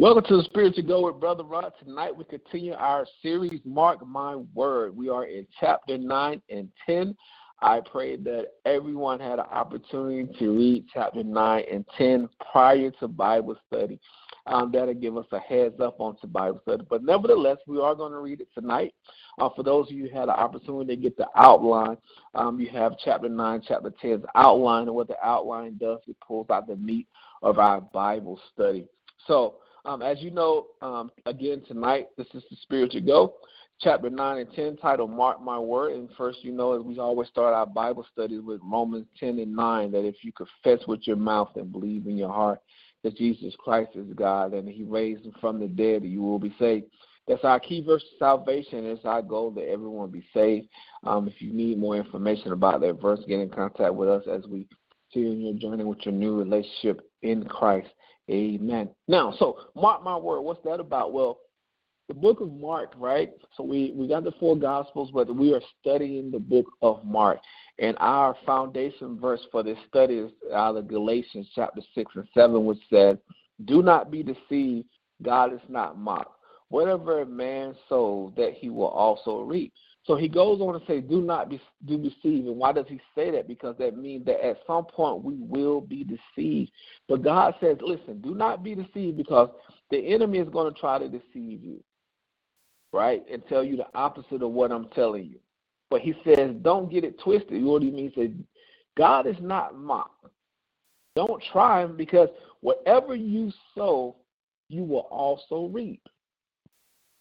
Welcome 0.00 0.24
to 0.28 0.38
the 0.38 0.44
Spiritual 0.44 0.84
Go 0.84 1.04
with 1.04 1.20
Brother 1.20 1.44
Rod. 1.44 1.74
Tonight 1.84 2.16
we 2.16 2.24
continue 2.24 2.72
our 2.72 3.06
series, 3.20 3.60
Mark 3.66 3.98
My 4.06 4.36
Word. 4.54 4.96
We 4.96 5.10
are 5.10 5.26
in 5.26 5.46
chapter 5.60 5.98
9 5.98 6.40
and 6.48 6.70
10. 6.86 7.14
I 7.60 7.80
pray 7.80 8.16
that 8.16 8.46
everyone 8.64 9.20
had 9.20 9.34
an 9.38 9.44
opportunity 9.52 10.26
to 10.38 10.56
read 10.56 10.86
chapter 10.90 11.22
9 11.22 11.64
and 11.70 11.84
10 11.98 12.30
prior 12.50 12.90
to 12.92 13.08
Bible 13.08 13.58
study. 13.66 14.00
Um, 14.46 14.72
that'll 14.72 14.94
give 14.94 15.18
us 15.18 15.26
a 15.32 15.38
heads 15.38 15.78
up 15.80 16.00
on 16.00 16.16
to 16.22 16.26
Bible 16.26 16.60
study. 16.62 16.86
But 16.88 17.04
nevertheless, 17.04 17.58
we 17.66 17.78
are 17.78 17.94
going 17.94 18.12
to 18.12 18.20
read 18.20 18.40
it 18.40 18.48
tonight. 18.54 18.94
Uh, 19.38 19.50
for 19.54 19.62
those 19.62 19.88
of 19.88 19.92
you 19.92 20.08
who 20.08 20.18
had 20.18 20.30
an 20.30 20.30
opportunity 20.30 20.96
to 20.96 21.02
get 21.02 21.18
the 21.18 21.26
outline, 21.36 21.98
um, 22.34 22.58
you 22.58 22.70
have 22.70 22.94
chapter 23.04 23.28
9, 23.28 23.62
chapter 23.68 23.92
10's 24.02 24.24
outline. 24.34 24.84
And 24.84 24.94
what 24.94 25.08
the 25.08 25.22
outline 25.22 25.76
does, 25.76 25.98
it 26.08 26.16
pulls 26.26 26.48
out 26.48 26.68
the 26.68 26.76
meat 26.76 27.06
of 27.42 27.58
our 27.58 27.82
Bible 27.82 28.40
study. 28.54 28.86
So, 29.26 29.56
um, 29.84 30.02
as 30.02 30.20
you 30.20 30.30
know, 30.30 30.66
um, 30.82 31.10
again 31.26 31.62
tonight, 31.66 32.08
this 32.16 32.26
is 32.34 32.42
the 32.50 32.56
spirit 32.62 32.90
spiritual 32.92 33.00
go, 33.00 33.34
chapter 33.80 34.10
nine 34.10 34.38
and 34.38 34.52
ten, 34.54 34.76
titled 34.76 35.10
"Mark 35.10 35.42
My 35.42 35.58
Word." 35.58 35.92
And 35.92 36.08
first, 36.16 36.42
you 36.42 36.52
know, 36.52 36.78
as 36.78 36.82
we 36.82 36.98
always 36.98 37.28
start 37.28 37.54
our 37.54 37.66
Bible 37.66 38.06
studies 38.12 38.40
with 38.42 38.60
Romans 38.62 39.06
ten 39.18 39.38
and 39.38 39.54
nine, 39.54 39.90
that 39.92 40.06
if 40.06 40.16
you 40.22 40.32
confess 40.32 40.86
with 40.86 41.06
your 41.06 41.16
mouth 41.16 41.50
and 41.56 41.72
believe 41.72 42.06
in 42.06 42.16
your 42.16 42.32
heart 42.32 42.60
that 43.02 43.16
Jesus 43.16 43.54
Christ 43.58 43.92
is 43.94 44.12
God 44.14 44.52
and 44.52 44.68
He 44.68 44.84
raised 44.84 45.24
Him 45.24 45.32
from 45.40 45.58
the 45.58 45.68
dead, 45.68 46.04
you 46.04 46.22
will 46.22 46.38
be 46.38 46.54
saved. 46.58 46.86
That's 47.26 47.44
our 47.44 47.60
key 47.60 47.82
verse 47.82 48.02
of 48.02 48.18
salvation. 48.18 48.84
It's 48.86 49.04
our 49.04 49.22
goal 49.22 49.52
that 49.52 49.68
everyone 49.68 50.10
be 50.10 50.24
saved. 50.34 50.68
Um, 51.04 51.28
if 51.28 51.40
you 51.40 51.52
need 51.52 51.78
more 51.78 51.96
information 51.96 52.52
about 52.52 52.80
that 52.80 53.00
verse, 53.00 53.20
get 53.28 53.40
in 53.40 53.50
contact 53.50 53.94
with 53.94 54.08
us 54.08 54.24
as 54.30 54.46
we 54.48 54.66
in 55.14 55.40
your 55.40 55.54
journey 55.54 55.84
with 55.84 55.98
your 56.04 56.14
new 56.14 56.38
relationship 56.38 57.00
in 57.22 57.44
Christ. 57.44 57.88
Amen. 58.30 58.90
Now, 59.08 59.34
so 59.38 59.58
mark 59.74 60.04
my 60.04 60.16
word. 60.16 60.42
What's 60.42 60.62
that 60.64 60.78
about? 60.80 61.12
Well, 61.12 61.40
the 62.10 62.14
book 62.14 62.40
of 62.40 62.52
Mark, 62.52 62.92
right? 62.96 63.30
So 63.56 63.62
we, 63.62 63.92
we 63.94 64.08
got 64.08 64.24
the 64.24 64.32
four 64.40 64.56
gospels, 64.56 65.10
but 65.12 65.34
we 65.34 65.54
are 65.54 65.60
studying 65.80 66.30
the 66.30 66.38
book 66.40 66.66
of 66.82 67.04
Mark. 67.04 67.38
And 67.78 67.96
our 68.00 68.36
foundation 68.44 69.18
verse 69.18 69.40
for 69.52 69.62
this 69.62 69.78
study 69.88 70.14
is 70.14 70.32
out 70.52 70.76
of 70.76 70.88
Galatians 70.88 71.48
chapter 71.54 71.80
6 71.94 72.12
and 72.16 72.28
7, 72.34 72.64
which 72.64 72.80
says, 72.92 73.16
Do 73.64 73.82
not 73.82 74.10
be 74.10 74.24
deceived, 74.24 74.88
God 75.22 75.52
is 75.52 75.60
not 75.68 75.98
mocked. 75.98 76.36
Whatever 76.68 77.22
a 77.22 77.26
man 77.26 77.74
sows, 77.88 78.32
that 78.36 78.54
he 78.54 78.70
will 78.70 78.88
also 78.88 79.42
reap. 79.42 79.72
So 80.10 80.16
he 80.16 80.26
goes 80.26 80.60
on 80.60 80.78
to 80.78 80.84
say, 80.86 81.00
"Do 81.00 81.22
not 81.22 81.48
be 81.48 81.60
do 81.84 81.96
deceive." 81.96 82.46
And 82.46 82.56
why 82.56 82.72
does 82.72 82.86
he 82.88 83.00
say 83.14 83.30
that? 83.30 83.46
Because 83.46 83.76
that 83.78 83.96
means 83.96 84.24
that 84.26 84.44
at 84.44 84.58
some 84.66 84.84
point 84.84 85.22
we 85.22 85.36
will 85.36 85.80
be 85.80 86.02
deceived. 86.02 86.72
But 87.06 87.22
God 87.22 87.54
says, 87.60 87.76
"Listen, 87.80 88.20
do 88.20 88.34
not 88.34 88.64
be 88.64 88.74
deceived 88.74 89.16
because 89.16 89.50
the 89.88 89.98
enemy 89.98 90.38
is 90.38 90.48
going 90.48 90.74
to 90.74 90.80
try 90.80 90.98
to 90.98 91.08
deceive 91.08 91.62
you, 91.62 91.80
right, 92.92 93.24
and 93.30 93.46
tell 93.46 93.62
you 93.62 93.76
the 93.76 93.86
opposite 93.94 94.42
of 94.42 94.50
what 94.50 94.72
I'm 94.72 94.88
telling 94.88 95.26
you." 95.26 95.38
But 95.90 96.00
he 96.00 96.16
says, 96.24 96.56
"Don't 96.56 96.90
get 96.90 97.04
it 97.04 97.20
twisted." 97.20 97.62
What 97.62 97.82
you 97.82 97.92
mean? 97.92 98.10
He 98.10 98.20
says, 98.20 98.32
God 98.96 99.28
is 99.28 99.40
not 99.40 99.78
mocked. 99.78 100.26
Don't 101.14 101.40
try 101.52 101.84
him 101.84 101.96
because 101.96 102.30
whatever 102.62 103.14
you 103.14 103.52
sow, 103.76 104.16
you 104.68 104.82
will 104.82 105.06
also 105.12 105.66
reap. 105.66 106.02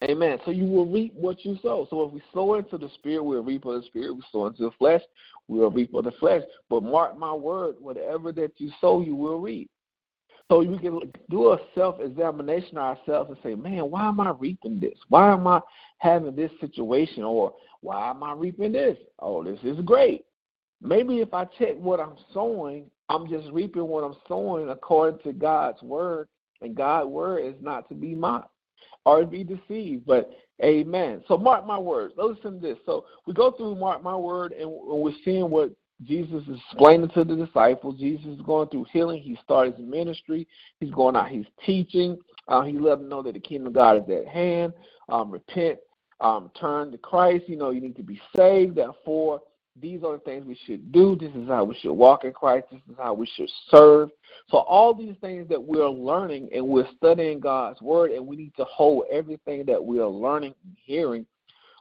Amen. 0.04 0.38
So 0.46 0.52
you 0.52 0.66
will 0.66 0.86
reap 0.86 1.14
what 1.14 1.44
you 1.44 1.58
sow. 1.62 1.86
So 1.90 2.04
if 2.04 2.14
we 2.14 2.22
sow 2.34 2.56
into 2.56 2.78
the 2.78 2.90
spirit, 2.96 3.24
we'll 3.24 3.44
reap 3.44 3.66
of 3.66 3.82
the 3.82 3.88
spirit. 3.88 4.14
We 4.14 4.24
sow 4.32 4.48
into 4.48 4.64
the 4.64 4.72
flesh, 4.78 5.02
we'll 5.48 5.72
reap 5.72 5.94
of 5.94 6.06
the 6.06 6.12
flesh. 6.12 6.42
But 6.70 6.84
mark 6.84 7.18
my 7.18 7.34
word, 7.34 7.76
whatever 7.80 8.32
that 8.34 8.54
you 8.58 8.72
sow, 8.80 9.02
you 9.02 9.16
will 9.16 9.40
reap. 9.42 9.70
So 10.50 10.60
we 10.60 10.80
can 10.80 11.00
do 11.30 11.52
a 11.52 11.60
self-examination 11.76 12.78
ourselves 12.78 13.30
and 13.30 13.38
say, 13.44 13.56
man, 13.56 13.92
why 13.92 14.08
am 14.08 14.20
I 14.20 14.32
reaping 14.32 14.80
this? 14.80 14.98
Why 15.10 15.32
am 15.32 15.46
I 15.46 15.60
having 16.00 16.36
this 16.36 16.52
situation? 16.60 17.24
Or 17.24 17.54
why 17.82 18.10
am 18.10 18.24
I 18.24 18.34
reaping 18.34 18.72
this? 18.72 18.98
Oh, 19.20 19.44
this 19.44 19.60
is 19.64 19.80
great. 19.82 20.26
Maybe 20.82 21.20
if 21.20 21.34
I 21.34 21.46
check 21.46 21.76
what 21.78 22.00
I'm 22.00 22.16
sowing, 22.34 22.90
I'm 23.10 23.30
just 23.30 23.50
reaping 23.52 23.86
what 23.86 24.04
I'm 24.04 24.16
sowing 24.28 24.70
according 24.70 25.20
to 25.24 25.34
God's 25.34 25.82
word. 25.84 26.28
And 26.62 26.74
God's 26.74 27.10
word 27.10 27.46
is 27.46 27.56
not 27.62 27.88
to 27.90 27.96
be 27.96 28.16
mocked 28.16 28.50
or 29.06 29.26
be 29.26 29.44
deceived. 29.44 30.06
But 30.06 30.32
amen. 30.64 31.24
So 31.28 31.38
mark 31.38 31.66
my 31.66 31.78
words. 31.78 32.14
Listen 32.18 32.56
to 32.56 32.60
this. 32.60 32.78
So 32.86 33.06
we 33.26 33.34
go 33.34 33.52
through 33.52 33.76
mark 33.76 34.04
my 34.04 34.16
word, 34.16 34.54
and 34.54 34.70
we're 34.70 35.14
seeing 35.26 35.50
what 35.50 35.72
Jesus 36.06 36.44
is 36.48 36.58
explaining 36.72 37.10
to 37.10 37.24
the 37.24 37.36
disciples. 37.36 38.00
Jesus 38.00 38.26
is 38.28 38.42
going 38.42 38.70
through 38.70 38.86
healing. 38.92 39.22
He 39.22 39.38
started 39.44 39.76
his 39.76 39.86
ministry. 39.88 40.48
He's 40.80 40.92
going 40.92 41.16
out. 41.16 41.30
He's 41.30 41.46
teaching. 41.66 42.18
Uh, 42.48 42.62
he 42.64 42.74
let 42.80 43.00
them 43.00 43.10
know 43.10 43.22
that 43.24 43.34
the 43.34 43.40
kingdom 43.40 43.68
of 43.68 43.74
God 43.74 43.98
is 43.98 44.18
at 44.18 44.28
hand. 44.28 44.74
Um, 45.10 45.32
repent, 45.32 45.80
um, 46.22 46.52
turn 46.60 46.92
to 46.92 46.98
Christ. 46.98 47.46
You 47.48 47.58
know, 47.58 47.72
you 47.72 47.82
need 47.82 47.98
to 47.98 48.04
be 48.04 48.22
saved. 48.36 48.76
Therefore, 48.76 49.42
these 49.82 50.04
are 50.04 50.14
the 50.14 50.24
things 50.24 50.46
we 50.46 50.60
should 50.66 50.92
do. 50.92 51.16
This 51.16 51.32
is 51.36 51.48
how 51.48 51.64
we 51.64 51.76
should 51.76 51.94
walk 51.94 52.24
in 52.24 52.34
Christ. 52.34 52.68
This 52.72 52.82
is 52.90 52.96
how 52.98 53.14
we 53.14 53.28
should 53.36 53.50
serve. 53.70 54.10
So 54.50 54.58
all 54.58 54.94
these 54.94 55.16
things 55.22 55.48
that 55.50 55.62
we're 55.62 55.90
learning 55.90 56.50
and 56.54 56.68
we're 56.68 56.88
studying 56.98 57.40
God's 57.40 57.82
word, 57.82 58.12
and 58.12 58.26
we 58.26 58.36
need 58.36 58.56
to 58.58 58.66
hold 58.66 59.06
everything 59.12 59.66
that 59.66 59.84
we 59.84 60.00
are 60.00 60.08
learning 60.08 60.56
and 60.64 60.76
hearing 60.84 61.26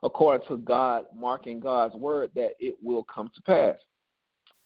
according 0.03 0.47
to 0.48 0.58
God, 0.58 1.06
marking 1.14 1.60
God's 1.60 1.94
word, 1.94 2.31
that 2.34 2.53
it 2.60 2.76
will 2.82 3.04
come 3.04 3.31
to 3.34 3.42
pass. 3.42 3.76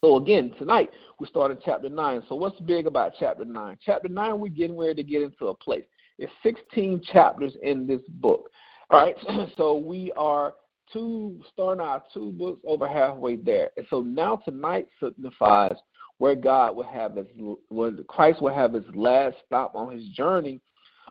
So 0.05 0.17
again, 0.17 0.53
tonight 0.59 0.91
we 1.21 1.27
start 1.29 1.53
in 1.53 1.59
chapter 1.65 1.89
nine. 1.89 2.23
So 2.29 2.35
what's 2.35 2.59
big 2.61 2.87
about 2.87 3.13
chapter 3.19 3.45
nine? 3.45 3.79
Chapter 3.85 4.09
nine, 4.09 4.41
we're 4.41 4.49
getting 4.49 4.77
ready 4.77 4.95
to 4.95 5.09
get 5.09 5.23
into 5.23 5.49
a 5.49 5.55
place. 5.55 5.85
It's 6.19 6.33
16 6.43 7.03
chapters 7.13 7.53
in 7.63 7.87
this 7.87 8.01
book. 8.09 8.51
All 8.91 9.01
right. 9.01 9.17
So 9.57 9.77
we 9.77 10.13
are 10.17 10.55
two 10.93 11.41
starting 11.53 11.81
our 11.81 12.03
two 12.13 12.33
books 12.33 12.61
over 12.67 12.89
halfway 12.89 13.37
there. 13.37 13.71
And 13.77 13.87
so 13.91 14.01
now 14.01 14.37
tonight 14.37 14.89
signifies 15.03 15.77
where 16.19 16.35
God 16.35 16.77
will 16.77 16.85
have 16.85 17.17
his 17.17 17.27
where 17.69 17.93
Christ 18.09 18.41
will 18.43 18.55
have 18.55 18.73
his 18.75 18.85
last 18.95 19.37
stop 19.47 19.75
on 19.75 19.93
his 19.93 20.07
journey 20.09 20.61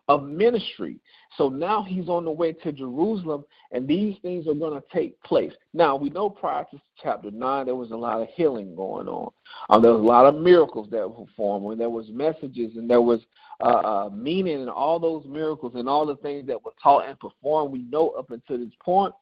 of 0.07 0.23
ministry. 0.23 0.97
So 1.37 1.47
now 1.47 1.83
he's 1.83 2.09
on 2.09 2.25
the 2.25 2.31
way 2.31 2.53
to 2.53 2.71
Jerusalem, 2.71 3.45
and 3.71 3.87
these 3.87 4.17
things 4.21 4.47
are 4.47 4.53
going 4.53 4.73
to 4.73 4.83
take 4.93 5.21
place. 5.23 5.53
Now 5.73 5.95
we 5.95 6.09
know 6.09 6.29
prior 6.29 6.65
to 6.71 6.81
chapter 7.01 7.31
nine, 7.31 7.65
there 7.65 7.75
was 7.75 7.91
a 7.91 7.95
lot 7.95 8.21
of 8.21 8.27
healing 8.35 8.75
going 8.75 9.07
on. 9.07 9.31
Um, 9.69 9.81
there 9.81 9.93
was 9.93 10.01
a 10.01 10.05
lot 10.05 10.25
of 10.25 10.35
miracles 10.35 10.87
that 10.91 11.09
were 11.09 11.25
performed, 11.25 11.71
and 11.71 11.79
there 11.79 11.89
was 11.89 12.09
messages, 12.09 12.75
and 12.75 12.89
there 12.89 13.01
was 13.01 13.21
uh, 13.61 13.67
uh, 13.67 14.09
meaning 14.13 14.61
in 14.61 14.69
all 14.69 14.99
those 14.99 15.25
miracles 15.25 15.73
and 15.75 15.87
all 15.87 16.05
the 16.05 16.15
things 16.17 16.47
that 16.47 16.63
were 16.63 16.73
taught 16.81 17.07
and 17.07 17.19
performed. 17.19 17.71
We 17.71 17.83
know 17.83 18.09
up 18.09 18.31
until 18.31 18.57
this 18.57 18.73
point, 18.83 19.13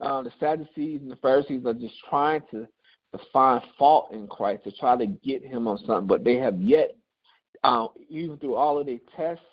uh, 0.00 0.22
the 0.22 0.32
Sadducees 0.40 1.00
and 1.00 1.10
the 1.10 1.16
Pharisees 1.16 1.64
are 1.66 1.74
just 1.74 1.94
trying 2.08 2.42
to, 2.50 2.66
to 3.12 3.24
find 3.32 3.62
fault 3.78 4.10
in 4.12 4.26
Christ, 4.26 4.64
to 4.64 4.72
try 4.72 4.96
to 4.96 5.06
get 5.06 5.44
him 5.44 5.68
on 5.68 5.78
something, 5.78 6.06
but 6.06 6.24
they 6.24 6.36
have 6.36 6.60
yet, 6.60 6.96
uh, 7.62 7.86
even 8.08 8.36
through 8.38 8.56
all 8.56 8.78
of 8.78 8.86
their 8.86 8.98
tests, 9.16 9.44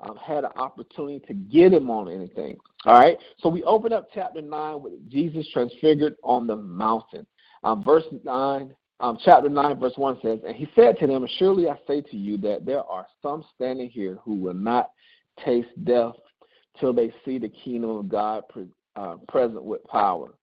um, 0.00 0.16
had 0.16 0.44
an 0.44 0.50
opportunity 0.56 1.24
to 1.26 1.34
get 1.34 1.72
him 1.72 1.90
on 1.90 2.10
anything. 2.10 2.56
All 2.84 2.98
right, 2.98 3.16
so 3.38 3.48
we 3.48 3.62
open 3.62 3.92
up 3.92 4.08
chapter 4.12 4.42
9 4.42 4.82
with 4.82 5.10
Jesus 5.10 5.48
transfigured 5.52 6.16
on 6.22 6.46
the 6.46 6.56
mountain. 6.56 7.26
Um, 7.62 7.82
verse 7.82 8.04
9 8.24 8.74
um, 9.00 9.18
chapter 9.24 9.48
9, 9.48 9.78
verse 9.78 9.94
1 9.96 10.18
says, 10.22 10.38
And 10.46 10.54
he 10.54 10.68
said 10.74 10.98
to 10.98 11.06
them, 11.06 11.26
Surely 11.38 11.68
I 11.68 11.76
say 11.86 12.00
to 12.00 12.16
you 12.16 12.36
that 12.38 12.64
there 12.64 12.84
are 12.84 13.06
some 13.22 13.44
standing 13.54 13.90
here 13.90 14.18
who 14.24 14.36
will 14.36 14.54
not 14.54 14.90
taste 15.44 15.68
death 15.84 16.14
till 16.78 16.92
they 16.92 17.12
see 17.24 17.38
the 17.38 17.48
kingdom 17.48 17.90
of 17.90 18.08
God 18.08 18.44
pre- 18.48 18.68
uh, 18.96 19.16
present 19.28 19.64
with 19.64 19.84
power. 19.84 20.34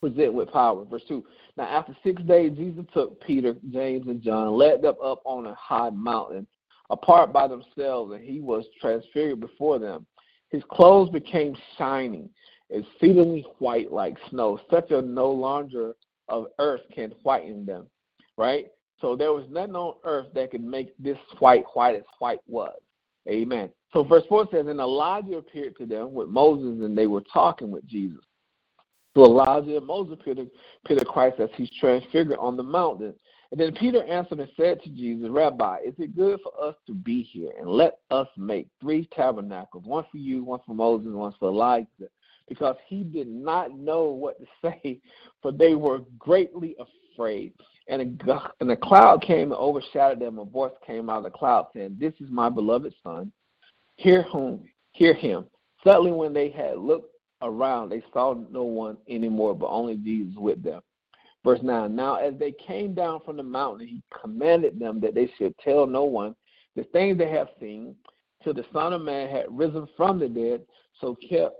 Present 0.00 0.32
with 0.32 0.50
power. 0.52 0.84
Verse 0.84 1.02
2. 1.08 1.24
Now, 1.56 1.64
after 1.64 1.96
six 2.04 2.22
days, 2.22 2.56
Jesus 2.56 2.84
took 2.92 3.20
Peter, 3.24 3.54
James, 3.72 4.06
and 4.06 4.22
John, 4.22 4.56
led 4.56 4.82
them 4.82 4.94
up 5.02 5.22
on 5.24 5.46
a 5.46 5.54
high 5.54 5.90
mountain, 5.90 6.46
apart 6.90 7.32
by 7.32 7.48
themselves, 7.48 8.12
and 8.12 8.22
he 8.22 8.40
was 8.40 8.64
transfigured 8.80 9.40
before 9.40 9.78
them. 9.78 10.06
His 10.50 10.62
clothes 10.70 11.10
became 11.10 11.56
shining, 11.76 12.30
exceedingly 12.70 13.44
white 13.58 13.92
like 13.92 14.16
snow, 14.30 14.58
such 14.70 14.90
a 14.90 15.02
no 15.02 15.30
longer 15.30 15.94
of 16.28 16.46
earth 16.58 16.82
can 16.94 17.10
whiten 17.22 17.66
them, 17.66 17.86
right? 18.36 18.66
So 19.00 19.14
there 19.14 19.32
was 19.32 19.44
nothing 19.50 19.76
on 19.76 19.94
earth 20.04 20.26
that 20.34 20.50
could 20.50 20.64
make 20.64 20.96
this 20.98 21.18
white 21.38 21.64
white 21.74 21.96
as 21.96 22.02
white 22.18 22.40
was. 22.46 22.78
Amen. 23.28 23.70
So 23.92 24.04
verse 24.04 24.24
4 24.28 24.48
says, 24.50 24.66
And 24.66 24.80
Elijah 24.80 25.38
appeared 25.38 25.76
to 25.78 25.86
them 25.86 26.12
with 26.12 26.28
Moses, 26.28 26.84
and 26.84 26.96
they 26.96 27.06
were 27.06 27.22
talking 27.32 27.70
with 27.70 27.86
Jesus. 27.86 28.20
So 29.16 29.24
Elijah 29.24 29.78
and 29.78 29.86
Moses 29.86 30.16
appeared 30.20 30.48
to, 30.86 31.04
Christ 31.04 31.40
as 31.40 31.48
he's 31.56 31.70
transfigured 31.80 32.38
on 32.38 32.56
the 32.56 32.62
mountain. 32.62 33.14
And 33.50 33.58
then 33.58 33.74
Peter 33.74 34.04
answered 34.04 34.40
and 34.40 34.50
said 34.56 34.82
to 34.82 34.90
Jesus, 34.90 35.28
Rabbi, 35.30 35.78
is 35.86 35.94
it 35.98 36.14
good 36.14 36.38
for 36.42 36.52
us 36.62 36.74
to 36.86 36.94
be 36.94 37.22
here? 37.22 37.50
And 37.58 37.68
let 37.68 37.98
us 38.10 38.28
make 38.36 38.68
three 38.80 39.08
tabernacles, 39.14 39.84
one 39.84 40.04
for 40.10 40.18
you, 40.18 40.44
one 40.44 40.60
for 40.66 40.74
Moses, 40.74 41.12
one 41.12 41.34
for 41.38 41.48
Elijah. 41.48 41.88
Because 42.48 42.76
he 42.86 43.04
did 43.04 43.28
not 43.28 43.76
know 43.76 44.04
what 44.04 44.38
to 44.38 44.46
say, 44.62 45.00
for 45.42 45.52
they 45.52 45.74
were 45.74 46.00
greatly 46.18 46.76
afraid. 46.78 47.54
And 47.88 48.22
a, 48.28 48.52
and 48.60 48.70
a 48.70 48.76
cloud 48.76 49.22
came 49.22 49.50
and 49.50 49.60
overshadowed 49.60 50.20
them. 50.20 50.38
A 50.38 50.44
voice 50.44 50.72
came 50.86 51.08
out 51.08 51.18
of 51.18 51.24
the 51.24 51.30
cloud 51.30 51.68
saying, 51.74 51.96
This 51.98 52.12
is 52.20 52.30
my 52.30 52.48
beloved 52.48 52.92
son. 53.02 53.32
Hear 53.96 54.22
whom 54.22 54.64
hear 54.92 55.14
him. 55.14 55.46
Suddenly 55.84 56.12
when 56.12 56.32
they 56.32 56.50
had 56.50 56.78
looked 56.78 57.14
around, 57.40 57.88
they 57.88 58.02
saw 58.12 58.34
no 58.50 58.64
one 58.64 58.96
anymore, 59.08 59.54
but 59.54 59.68
only 59.68 59.96
Jesus 59.96 60.34
with 60.36 60.62
them. 60.62 60.82
Verse 61.44 61.60
9 61.62 61.94
Now, 61.94 62.16
as 62.16 62.34
they 62.38 62.52
came 62.52 62.94
down 62.94 63.20
from 63.24 63.36
the 63.36 63.42
mountain, 63.42 63.86
he 63.86 64.02
commanded 64.20 64.78
them 64.78 65.00
that 65.00 65.14
they 65.14 65.30
should 65.38 65.56
tell 65.58 65.86
no 65.86 66.04
one 66.04 66.34
the 66.76 66.84
things 66.84 67.16
they 67.16 67.30
have 67.30 67.48
seen 67.60 67.94
till 68.42 68.54
the 68.54 68.64
Son 68.72 68.92
of 68.92 69.02
Man 69.02 69.28
had 69.28 69.46
risen 69.48 69.88
from 69.96 70.18
the 70.18 70.28
dead. 70.28 70.62
So 71.00 71.16
kept 71.28 71.56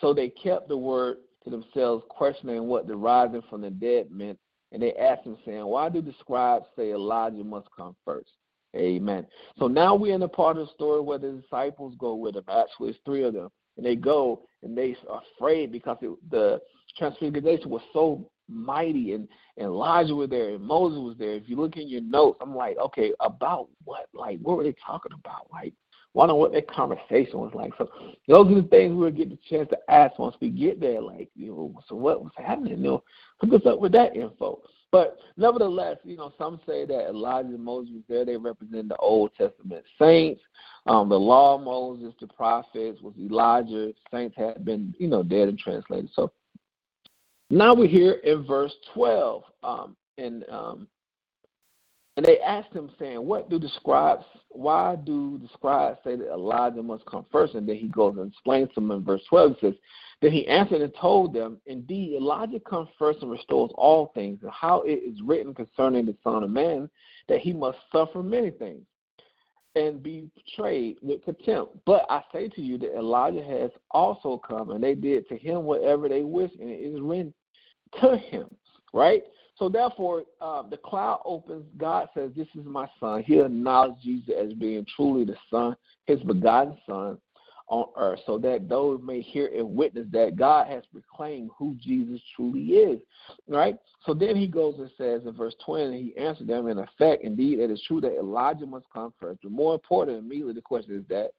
so 0.00 0.14
they 0.14 0.28
kept 0.30 0.68
the 0.68 0.76
word 0.76 1.18
to 1.44 1.50
themselves, 1.50 2.04
questioning 2.08 2.66
what 2.66 2.86
the 2.86 2.96
rising 2.96 3.42
from 3.50 3.62
the 3.62 3.70
dead 3.70 4.10
meant. 4.10 4.38
And 4.72 4.82
they 4.82 4.94
asked 4.94 5.26
him, 5.26 5.36
saying, 5.44 5.64
Why 5.64 5.88
do 5.88 6.00
the 6.00 6.14
scribes 6.20 6.64
say 6.76 6.92
Elijah 6.92 7.44
must 7.44 7.68
come 7.76 7.94
first? 8.04 8.30
Amen. 8.74 9.26
So 9.58 9.68
now 9.68 9.94
we're 9.94 10.14
in 10.14 10.20
the 10.20 10.28
part 10.28 10.56
of 10.56 10.66
the 10.66 10.72
story 10.72 11.02
where 11.02 11.18
the 11.18 11.32
disciples 11.32 11.94
go 11.98 12.14
with 12.14 12.34
them. 12.34 12.44
Actually, 12.48 12.90
it's 12.90 12.98
three 13.04 13.22
of 13.22 13.34
them. 13.34 13.50
And 13.76 13.84
they 13.84 13.96
go 13.96 14.42
and 14.62 14.76
they 14.76 14.96
are 15.10 15.22
afraid 15.36 15.72
because 15.72 15.98
it, 16.00 16.10
the 16.30 16.60
transfiguration 16.96 17.68
was 17.68 17.82
so 17.92 18.30
mighty 18.48 19.12
and, 19.12 19.28
and 19.56 19.66
Elijah 19.66 20.14
was 20.14 20.30
there 20.30 20.54
and 20.54 20.64
Moses 20.64 20.98
was 20.98 21.16
there. 21.18 21.34
If 21.34 21.48
you 21.48 21.56
look 21.56 21.76
in 21.76 21.88
your 21.88 22.02
notes, 22.02 22.38
I'm 22.40 22.54
like, 22.54 22.76
okay, 22.78 23.12
about 23.20 23.68
what? 23.84 24.06
Like, 24.14 24.38
what 24.40 24.56
were 24.56 24.64
they 24.64 24.74
talking 24.86 25.12
about? 25.12 25.46
Like, 25.52 25.74
wonder 26.14 26.34
what 26.34 26.52
that 26.52 26.70
conversation 26.70 27.38
was 27.38 27.52
like. 27.54 27.72
So 27.78 27.88
those 28.28 28.50
are 28.50 28.60
the 28.60 28.68
things 28.68 28.94
we'll 28.94 29.10
get 29.10 29.30
the 29.30 29.38
chance 29.48 29.68
to 29.70 29.78
ask 29.88 30.18
once 30.18 30.36
we 30.40 30.50
get 30.50 30.80
there. 30.80 31.00
Like, 31.00 31.30
you 31.34 31.48
know, 31.48 31.82
so 31.88 31.94
what 31.94 32.22
was 32.22 32.32
happening? 32.36 32.78
You 32.78 32.84
know, 32.84 33.04
hook 33.40 33.60
us 33.60 33.66
up 33.66 33.80
with 33.80 33.92
that 33.92 34.14
info. 34.16 34.60
But 34.90 35.16
nevertheless, 35.38 35.96
you 36.04 36.18
know, 36.18 36.34
some 36.36 36.60
say 36.66 36.84
that 36.84 37.08
Elijah 37.08 37.48
and 37.48 37.64
Moses 37.64 38.02
there. 38.08 38.26
They 38.26 38.36
represent 38.36 38.90
the 38.90 38.96
Old 38.96 39.30
Testament 39.36 39.84
saints. 39.98 40.42
Um, 40.86 41.08
the 41.08 41.18
law 41.18 41.54
of 41.54 41.62
Moses, 41.62 42.12
the 42.20 42.26
prophets, 42.26 43.00
was 43.00 43.14
Elijah. 43.18 43.94
Saints 44.12 44.36
had 44.36 44.64
been, 44.66 44.94
you 44.98 45.08
know, 45.08 45.22
dead 45.22 45.48
and 45.48 45.58
translated. 45.58 46.10
So 46.12 46.30
now 47.48 47.74
we're 47.74 47.88
here 47.88 48.20
in 48.24 48.44
verse 48.44 48.74
12. 48.92 49.44
Um, 49.62 49.96
and 50.18 50.44
um, 50.50 50.86
and 52.16 52.26
they 52.26 52.38
asked 52.40 52.74
him, 52.74 52.90
saying, 52.98 53.24
What 53.24 53.48
do 53.48 53.58
the 53.58 53.68
scribes, 53.76 54.24
why 54.50 54.96
do 54.96 55.38
the 55.38 55.48
scribes 55.54 55.98
say 56.04 56.16
that 56.16 56.32
Elijah 56.32 56.82
must 56.82 57.06
come 57.06 57.24
first? 57.32 57.54
And 57.54 57.66
then 57.66 57.76
he 57.76 57.88
goes 57.88 58.16
and 58.18 58.30
explains 58.30 58.68
to 58.70 58.74
them 58.76 58.90
in 58.90 59.02
verse 59.02 59.22
12. 59.30 59.56
He 59.58 59.66
says, 59.66 59.74
Then 60.20 60.32
he 60.32 60.46
answered 60.46 60.82
and 60.82 60.92
told 61.00 61.32
them, 61.32 61.58
Indeed, 61.66 62.16
Elijah 62.16 62.60
comes 62.60 62.88
first 62.98 63.22
and 63.22 63.30
restores 63.30 63.70
all 63.76 64.12
things, 64.14 64.40
and 64.42 64.50
how 64.50 64.82
it 64.82 65.00
is 65.02 65.18
written 65.24 65.54
concerning 65.54 66.04
the 66.04 66.16
Son 66.22 66.42
of 66.42 66.50
Man 66.50 66.90
that 67.28 67.40
he 67.40 67.52
must 67.52 67.78
suffer 67.90 68.22
many 68.22 68.50
things 68.50 68.84
and 69.74 70.02
be 70.02 70.28
betrayed 70.34 70.98
with 71.00 71.24
contempt. 71.24 71.74
But 71.86 72.04
I 72.10 72.22
say 72.30 72.48
to 72.48 72.60
you 72.60 72.76
that 72.78 72.94
Elijah 72.94 73.42
has 73.42 73.70
also 73.90 74.36
come, 74.46 74.70
and 74.70 74.84
they 74.84 74.94
did 74.94 75.26
to 75.28 75.38
him 75.38 75.64
whatever 75.64 76.10
they 76.10 76.22
wished, 76.22 76.56
and 76.56 76.68
it 76.68 76.80
is 76.80 77.00
written 77.00 77.32
to 78.02 78.18
him, 78.18 78.48
right? 78.92 79.22
So 79.62 79.68
therefore, 79.68 80.24
uh, 80.40 80.62
the 80.62 80.76
cloud 80.76 81.20
opens. 81.24 81.64
God 81.76 82.08
says, 82.14 82.32
"This 82.34 82.48
is 82.56 82.64
my 82.64 82.90
son." 82.98 83.22
He 83.22 83.38
acknowledges 83.38 84.02
Jesus 84.02 84.34
as 84.34 84.52
being 84.54 84.84
truly 84.96 85.24
the 85.24 85.36
Son, 85.50 85.76
His 86.08 86.20
begotten 86.24 86.76
Son 86.84 87.16
on 87.68 87.86
earth, 87.94 88.18
so 88.26 88.38
that 88.38 88.68
those 88.68 89.00
may 89.02 89.20
hear 89.20 89.46
and 89.54 89.76
witness 89.76 90.08
that 90.10 90.34
God 90.34 90.66
has 90.66 90.82
proclaimed 90.86 91.50
who 91.56 91.76
Jesus 91.76 92.20
truly 92.34 92.70
is. 92.70 93.00
Right. 93.46 93.78
So 94.04 94.14
then 94.14 94.34
he 94.34 94.48
goes 94.48 94.80
and 94.80 94.90
says 94.98 95.26
in 95.26 95.32
verse 95.32 95.54
20, 95.64 96.02
he 96.02 96.16
answered 96.16 96.48
them, 96.48 96.66
in 96.66 96.78
effect, 96.78 97.22
indeed, 97.22 97.60
it 97.60 97.70
is 97.70 97.80
true 97.82 98.00
that 98.00 98.18
Elijah 98.18 98.66
must 98.66 98.90
come 98.92 99.14
first. 99.20 99.42
But 99.44 99.52
more 99.52 99.74
important, 99.74 100.18
immediately, 100.18 100.54
the 100.54 100.60
question 100.60 100.96
is 100.96 101.06
that 101.06 101.34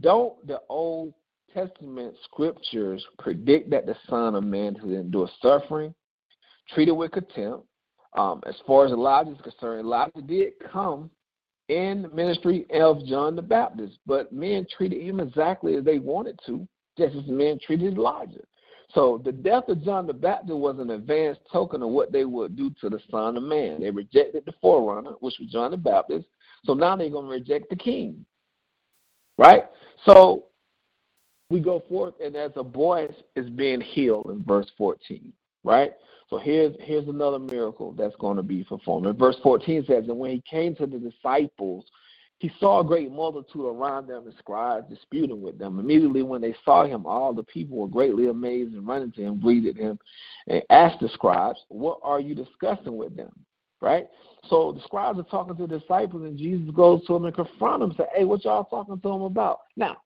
don't 0.00 0.46
the 0.46 0.60
Old 0.68 1.14
Testament 1.54 2.14
scriptures 2.24 3.02
predict 3.18 3.70
that 3.70 3.86
the 3.86 3.96
Son 4.06 4.34
of 4.34 4.44
Man 4.44 4.76
will 4.82 4.96
endure 4.96 5.30
suffering, 5.40 5.94
treated 6.72 6.92
with 6.92 7.12
contempt. 7.12 7.66
Um, 8.16 8.42
as 8.46 8.54
far 8.66 8.86
as 8.86 8.92
Elijah 8.92 9.32
is 9.32 9.40
concerned, 9.40 9.80
Elijah 9.80 10.22
did 10.22 10.52
come 10.72 11.10
in 11.68 12.02
the 12.02 12.08
ministry 12.08 12.66
of 12.72 13.04
John 13.06 13.34
the 13.34 13.42
Baptist, 13.42 13.98
but 14.06 14.32
men 14.32 14.66
treated 14.76 15.02
him 15.02 15.18
exactly 15.20 15.74
as 15.76 15.84
they 15.84 15.98
wanted 15.98 16.38
to, 16.46 16.66
just 16.96 17.16
as 17.16 17.26
men 17.26 17.58
treated 17.64 17.94
Elijah. 17.94 18.40
So 18.94 19.20
the 19.24 19.32
death 19.32 19.68
of 19.68 19.82
John 19.82 20.06
the 20.06 20.12
Baptist 20.12 20.56
was 20.56 20.78
an 20.78 20.90
advanced 20.90 21.40
token 21.52 21.82
of 21.82 21.88
what 21.88 22.12
they 22.12 22.24
would 22.24 22.56
do 22.56 22.70
to 22.80 22.88
the 22.88 23.00
Son 23.10 23.36
of 23.36 23.42
Man. 23.42 23.80
They 23.80 23.90
rejected 23.90 24.44
the 24.46 24.54
forerunner, 24.60 25.12
which 25.20 25.34
was 25.40 25.50
John 25.50 25.72
the 25.72 25.76
Baptist. 25.76 26.26
So 26.64 26.74
now 26.74 26.94
they're 26.94 27.10
going 27.10 27.26
to 27.26 27.30
reject 27.30 27.70
the 27.70 27.76
king. 27.76 28.24
Right? 29.36 29.64
So 30.06 30.44
we 31.50 31.58
go 31.60 31.82
forth, 31.88 32.14
and 32.22 32.36
as 32.36 32.52
a 32.56 32.62
boy 32.62 33.08
is 33.34 33.50
being 33.50 33.80
healed 33.80 34.30
in 34.30 34.44
verse 34.44 34.70
14. 34.78 35.32
Right? 35.64 35.92
So 36.30 36.38
here's 36.38 36.74
here's 36.80 37.08
another 37.08 37.38
miracle 37.38 37.92
that's 37.92 38.16
going 38.16 38.36
to 38.36 38.42
be 38.42 38.64
performed. 38.64 39.06
In 39.06 39.16
verse 39.16 39.36
14 39.42 39.84
says, 39.86 40.04
And 40.08 40.18
when 40.18 40.30
he 40.30 40.42
came 40.48 40.74
to 40.76 40.86
the 40.86 40.98
disciples, 40.98 41.84
he 42.38 42.50
saw 42.60 42.80
a 42.80 42.84
great 42.84 43.10
multitude 43.10 43.64
around 43.64 44.06
them 44.06 44.26
and 44.26 44.34
scribes 44.38 44.88
disputing 44.88 45.40
with 45.40 45.58
them. 45.58 45.78
Immediately 45.78 46.22
when 46.22 46.40
they 46.40 46.54
saw 46.64 46.84
him, 46.84 47.06
all 47.06 47.32
the 47.32 47.42
people 47.44 47.78
were 47.78 47.88
greatly 47.88 48.28
amazed 48.28 48.74
and 48.74 48.86
running 48.86 49.12
to 49.12 49.22
him, 49.22 49.40
greeted 49.40 49.76
him, 49.76 49.98
and 50.46 50.62
asked 50.70 51.00
the 51.00 51.08
scribes, 51.10 51.58
What 51.68 52.00
are 52.02 52.20
you 52.20 52.34
discussing 52.34 52.96
with 52.96 53.16
them? 53.16 53.32
Right? 53.80 54.06
So 54.48 54.72
the 54.72 54.82
scribes 54.84 55.18
are 55.18 55.24
talking 55.24 55.56
to 55.56 55.66
the 55.66 55.78
disciples, 55.78 56.22
and 56.24 56.38
Jesus 56.38 56.68
goes 56.74 57.04
to 57.06 57.14
them 57.14 57.24
and 57.26 57.34
confronts 57.34 57.80
them 57.80 57.90
and 57.90 57.96
say, 57.96 58.04
Hey, 58.14 58.24
what 58.24 58.44
y'all 58.44 58.64
talking 58.64 58.96
to 58.96 59.08
them 59.08 59.22
about? 59.22 59.60
Now, 59.76 59.96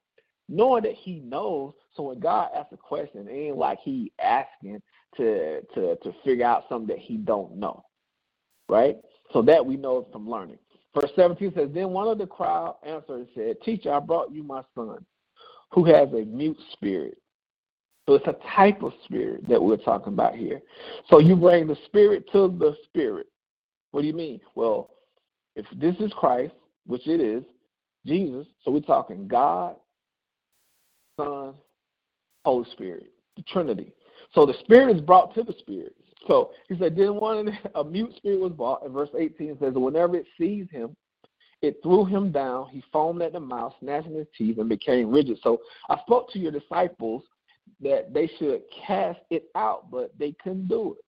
knowing 0.49 0.83
that 0.85 0.95
he 0.95 1.21
knows, 1.21 1.73
so 1.95 2.05
when 2.05 2.21
God 2.21 2.51
asks 2.55 2.73
a 2.73 2.77
question, 2.77 3.27
it 3.29 3.33
ain't 3.33 3.57
like 3.57 3.79
he 3.83 4.13
asking 4.21 4.81
to 5.17 5.62
to 5.75 5.97
to 5.97 6.12
figure 6.25 6.47
out 6.47 6.65
something 6.69 6.88
that 6.88 6.99
he 6.99 7.17
don't 7.17 7.57
know. 7.57 7.85
Right? 8.69 8.97
So 9.33 9.43
that 9.43 9.65
we 9.65 9.77
know 9.77 10.07
from 10.12 10.29
learning. 10.29 10.59
Verse 10.95 11.11
17 11.17 11.53
says, 11.55 11.69
Then 11.73 11.91
one 11.91 12.09
of 12.09 12.19
the 12.19 12.27
crowd 12.27 12.77
answered 12.83 13.21
and 13.21 13.29
said, 13.35 13.57
Teacher, 13.62 13.93
I 13.93 14.00
brought 14.00 14.33
you 14.33 14.43
my 14.43 14.62
son, 14.75 15.05
who 15.71 15.85
has 15.85 16.09
a 16.12 16.25
mute 16.25 16.59
spirit. 16.73 17.19
So 18.07 18.15
it's 18.15 18.27
a 18.27 18.37
type 18.57 18.83
of 18.83 18.93
spirit 19.05 19.47
that 19.49 19.62
we're 19.62 19.77
talking 19.77 20.15
about 20.15 20.35
here. 20.35 20.62
So 21.11 21.19
you 21.19 21.37
bring 21.37 21.67
the 21.67 21.77
spirit 21.85 22.25
to 22.33 22.49
the 22.49 22.75
spirit. 22.85 23.27
What 23.91 24.00
do 24.00 24.07
you 24.07 24.15
mean? 24.15 24.41
Well, 24.55 24.91
if 25.57 25.67
this 25.77 25.95
is 26.00 26.11
Christ, 26.15 26.55
which 26.87 27.07
it 27.07 27.21
is, 27.21 27.45
Jesus, 28.07 28.47
so 28.65 28.71
we're 28.71 28.81
talking 28.81 29.29
God, 29.29 29.77
Son, 31.19 31.53
Holy 32.45 32.71
Spirit, 32.73 33.12
the 33.37 33.43
Trinity. 33.43 33.93
So 34.35 34.47
the 34.47 34.54
spirit 34.61 34.94
is 34.94 35.02
brought 35.02 35.35
to 35.35 35.42
the 35.42 35.54
spirit. 35.58 35.94
So 36.26 36.50
he 36.68 36.76
said, 36.78 36.97
then 36.97 37.14
one 37.16 37.58
a 37.75 37.85
mute 37.85 38.14
spirit 38.16 38.40
was 38.40 38.52
brought, 38.52 38.85
and 38.85 38.92
verse 38.92 39.11
18 39.16 39.58
says, 39.61 39.73
whenever 39.75 40.16
it 40.16 40.26
seized 40.38 40.70
him, 40.70 40.94
it 41.62 41.78
threw 41.82 42.04
him 42.04 42.30
down. 42.30 42.68
He 42.70 42.82
foamed 42.92 43.23
at 43.23 43.32
the 43.32 43.40
mouth, 43.40 43.75
gnashing 43.80 44.14
his 44.14 44.26
teeth, 44.37 44.58
and 44.58 44.68
became 44.68 45.11
rigid. 45.11 45.38
So 45.42 45.58
I 45.88 45.99
spoke 46.00 46.30
to 46.32 46.38
your 46.38 46.52
disciples 46.52 47.23
that 47.80 48.12
they 48.14 48.30
should 48.38 48.62
cast 48.87 49.20
it 49.30 49.44
out, 49.54 49.90
but 49.90 50.12
they 50.18 50.35
couldn't 50.42 50.68
do 50.68 50.97
it. 50.99 51.04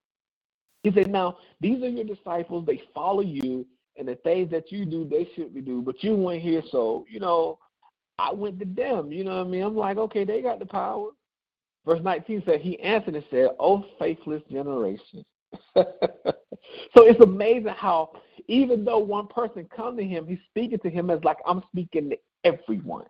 He 0.82 0.92
said, 0.92 1.10
Now, 1.10 1.38
these 1.60 1.82
are 1.82 1.88
your 1.88 2.04
disciples, 2.04 2.66
they 2.66 2.82
follow 2.94 3.20
you, 3.22 3.66
and 3.96 4.08
the 4.08 4.16
things 4.16 4.50
that 4.50 4.72
you 4.72 4.86
do, 4.86 5.06
they 5.08 5.28
should 5.34 5.54
be 5.54 5.60
do, 5.60 5.82
but 5.82 6.02
you 6.02 6.16
went 6.16 6.42
here, 6.42 6.62
so, 6.70 7.04
you 7.08 7.20
know, 7.20 7.58
I 8.18 8.32
went 8.32 8.58
to 8.60 8.66
them. 8.66 9.12
You 9.12 9.24
know 9.24 9.38
what 9.38 9.46
I 9.46 9.50
mean? 9.50 9.62
I'm 9.62 9.76
like, 9.76 9.96
okay, 9.96 10.24
they 10.24 10.42
got 10.42 10.58
the 10.58 10.66
power. 10.66 11.10
Verse 11.86 12.00
19 12.02 12.42
said, 12.44 12.60
He 12.60 12.78
answered 12.80 13.14
and 13.14 13.24
said, 13.30 13.48
Oh, 13.58 13.84
faithless 13.98 14.42
generation. 14.50 15.24
so 15.74 15.84
it's 16.96 17.20
amazing 17.20 17.74
how 17.76 18.10
even 18.48 18.84
though 18.84 18.98
one 18.98 19.26
person 19.28 19.68
come 19.74 19.96
to 19.96 20.04
him, 20.04 20.26
he's 20.26 20.38
speaking 20.48 20.78
to 20.80 20.90
him 20.90 21.10
as 21.10 21.22
like 21.24 21.38
I'm 21.46 21.62
speaking 21.70 22.10
to 22.10 22.18
everyone. 22.44 23.06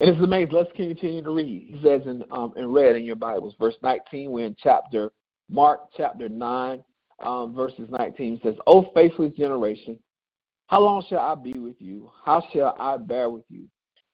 And 0.00 0.10
it's 0.10 0.22
amazing. 0.22 0.52
Let's 0.52 0.72
continue 0.76 1.22
to 1.22 1.30
read. 1.30 1.68
He 1.74 1.80
says 1.82 2.02
in 2.06 2.22
um, 2.30 2.52
in 2.56 2.70
red 2.70 2.96
in 2.96 3.04
your 3.04 3.16
Bibles, 3.16 3.54
verse 3.58 3.76
19. 3.82 4.30
We're 4.30 4.46
in 4.46 4.56
chapter 4.62 5.10
Mark 5.48 5.80
chapter 5.96 6.28
9, 6.28 6.84
um, 7.24 7.54
verses 7.54 7.88
19 7.88 8.40
says, 8.42 8.56
"O 8.66 8.90
faithless 8.94 9.32
generation, 9.34 9.98
how 10.66 10.80
long 10.80 11.02
shall 11.08 11.20
I 11.20 11.34
be 11.34 11.54
with 11.54 11.80
you? 11.80 12.10
How 12.24 12.42
shall 12.52 12.76
I 12.78 12.98
bear 12.98 13.30
with 13.30 13.44
you? 13.48 13.68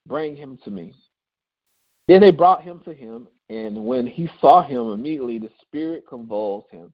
Bring 0.07 0.37
him 0.37 0.59
to 0.65 0.71
me." 0.71 0.95
Then 2.09 2.21
they 2.21 2.31
brought 2.31 2.63
him 2.63 2.81
to 2.85 2.93
him, 2.93 3.29
and 3.49 3.85
when 3.85 4.07
he 4.07 4.29
saw 4.41 4.63
him, 4.63 4.91
immediately 4.91 5.39
the 5.39 5.51
spirit 5.61 6.05
convulsed 6.09 6.71
him, 6.71 6.93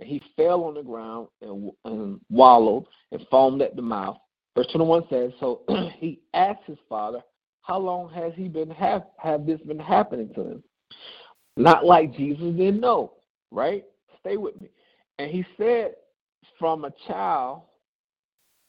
and 0.00 0.08
he 0.08 0.22
fell 0.36 0.64
on 0.64 0.74
the 0.74 0.82
ground 0.82 1.28
and, 1.42 1.70
and 1.84 2.20
wallowed 2.30 2.84
and 3.12 3.26
foamed 3.30 3.62
at 3.62 3.76
the 3.76 3.82
mouth. 3.82 4.16
Verse 4.56 4.68
21 4.72 5.04
says, 5.10 5.32
So 5.40 5.62
he 5.98 6.20
asked 6.34 6.64
his 6.66 6.78
father, 6.88 7.20
How 7.62 7.78
long 7.78 8.12
has 8.12 8.32
he 8.36 8.48
been 8.48 8.70
have 8.70 9.04
have 9.18 9.46
this 9.46 9.60
been 9.62 9.78
happening 9.78 10.32
to 10.34 10.42
him? 10.42 10.62
Not 11.56 11.84
like 11.84 12.16
Jesus 12.16 12.54
didn't 12.56 12.80
know, 12.80 13.14
right? 13.50 13.84
Stay 14.20 14.36
with 14.36 14.60
me. 14.60 14.68
And 15.18 15.30
he 15.30 15.44
said, 15.56 15.94
From 16.58 16.84
a 16.84 16.92
child, 17.08 17.62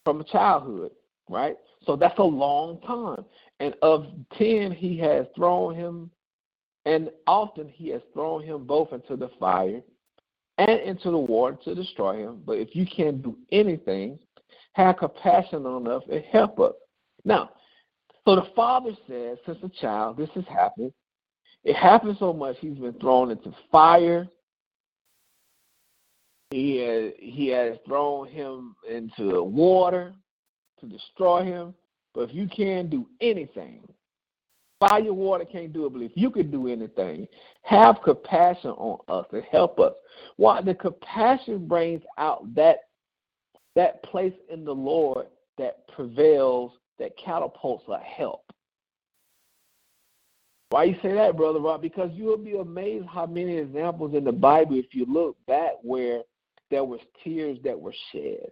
from 0.04 0.22
a 0.22 0.24
childhood, 0.24 0.92
right? 1.30 1.58
So 1.86 1.96
that's 1.96 2.18
a 2.20 2.24
long 2.24 2.80
time. 2.82 3.26
And 3.60 3.74
of 3.82 4.08
ten, 4.38 4.72
he 4.72 4.98
has 5.00 5.26
thrown 5.36 5.76
him, 5.76 6.12
and 6.86 7.10
often 7.26 7.70
he 7.70 7.90
has 7.90 8.02
thrown 8.14 8.44
him 8.44 8.66
both 8.66 8.92
into 8.92 9.16
the 9.16 9.30
fire 9.40 9.82
and 10.58 10.82
into 10.82 11.12
the 11.12 11.18
water 11.18 11.58
to 11.64 11.76
destroy 11.76 12.18
him. 12.18 12.42
But 12.46 12.60
if 12.60 12.76
you 12.76 12.86
can't 12.86 13.24
do 13.24 13.38
anything, 13.52 14.20
have 14.74 14.98
compassion 14.98 15.66
on 15.66 15.88
us 15.88 16.04
and 16.12 16.24
help 16.26 16.60
us. 16.60 16.74
Now, 17.24 17.52
so 18.26 18.36
the 18.36 18.48
father 18.56 18.92
says, 19.08 19.38
since 19.46 19.60
a 19.64 19.70
child, 19.82 20.18
this 20.18 20.30
has 20.36 20.46
happened. 20.48 20.92
It 21.64 21.76
happened 21.76 22.18
so 22.20 22.34
much 22.34 22.58
he's 22.60 22.78
been 22.78 22.94
thrown 23.00 23.32
into 23.32 23.54
fire. 23.72 24.28
He 26.52 26.78
has, 26.78 27.14
he 27.18 27.48
has 27.48 27.78
thrown 27.88 28.28
him 28.28 28.76
into 28.90 29.42
water 29.44 30.14
to 30.80 30.86
destroy 30.86 31.44
him. 31.44 31.74
But 32.16 32.30
if 32.30 32.34
you 32.34 32.48
can't 32.48 32.90
do 32.90 33.06
anything, 33.20 33.82
fire, 34.80 35.14
water 35.14 35.46
can't 35.46 35.74
do 35.74 35.86
it. 35.86 35.94
But 35.94 36.02
if 36.02 36.14
you 36.16 36.32
can 36.32 36.50
do 36.50 36.68
anything, 36.68 37.28
have 37.64 37.98
compassion 38.04 38.72
on 38.72 39.00
us 39.10 39.26
and 39.34 39.44
help 39.52 39.80
us. 39.80 39.94
Why? 40.38 40.62
The 40.62 40.74
compassion 40.74 41.68
brings 41.68 42.02
out 42.18 42.56
that 42.56 42.80
that 43.76 44.02
place 44.04 44.34
in 44.50 44.64
the 44.64 44.74
Lord 44.74 45.28
that 45.58 45.86
prevails, 45.90 46.72
that 46.98 47.12
catapults 47.18 47.84
a 47.90 48.00
help. 48.00 48.42
Why 50.70 50.86
you 50.86 50.96
say 51.02 51.14
that, 51.14 51.36
brother 51.36 51.60
Rod? 51.60 51.82
Because 51.82 52.12
you 52.14 52.26
will 52.26 52.38
be 52.38 52.58
amazed 52.58 53.06
how 53.08 53.26
many 53.26 53.58
examples 53.58 54.16
in 54.16 54.24
the 54.24 54.32
Bible, 54.32 54.78
if 54.78 54.94
you 54.96 55.06
look 55.06 55.38
back, 55.46 55.74
where 55.82 56.22
there 56.72 56.86
was 56.86 57.02
tears 57.24 57.58
that 57.64 57.80
were 57.80 57.94
shed, 58.12 58.48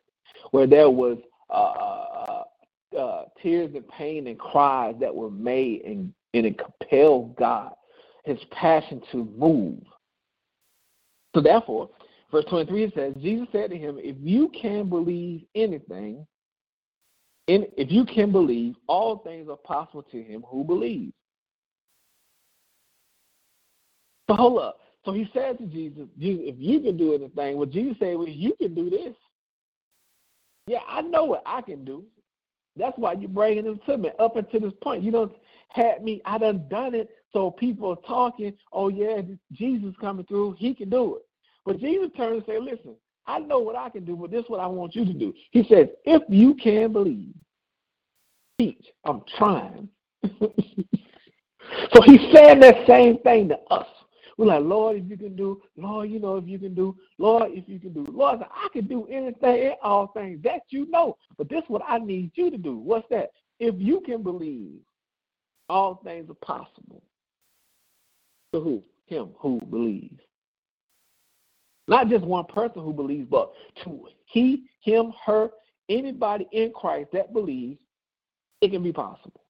where 0.51 0.67
there 0.67 0.89
was 0.89 1.17
uh, 1.49 2.43
uh, 2.97 3.23
tears 3.41 3.71
and 3.75 3.87
pain 3.87 4.27
and 4.27 4.37
cries 4.37 4.95
that 4.99 5.13
were 5.13 5.31
made, 5.31 5.81
and, 5.83 6.13
and 6.33 6.45
it 6.45 6.59
compelled 6.59 7.35
God, 7.35 7.73
His 8.25 8.39
passion 8.51 9.01
to 9.11 9.25
move. 9.37 9.81
So 11.35 11.41
therefore, 11.41 11.89
verse 12.31 12.45
23 12.49 12.83
it 12.83 12.93
says, 12.95 13.13
Jesus 13.21 13.47
said 13.51 13.69
to 13.71 13.77
him, 13.77 13.97
If 13.99 14.15
you 14.19 14.51
can 14.59 14.89
believe 14.89 15.43
anything, 15.55 16.25
in, 17.47 17.65
if 17.75 17.91
you 17.91 18.05
can 18.05 18.31
believe, 18.31 18.75
all 18.87 19.17
things 19.17 19.49
are 19.49 19.57
possible 19.57 20.03
to 20.03 20.23
him 20.23 20.43
who 20.47 20.63
believes. 20.63 21.13
So 24.29 24.35
hold 24.35 24.59
up. 24.59 24.79
So 25.05 25.11
he 25.11 25.29
said 25.33 25.57
to 25.57 25.65
Jesus, 25.65 26.07
Jesus, 26.17 26.43
if 26.47 26.55
you 26.57 26.79
can 26.79 26.95
do 26.95 27.13
anything, 27.13 27.57
well, 27.57 27.65
Jesus 27.65 27.97
said, 27.99 28.15
well, 28.15 28.27
you 28.27 28.55
can 28.61 28.73
do 28.73 28.89
this. 28.89 29.15
Yeah, 30.65 30.79
I 30.87 31.01
know 31.01 31.25
what 31.25 31.43
I 31.45 31.61
can 31.61 31.83
do. 31.83 32.05
That's 32.75 32.97
why 32.97 33.13
you're 33.13 33.29
bringing 33.29 33.65
them 33.65 33.79
to 33.85 33.97
me 33.97 34.09
up 34.19 34.35
until 34.35 34.61
this 34.61 34.73
point. 34.81 35.03
You 35.03 35.11
don't 35.11 35.33
had 35.69 36.03
me, 36.03 36.21
I 36.25 36.37
done 36.37 36.65
done 36.69 36.93
it, 36.93 37.09
so 37.31 37.51
people 37.51 37.89
are 37.89 38.07
talking, 38.07 38.53
oh 38.71 38.89
yeah, 38.89 39.21
Jesus 39.51 39.93
coming 39.99 40.25
through, 40.25 40.55
he 40.59 40.73
can 40.73 40.89
do 40.89 41.15
it. 41.15 41.23
But 41.65 41.79
Jesus 41.79 42.09
turns 42.15 42.43
and 42.43 42.45
say, 42.45 42.59
listen, 42.59 42.95
I 43.25 43.39
know 43.39 43.59
what 43.59 43.75
I 43.75 43.89
can 43.89 44.05
do, 44.05 44.15
but 44.15 44.31
this 44.31 44.43
is 44.43 44.49
what 44.49 44.59
I 44.59 44.67
want 44.67 44.95
you 44.95 45.05
to 45.05 45.13
do. 45.13 45.33
He 45.51 45.63
says, 45.63 45.87
if 46.05 46.21
you 46.29 46.53
can 46.55 46.93
believe, 46.93 47.33
teach. 48.59 48.85
I'm 49.05 49.21
trying. 49.37 49.89
so 50.23 52.01
he's 52.05 52.21
saying 52.33 52.59
that 52.59 52.85
same 52.87 53.17
thing 53.19 53.49
to 53.49 53.57
us. 53.71 53.87
We're 54.37 54.47
like, 54.47 54.63
Lord, 54.63 54.97
if 54.97 55.09
you 55.09 55.17
can 55.17 55.35
do, 55.35 55.61
Lord, 55.77 56.09
you 56.09 56.19
know 56.19 56.37
if 56.37 56.47
you 56.47 56.57
can 56.57 56.73
do, 56.73 56.95
Lord, 57.17 57.51
if 57.53 57.67
you 57.67 57.79
can 57.79 57.93
do. 57.93 58.05
Lord, 58.09 58.39
I 58.41 58.67
can 58.73 58.87
do 58.87 59.05
anything 59.05 59.67
and 59.67 59.75
all 59.83 60.07
things. 60.07 60.41
That 60.43 60.61
you 60.69 60.89
know. 60.89 61.17
But 61.37 61.49
this 61.49 61.63
is 61.63 61.69
what 61.69 61.83
I 61.87 61.99
need 61.99 62.31
you 62.35 62.49
to 62.49 62.57
do. 62.57 62.77
What's 62.77 63.07
that? 63.09 63.31
If 63.59 63.75
you 63.77 64.01
can 64.01 64.23
believe, 64.23 64.79
all 65.69 66.01
things 66.03 66.29
are 66.29 66.45
possible. 66.45 67.03
To 68.53 68.59
who? 68.59 68.83
Him 69.05 69.29
who 69.37 69.61
believes. 69.69 70.19
Not 71.87 72.09
just 72.09 72.23
one 72.23 72.45
person 72.45 72.81
who 72.81 72.93
believes, 72.93 73.27
but 73.29 73.51
to 73.83 74.07
he, 74.25 74.63
him, 74.81 75.13
her, 75.25 75.49
anybody 75.89 76.47
in 76.51 76.71
Christ 76.73 77.09
that 77.13 77.33
believes, 77.33 77.79
it 78.61 78.71
can 78.71 78.81
be 78.81 78.93
possible. 78.93 79.42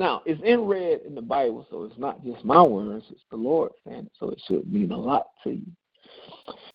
Now, 0.00 0.22
it's 0.24 0.40
in 0.42 0.62
red 0.62 1.02
in 1.06 1.14
the 1.14 1.20
Bible, 1.20 1.66
so 1.70 1.84
it's 1.84 1.98
not 1.98 2.24
just 2.24 2.42
my 2.42 2.62
words, 2.62 3.04
it's 3.10 3.20
the 3.30 3.36
Lord 3.36 3.70
saying 3.86 4.06
it, 4.06 4.12
so 4.18 4.30
it 4.30 4.40
should 4.48 4.72
mean 4.72 4.92
a 4.92 4.96
lot 4.96 5.26
to 5.44 5.50
you. 5.50 5.66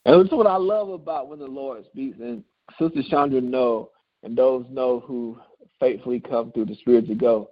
And 0.06 0.22
it's 0.22 0.32
what 0.32 0.46
I 0.46 0.58
love 0.58 0.90
about 0.90 1.28
when 1.28 1.40
the 1.40 1.48
Lord 1.48 1.84
speaks. 1.88 2.20
And 2.20 2.44
Sister 2.78 3.02
Chandra 3.10 3.42
know, 3.42 3.90
and 4.22 4.38
those 4.38 4.68
know 4.70 5.00
who 5.00 5.40
faithfully 5.80 6.20
come 6.20 6.52
through 6.52 6.66
the 6.66 6.76
Spiritual 6.76 7.16
Go, 7.16 7.50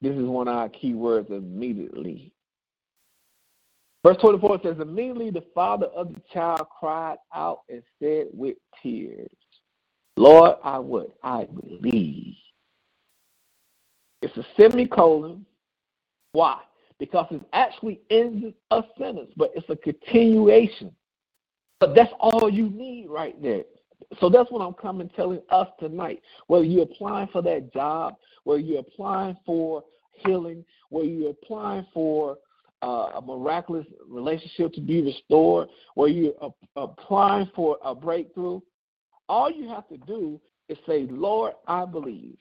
this 0.00 0.14
is 0.14 0.22
one 0.22 0.46
of 0.46 0.54
our 0.54 0.68
key 0.68 0.94
words 0.94 1.30
immediately. 1.30 2.30
Verse 4.04 4.18
24 4.20 4.60
says, 4.62 4.76
Immediately 4.80 5.32
the 5.32 5.44
father 5.52 5.86
of 5.86 6.14
the 6.14 6.22
child 6.32 6.64
cried 6.78 7.16
out 7.34 7.62
and 7.68 7.82
said 8.00 8.26
with 8.32 8.56
tears, 8.80 9.32
Lord, 10.16 10.58
I 10.62 10.78
would, 10.78 11.10
I 11.24 11.46
believe. 11.46 12.27
It's 14.22 14.36
a 14.36 14.46
semicolon. 14.58 15.44
Why? 16.32 16.58
Because 16.98 17.26
it 17.30 17.42
actually 17.52 18.00
ends 18.10 18.54
a 18.70 18.82
sentence, 18.98 19.30
but 19.36 19.52
it's 19.54 19.68
a 19.70 19.76
continuation. 19.76 20.92
But 21.80 21.94
that's 21.94 22.12
all 22.18 22.50
you 22.50 22.68
need 22.70 23.06
right 23.08 23.40
there. 23.40 23.62
So 24.20 24.28
that's 24.28 24.50
what 24.50 24.60
I'm 24.60 24.74
coming 24.74 25.10
telling 25.14 25.40
us 25.50 25.68
tonight. 25.78 26.22
Whether 26.46 26.64
you're 26.64 26.84
applying 26.84 27.28
for 27.28 27.42
that 27.42 27.72
job, 27.72 28.16
whether 28.44 28.60
you're 28.60 28.80
applying 28.80 29.36
for 29.44 29.84
healing, 30.12 30.64
whether 30.90 31.06
you're 31.06 31.30
applying 31.30 31.86
for 31.92 32.38
uh, 32.82 33.10
a 33.16 33.20
miraculous 33.20 33.86
relationship 34.06 34.72
to 34.72 34.80
be 34.80 35.02
restored, 35.02 35.68
where 35.94 36.08
you're 36.08 36.34
applying 36.76 37.50
for 37.54 37.78
a 37.84 37.94
breakthrough, 37.94 38.60
all 39.28 39.50
you 39.50 39.68
have 39.68 39.88
to 39.88 39.98
do 39.98 40.40
is 40.68 40.78
say, 40.86 41.06
Lord, 41.10 41.54
I 41.66 41.84
believe. 41.84 42.36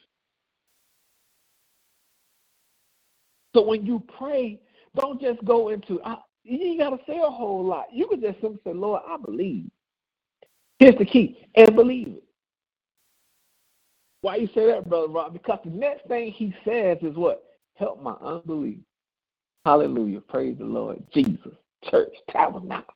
So 3.58 3.64
when 3.64 3.88
you 3.88 4.04
pray, 4.20 4.60
don't 4.96 5.20
just 5.20 5.44
go 5.44 5.70
into, 5.70 6.00
I, 6.06 6.18
you 6.44 6.60
ain't 6.62 6.80
got 6.80 6.92
to 6.92 7.00
say 7.08 7.18
a 7.18 7.28
whole 7.28 7.66
lot. 7.66 7.88
You 7.92 8.06
can 8.06 8.22
just 8.22 8.40
simply 8.40 8.60
say, 8.64 8.72
Lord, 8.72 9.02
I 9.10 9.18
believe. 9.18 9.72
Here's 10.78 10.96
the 11.00 11.06
key, 11.06 11.44
and 11.56 11.76
believe 11.76 12.08
it. 12.10 12.24
Why 14.22 14.36
you 14.36 14.48
say 14.54 14.68
that, 14.68 14.88
Brother 14.88 15.08
Rod? 15.08 15.34
Because 15.34 15.58
the 15.66 15.72
next 15.72 16.08
thing 16.08 16.32
he 16.34 16.54
says 16.64 17.00
is 17.02 17.16
what? 17.16 17.46
Help 17.78 18.00
my 18.04 18.14
unbelief. 18.22 18.78
Hallelujah. 19.66 20.22
Praise 20.22 20.60
the 20.60 20.66
Lord. 20.66 21.02
Jesus, 21.12 21.56
church, 21.90 22.14
tabernacle, 22.30 22.94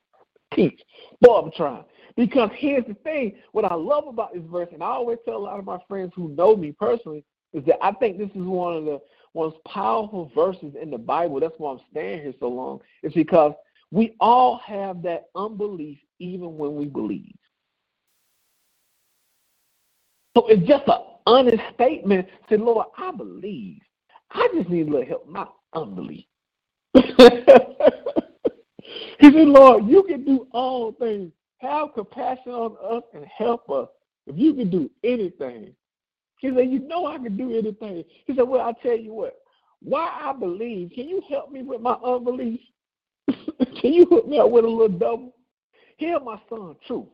teach. 0.53 0.79
Boy, 1.21 1.39
I'm 1.39 1.51
trying. 1.57 1.85
Because 2.15 2.51
here's 2.55 2.85
the 2.85 2.93
thing 3.03 3.33
what 3.51 3.65
I 3.65 3.73
love 3.73 4.05
about 4.05 4.35
this 4.35 4.43
verse, 4.45 4.69
and 4.71 4.83
I 4.83 4.89
always 4.89 5.17
tell 5.25 5.37
a 5.37 5.39
lot 5.39 5.57
of 5.57 5.65
my 5.65 5.79
friends 5.87 6.11
who 6.15 6.29
know 6.35 6.55
me 6.55 6.71
personally, 6.71 7.25
is 7.51 7.65
that 7.65 7.83
I 7.83 7.93
think 7.93 8.19
this 8.19 8.29
is 8.29 8.43
one 8.43 8.77
of 8.77 8.85
the 8.85 8.99
most 9.35 9.57
powerful 9.67 10.31
verses 10.35 10.73
in 10.81 10.89
the 10.91 10.97
Bible. 10.97 11.39
That's 11.39 11.53
why 11.57 11.71
I'm 11.73 11.79
staying 11.91 12.21
here 12.23 12.33
so 12.39 12.49
long. 12.49 12.79
It's 13.03 13.15
because 13.15 13.53
we 13.91 14.15
all 14.19 14.59
have 14.65 15.01
that 15.03 15.25
unbelief 15.35 15.99
even 16.19 16.57
when 16.57 16.75
we 16.75 16.85
believe. 16.85 17.35
So 20.37 20.47
it's 20.47 20.65
just 20.67 20.83
an 20.87 20.99
honest 21.27 21.61
statement. 21.75 22.27
Say, 22.49 22.57
Lord, 22.57 22.87
I 22.97 23.11
believe. 23.11 23.79
I 24.31 24.47
just 24.55 24.69
need 24.69 24.87
a 24.87 24.91
little 24.91 25.05
help, 25.07 25.27
my 25.27 25.45
unbelief. 25.73 26.25
he 26.95 27.03
said, 27.17 27.37
Lord, 29.47 29.87
you 29.87 30.03
can 30.03 30.23
do 30.25 30.47
all 30.51 30.91
things. 30.93 31.31
Have 31.59 31.93
compassion 31.93 32.51
on 32.53 32.75
us 32.97 33.03
and 33.13 33.25
help 33.25 33.69
us. 33.69 33.87
If 34.27 34.37
you 34.37 34.53
can 34.53 34.69
do 34.69 34.89
anything. 35.03 35.73
He 36.41 36.49
said, 36.49 36.71
You 36.71 36.79
know 36.79 37.05
I 37.05 37.19
can 37.19 37.37
do 37.37 37.55
anything. 37.55 38.03
He 38.25 38.35
said, 38.35 38.47
Well, 38.47 38.61
I'll 38.61 38.73
tell 38.73 38.97
you 38.97 39.13
what, 39.13 39.37
why 39.81 40.09
I 40.21 40.33
believe, 40.33 40.91
can 40.93 41.07
you 41.07 41.21
help 41.29 41.51
me 41.51 41.61
with 41.61 41.81
my 41.81 41.93
unbelief? 42.03 42.59
can 43.27 43.93
you 43.93 44.05
hook 44.05 44.27
me 44.27 44.39
up 44.39 44.49
with 44.49 44.65
a 44.65 44.67
little 44.67 44.89
double? 44.89 45.35
Hear 45.97 46.19
my 46.19 46.41
son, 46.49 46.75
truth. 46.85 47.07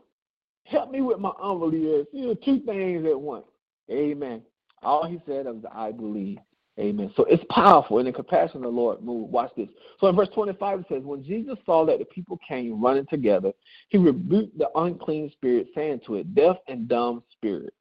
Help 0.63 0.91
me 0.91 1.01
with 1.01 1.19
my 1.19 1.31
unbelief. 1.41 2.07
You 2.13 2.27
know, 2.27 2.33
two 2.35 2.61
things 2.61 3.05
at 3.05 3.19
once. 3.19 3.45
Amen. 3.91 4.41
All 4.81 5.05
he 5.05 5.21
said 5.25 5.45
was, 5.45 5.63
I 5.73 5.91
believe. 5.91 6.39
Amen. 6.79 7.11
So 7.17 7.25
it's 7.25 7.43
powerful, 7.49 7.97
and 7.97 8.07
the 8.07 8.13
compassion 8.13 8.57
of 8.57 8.63
the 8.63 8.69
Lord 8.69 9.01
moved. 9.01 9.31
Watch 9.31 9.51
this. 9.57 9.67
So 9.99 10.07
in 10.07 10.15
verse 10.15 10.29
25 10.33 10.81
it 10.81 10.85
says, 10.87 11.03
When 11.03 11.23
Jesus 11.23 11.57
saw 11.65 11.85
that 11.85 11.99
the 11.99 12.05
people 12.05 12.39
came 12.47 12.81
running 12.81 13.07
together, 13.07 13.51
he 13.89 13.97
rebuked 13.97 14.57
the 14.57 14.69
unclean 14.75 15.31
spirit, 15.31 15.67
saying 15.73 16.01
to 16.05 16.15
it, 16.15 16.33
Deaf 16.35 16.57
and 16.67 16.87
dumb 16.87 17.23
spirit. 17.31 17.73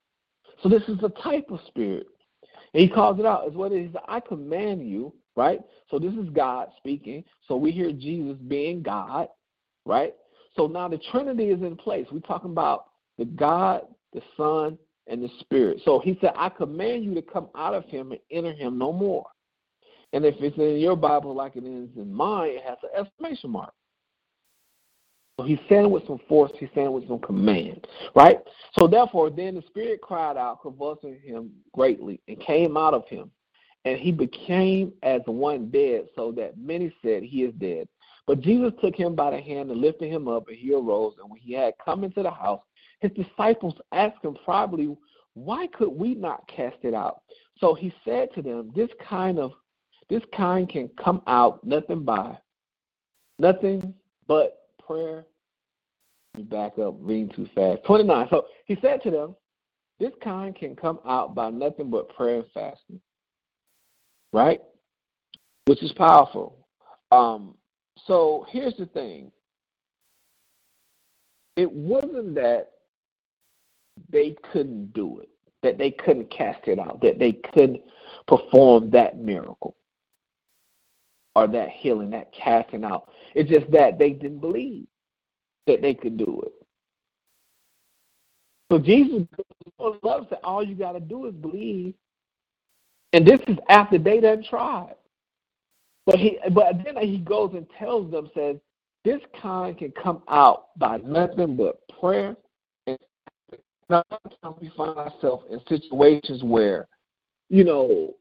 So 0.63 0.69
this 0.69 0.83
is 0.89 0.99
a 1.03 1.09
type 1.23 1.47
of 1.51 1.61
spirit. 1.67 2.07
And 2.75 2.83
he 2.83 2.89
calls 2.89 3.19
it 3.19 3.27
out 3.27 3.47
as 3.47 3.55
what 3.55 3.73
it 3.73 3.85
is. 3.85 3.95
I 4.09 4.21
command 4.21 4.89
you, 4.89 5.13
right? 5.35 5.61
So 5.91 5.99
this 5.99 6.13
is 6.15 6.29
God 6.31 6.69
speaking. 6.77 7.25
So 7.47 7.57
we 7.57 7.71
hear 7.71 7.93
Jesus 7.93 8.37
being 8.49 8.83
God, 8.83 9.29
right? 9.85 10.15
So 10.57 10.67
now 10.67 10.89
the 10.89 11.01
Trinity 11.11 11.51
is 11.51 11.63
in 11.63 11.77
place. 11.77 12.07
We're 12.11 12.21
talking 12.21 12.51
about 12.51 12.87
the 13.19 13.25
God, 13.25 13.83
the 14.13 14.23
Son, 14.37 14.79
and 15.07 15.23
the 15.23 15.31
Spirit. 15.41 15.81
So 15.85 16.01
he 16.01 16.19
said, 16.21 16.33
I 16.37 16.49
command 16.49 17.05
you 17.05 17.15
to 17.15 17.23
come 17.23 17.49
out 17.55 17.75
of 17.75 17.85
him 17.87 18.13
and 18.13 18.21
enter 18.31 18.53
him 18.53 18.79
no 18.79 18.93
more. 18.93 19.27
And 20.13 20.25
if 20.25 20.35
it's 20.39 20.57
in 20.57 20.79
your 20.79 20.97
Bible 20.97 21.35
like 21.35 21.57
it 21.57 21.65
is 21.65 21.89
in 21.97 22.13
mine, 22.13 22.51
it 22.51 22.65
has 22.65 22.79
an 22.83 22.91
exclamation 22.99 23.51
mark. 23.51 23.73
He's 25.45 25.59
saying 25.69 25.91
with 25.91 26.07
some 26.07 26.21
force, 26.29 26.51
he's 26.59 26.71
saying 26.75 26.93
with 26.93 27.07
some 27.09 27.19
command, 27.19 27.87
right? 28.15 28.39
So 28.79 28.87
therefore, 28.87 29.29
then 29.29 29.55
the 29.57 29.63
Spirit 29.67 30.01
cried 30.01 30.39
out, 30.39 30.63
convulsing 30.63 31.21
him 31.21 31.51
greatly, 31.75 32.21
and 32.27 32.41
came 32.41 32.79
out 32.79 32.95
of 32.95 33.07
him. 33.07 33.31
And 33.85 33.99
he 33.99 34.13
became 34.13 34.95
as 35.03 35.21
one 35.27 35.69
dead, 35.69 36.07
so 36.17 36.33
that 36.33 36.57
many 36.57 36.93
said, 37.03 37.23
He 37.23 37.45
is 37.45 37.53
dead. 37.55 37.87
But 38.27 38.41
Jesus 38.41 38.73
took 38.81 38.97
him 38.97 39.15
by 39.15 39.31
the 39.31 39.41
hand 39.41 39.71
and 39.71 39.81
lifted 39.81 40.11
him 40.11 40.27
up, 40.27 40.49
and 40.49 40.57
he 40.57 40.73
arose. 40.73 41.15
And 41.21 41.31
when 41.31 41.41
he 41.41 41.53
had 41.53 41.75
come 41.85 42.03
into 42.03 42.23
the 42.23 42.31
house, 42.31 42.63
his 43.01 43.13
disciples 43.13 43.75
asked 43.93 44.25
him 44.25 44.37
privately, 44.43 44.97
Why 45.35 45.67
could 45.67 45.91
we 45.91 46.15
not 46.15 46.49
cast 46.49 46.79
it 46.83 46.95
out? 46.95 47.21
So 47.59 47.75
he 47.75 47.93
said 48.07 48.31
to 48.35 48.43
them, 48.43 48.73
This 48.75 48.91
kind 49.07 49.39
of 49.39 49.53
this 50.09 50.23
kind 50.35 50.69
can 50.69 50.89
come 51.03 51.21
out 51.27 51.63
nothing 51.63 52.05
by 52.05 52.39
nothing 53.39 53.93
but 54.27 54.66
prayer. 54.87 55.25
You 56.37 56.45
Back 56.45 56.79
up, 56.79 56.95
reading 57.01 57.31
too 57.35 57.49
fast. 57.55 57.83
29. 57.85 58.27
So 58.31 58.47
he 58.67 58.77
said 58.83 59.03
to 59.03 59.11
them, 59.11 59.35
This 59.99 60.13
kind 60.23 60.55
can 60.55 60.77
come 60.77 60.99
out 61.07 61.35
by 61.35 61.51
nothing 61.51 61.91
but 61.91 62.15
prayer 62.15 62.37
and 62.37 62.51
fasting. 62.53 63.01
Right? 64.33 64.61
Which 65.65 65.83
is 65.83 65.93
powerful. 65.93 66.59
Um, 67.11 67.55
so 68.07 68.47
here's 68.51 68.77
the 68.77 68.87
thing. 68.87 69.33
It 71.57 71.71
wasn't 71.71 72.35
that 72.35 72.73
they 74.11 74.37
couldn't 74.53 74.93
do 74.93 75.21
it, 75.21 75.31
that 75.63 75.79
they 75.79 75.91
couldn't 75.91 76.31
cast 76.31 76.69
it 76.69 76.79
out, 76.79 77.01
that 77.01 77.19
they 77.19 77.33
couldn't 77.55 77.81
perform 78.29 78.91
that 78.91 79.17
miracle 79.17 79.75
or 81.37 81.47
that 81.47 81.69
healing, 81.69 82.09
that 82.09 82.33
casting 82.33 82.83
out. 82.83 83.11
It's 83.35 83.51
just 83.51 83.71
that 83.71 83.99
they 83.99 84.11
didn't 84.11 84.39
believe 84.39 84.87
that 85.67 85.83
they 85.83 85.93
could 85.93 86.17
do 86.17 86.43
it. 86.47 86.53
So 88.73 88.79
Jesus 88.79 89.25
loves 90.03 90.31
that 90.31 90.41
all 90.43 90.67
you 90.67 90.75
got 90.75 90.93
to 90.93 91.01
do 91.01 91.27
is 91.27 91.35
believe. 91.35 91.93
And 93.13 93.27
this 93.27 93.41
is 93.49 93.59
after 93.69 93.99
they 93.99 94.19
done 94.19 94.45
tried. 94.49 94.95
But 96.07 96.19
he 96.19 96.39
but 96.53 96.83
then 96.83 96.97
he 97.07 97.19
goes 97.19 97.53
and 97.53 97.67
tells 97.79 98.11
them, 98.11 98.31
says, 98.35 98.57
this 99.05 99.21
kind 99.41 99.77
can 99.77 99.93
come 99.93 100.23
out 100.29 100.69
by 100.79 100.97
nothing 100.99 101.55
but 101.55 101.87
prayer. 102.01 102.35
And 102.87 102.97
sometimes 103.91 104.59
we 104.59 104.71
find 104.75 104.97
ourselves 104.97 105.45
in 105.51 105.61
situations 105.69 106.43
where, 106.43 106.89
you 107.51 107.63
know, 107.63 108.15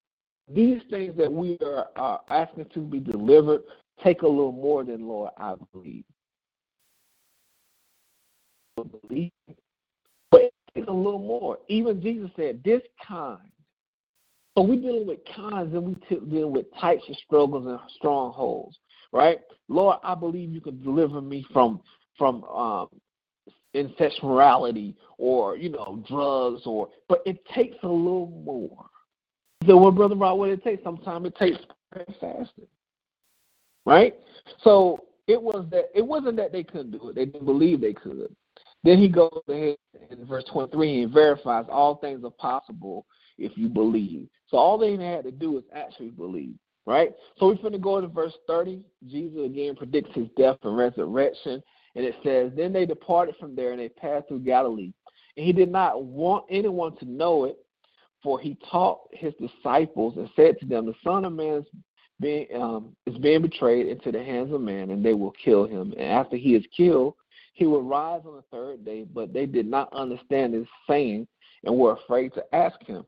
these 0.47 0.81
things 0.89 1.15
that 1.17 1.31
we 1.31 1.57
are, 1.61 1.87
are 1.95 2.21
asking 2.29 2.67
to 2.73 2.79
be 2.79 2.99
delivered 2.99 3.61
take 4.03 4.21
a 4.21 4.27
little 4.27 4.51
more 4.51 4.83
than 4.83 5.07
Lord, 5.07 5.31
I 5.37 5.55
believe. 5.71 6.03
Believe. 9.07 9.31
But 10.31 10.41
it 10.41 10.53
takes 10.73 10.87
a 10.87 10.93
little 10.93 11.19
more. 11.19 11.57
Even 11.69 12.01
Jesus 12.01 12.29
said, 12.35 12.61
this 12.63 12.81
kind 13.05 13.39
so 14.57 14.63
we're 14.63 14.79
dealing 14.79 15.05
with 15.05 15.19
kinds, 15.35 15.73
and 15.73 15.83
we're 15.83 16.19
dealing 16.29 16.53
with 16.53 16.65
types 16.79 17.03
of 17.09 17.17
struggles 17.17 17.67
and 17.67 17.77
strongholds, 17.97 18.77
right? 19.11 19.39
Lord, 19.67 19.97
I 20.01 20.15
believe 20.15 20.49
you 20.49 20.61
can 20.61 20.81
deliver 20.81 21.19
me 21.21 21.45
from 21.51 21.81
from 22.17 22.45
um, 22.45 22.87
incest 23.73 24.23
morality 24.23 24.95
or 25.17 25.57
you 25.57 25.69
know 25.69 26.01
drugs 26.07 26.61
or, 26.65 26.87
but 27.09 27.21
it 27.25 27.43
takes 27.53 27.75
a 27.83 27.87
little 27.87 28.31
more. 28.45 28.85
So, 29.67 29.77
what 29.77 29.95
Brother 29.95 30.15
Rod, 30.15 30.35
what 30.35 30.49
it 30.49 30.63
takes? 30.63 30.83
Sometimes 30.83 31.27
it 31.27 31.35
takes 31.37 31.57
fasting, 32.19 32.67
right? 33.85 34.15
So 34.63 35.05
it 35.27 35.41
was 35.41 35.65
that 35.71 35.85
it 35.95 36.05
wasn't 36.05 36.37
that 36.37 36.51
they 36.51 36.63
couldn't 36.63 36.91
do 36.91 37.09
it; 37.09 37.15
they 37.15 37.25
didn't 37.25 37.45
believe 37.45 37.81
they 37.81 37.93
could. 37.93 38.35
Then 38.83 38.99
he 38.99 39.09
goes 39.09 39.41
ahead 39.49 39.77
in 40.11 40.25
verse 40.25 40.43
23 40.51 41.03
and 41.03 41.13
verifies 41.13 41.65
all 41.69 41.95
things 41.95 42.23
are 42.23 42.29
possible 42.29 43.05
if 43.37 43.51
you 43.57 43.67
believe. 43.67 44.27
So 44.47 44.57
all 44.57 44.77
they 44.77 44.91
had 44.91 45.23
to 45.25 45.31
do 45.31 45.57
is 45.57 45.63
actually 45.73 46.09
believe, 46.09 46.53
right? 46.85 47.11
So 47.39 47.47
we're 47.47 47.55
going 47.55 47.73
to 47.73 47.79
go 47.79 47.99
to 47.99 48.07
verse 48.07 48.33
30. 48.47 48.81
Jesus 49.07 49.39
again 49.43 49.75
predicts 49.75 50.13
his 50.13 50.27
death 50.37 50.57
and 50.63 50.77
resurrection. 50.77 51.63
And 51.95 52.05
it 52.05 52.15
says, 52.23 52.51
Then 52.55 52.73
they 52.73 52.85
departed 52.85 53.35
from 53.39 53.55
there 53.55 53.71
and 53.71 53.79
they 53.79 53.89
passed 53.89 54.27
through 54.27 54.41
Galilee. 54.41 54.93
And 55.35 55.45
he 55.45 55.51
did 55.51 55.71
not 55.71 56.03
want 56.03 56.45
anyone 56.49 56.95
to 56.97 57.05
know 57.05 57.45
it, 57.45 57.57
for 58.25 58.39
he 58.39 58.57
taught 58.71 59.01
his 59.13 59.33
disciples 59.35 60.15
and 60.17 60.27
said 60.35 60.59
to 60.59 60.65
them, 60.65 60.87
The 60.87 60.95
Son 61.03 61.25
of 61.25 61.33
Man 61.33 61.59
is 61.59 61.65
being, 62.19 62.47
um, 62.59 62.95
is 63.05 63.15
being 63.19 63.43
betrayed 63.43 63.85
into 63.85 64.11
the 64.11 64.23
hands 64.23 64.51
of 64.51 64.61
man, 64.61 64.89
and 64.89 65.05
they 65.05 65.13
will 65.13 65.31
kill 65.31 65.67
him. 65.67 65.93
And 65.95 66.09
after 66.09 66.35
he 66.35 66.55
is 66.55 66.65
killed, 66.75 67.13
he 67.53 67.67
will 67.67 67.83
rise 67.83 68.21
on 68.25 68.35
the 68.35 68.41
third 68.51 68.83
day. 68.83 69.05
But 69.13 69.31
they 69.31 69.45
did 69.45 69.67
not 69.67 69.93
understand 69.93 70.55
his 70.55 70.65
saying 70.89 71.27
and 71.63 71.77
were 71.77 71.93
afraid 71.93 72.33
to 72.33 72.43
ask 72.51 72.81
him. 72.83 73.05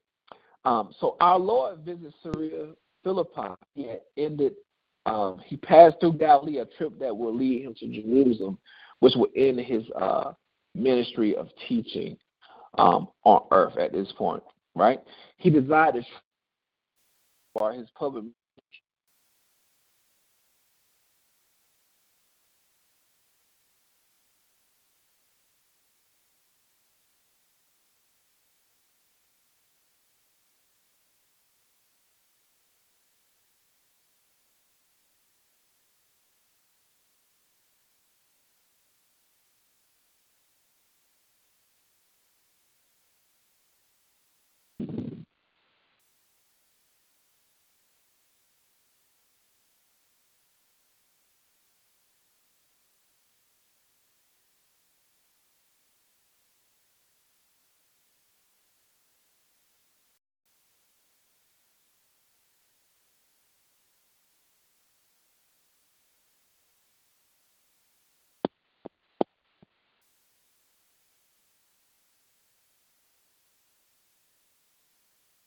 Um, 0.65 0.93
so 0.99 1.17
our 1.19 1.39
Lord 1.39 1.79
visited 1.79 2.13
Caesarea 2.23 2.67
Philippi. 3.03 3.55
He 3.73 3.91
ended. 4.17 4.53
Um, 5.07 5.41
he 5.43 5.57
passed 5.57 5.95
through 5.99 6.13
Galilee, 6.13 6.59
a 6.59 6.65
trip 6.65 6.99
that 6.99 7.17
will 7.17 7.35
lead 7.35 7.63
him 7.63 7.73
to 7.79 7.87
Jerusalem, 7.87 8.59
which 8.99 9.13
will 9.15 9.29
end 9.35 9.59
his 9.61 9.83
uh, 9.99 10.33
ministry 10.75 11.35
of 11.35 11.47
teaching 11.67 12.17
um, 12.77 13.07
on 13.23 13.41
earth 13.51 13.77
at 13.77 13.93
this 13.93 14.11
point. 14.15 14.43
Right? 14.77 14.99
He 15.37 15.49
desired 15.49 15.95
to 15.95 16.03
for 17.57 17.73
his 17.73 17.89
public 17.97 18.25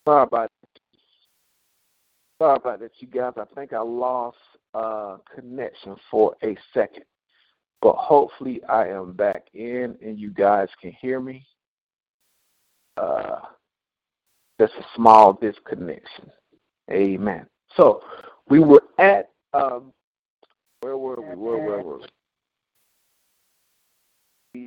Sorry 0.06 0.22
about 0.22 0.50
Sorry 2.40 2.56
about 2.56 2.80
that, 2.80 2.92
you 3.00 3.06
guys. 3.06 3.34
I 3.36 3.44
think 3.54 3.74
I 3.74 3.80
lost 3.80 4.38
uh, 4.72 5.18
connection 5.34 5.94
for 6.10 6.34
a 6.42 6.56
second, 6.72 7.04
but 7.82 7.96
hopefully 7.96 8.64
I 8.64 8.88
am 8.88 9.12
back 9.12 9.44
in 9.52 9.94
and 10.02 10.18
you 10.18 10.30
guys 10.30 10.68
can 10.80 10.92
hear 11.02 11.20
me. 11.20 11.44
Uh, 12.96 13.40
just 14.58 14.72
a 14.74 14.84
small 14.96 15.34
disconnection. 15.34 16.30
Amen. 16.90 17.46
So 17.76 18.02
we 18.48 18.60
were 18.60 18.84
at 18.98 19.28
um, 19.52 19.92
where 20.80 20.96
were 20.96 21.20
we? 21.20 21.36
Where, 21.36 21.58
where 21.58 21.82
were 21.82 21.98
we? 21.98 22.06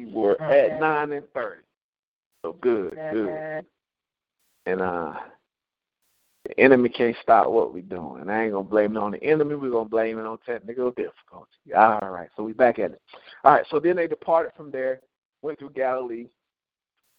We 0.06 0.12
were 0.12 0.40
at 0.40 0.80
nine 0.80 1.12
and 1.12 1.26
thirty. 1.34 1.64
So 2.46 2.54
good, 2.62 3.00
good. 3.12 3.66
And 4.66 4.82
uh 4.82 5.14
the 6.46 6.60
enemy 6.60 6.90
can't 6.90 7.16
stop 7.22 7.48
what 7.48 7.74
we're 7.74 7.84
doing. 7.84 8.22
And 8.22 8.32
I 8.32 8.44
ain't 8.44 8.54
gonna 8.54 8.64
blame 8.66 8.98
it 8.98 9.00
on 9.00 9.12
the 9.12 9.24
enemy, 9.24 9.56
we're 9.56 9.72
gonna 9.72 9.90
blame 9.90 10.20
it 10.20 10.26
on 10.26 10.38
technical 10.46 10.92
difficulty. 10.92 11.74
All 11.76 12.00
right, 12.02 12.30
so 12.36 12.44
we 12.44 12.54
back 12.54 12.80
at 12.80 12.92
it. 12.92 13.02
All 13.44 13.54
right, 13.54 13.66
so 13.70 13.80
then 13.80 13.96
they 13.96 14.08
departed 14.08 14.52
from 14.58 14.70
there, 14.70 15.00
went 15.42 15.60
through 15.60 15.72
Galilee, 15.72 16.28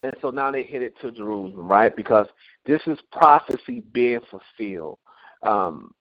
and 0.02 0.14
so 0.20 0.28
now 0.30 0.50
they 0.50 0.64
headed 0.64 0.92
to 1.00 1.10
Jerusalem, 1.10 1.66
right? 1.66 1.94
Because 1.96 2.26
this 2.66 2.82
is 2.86 2.98
prophecy 3.10 3.82
being 3.92 4.20
fulfilled. 4.30 4.98
Um, 5.42 5.94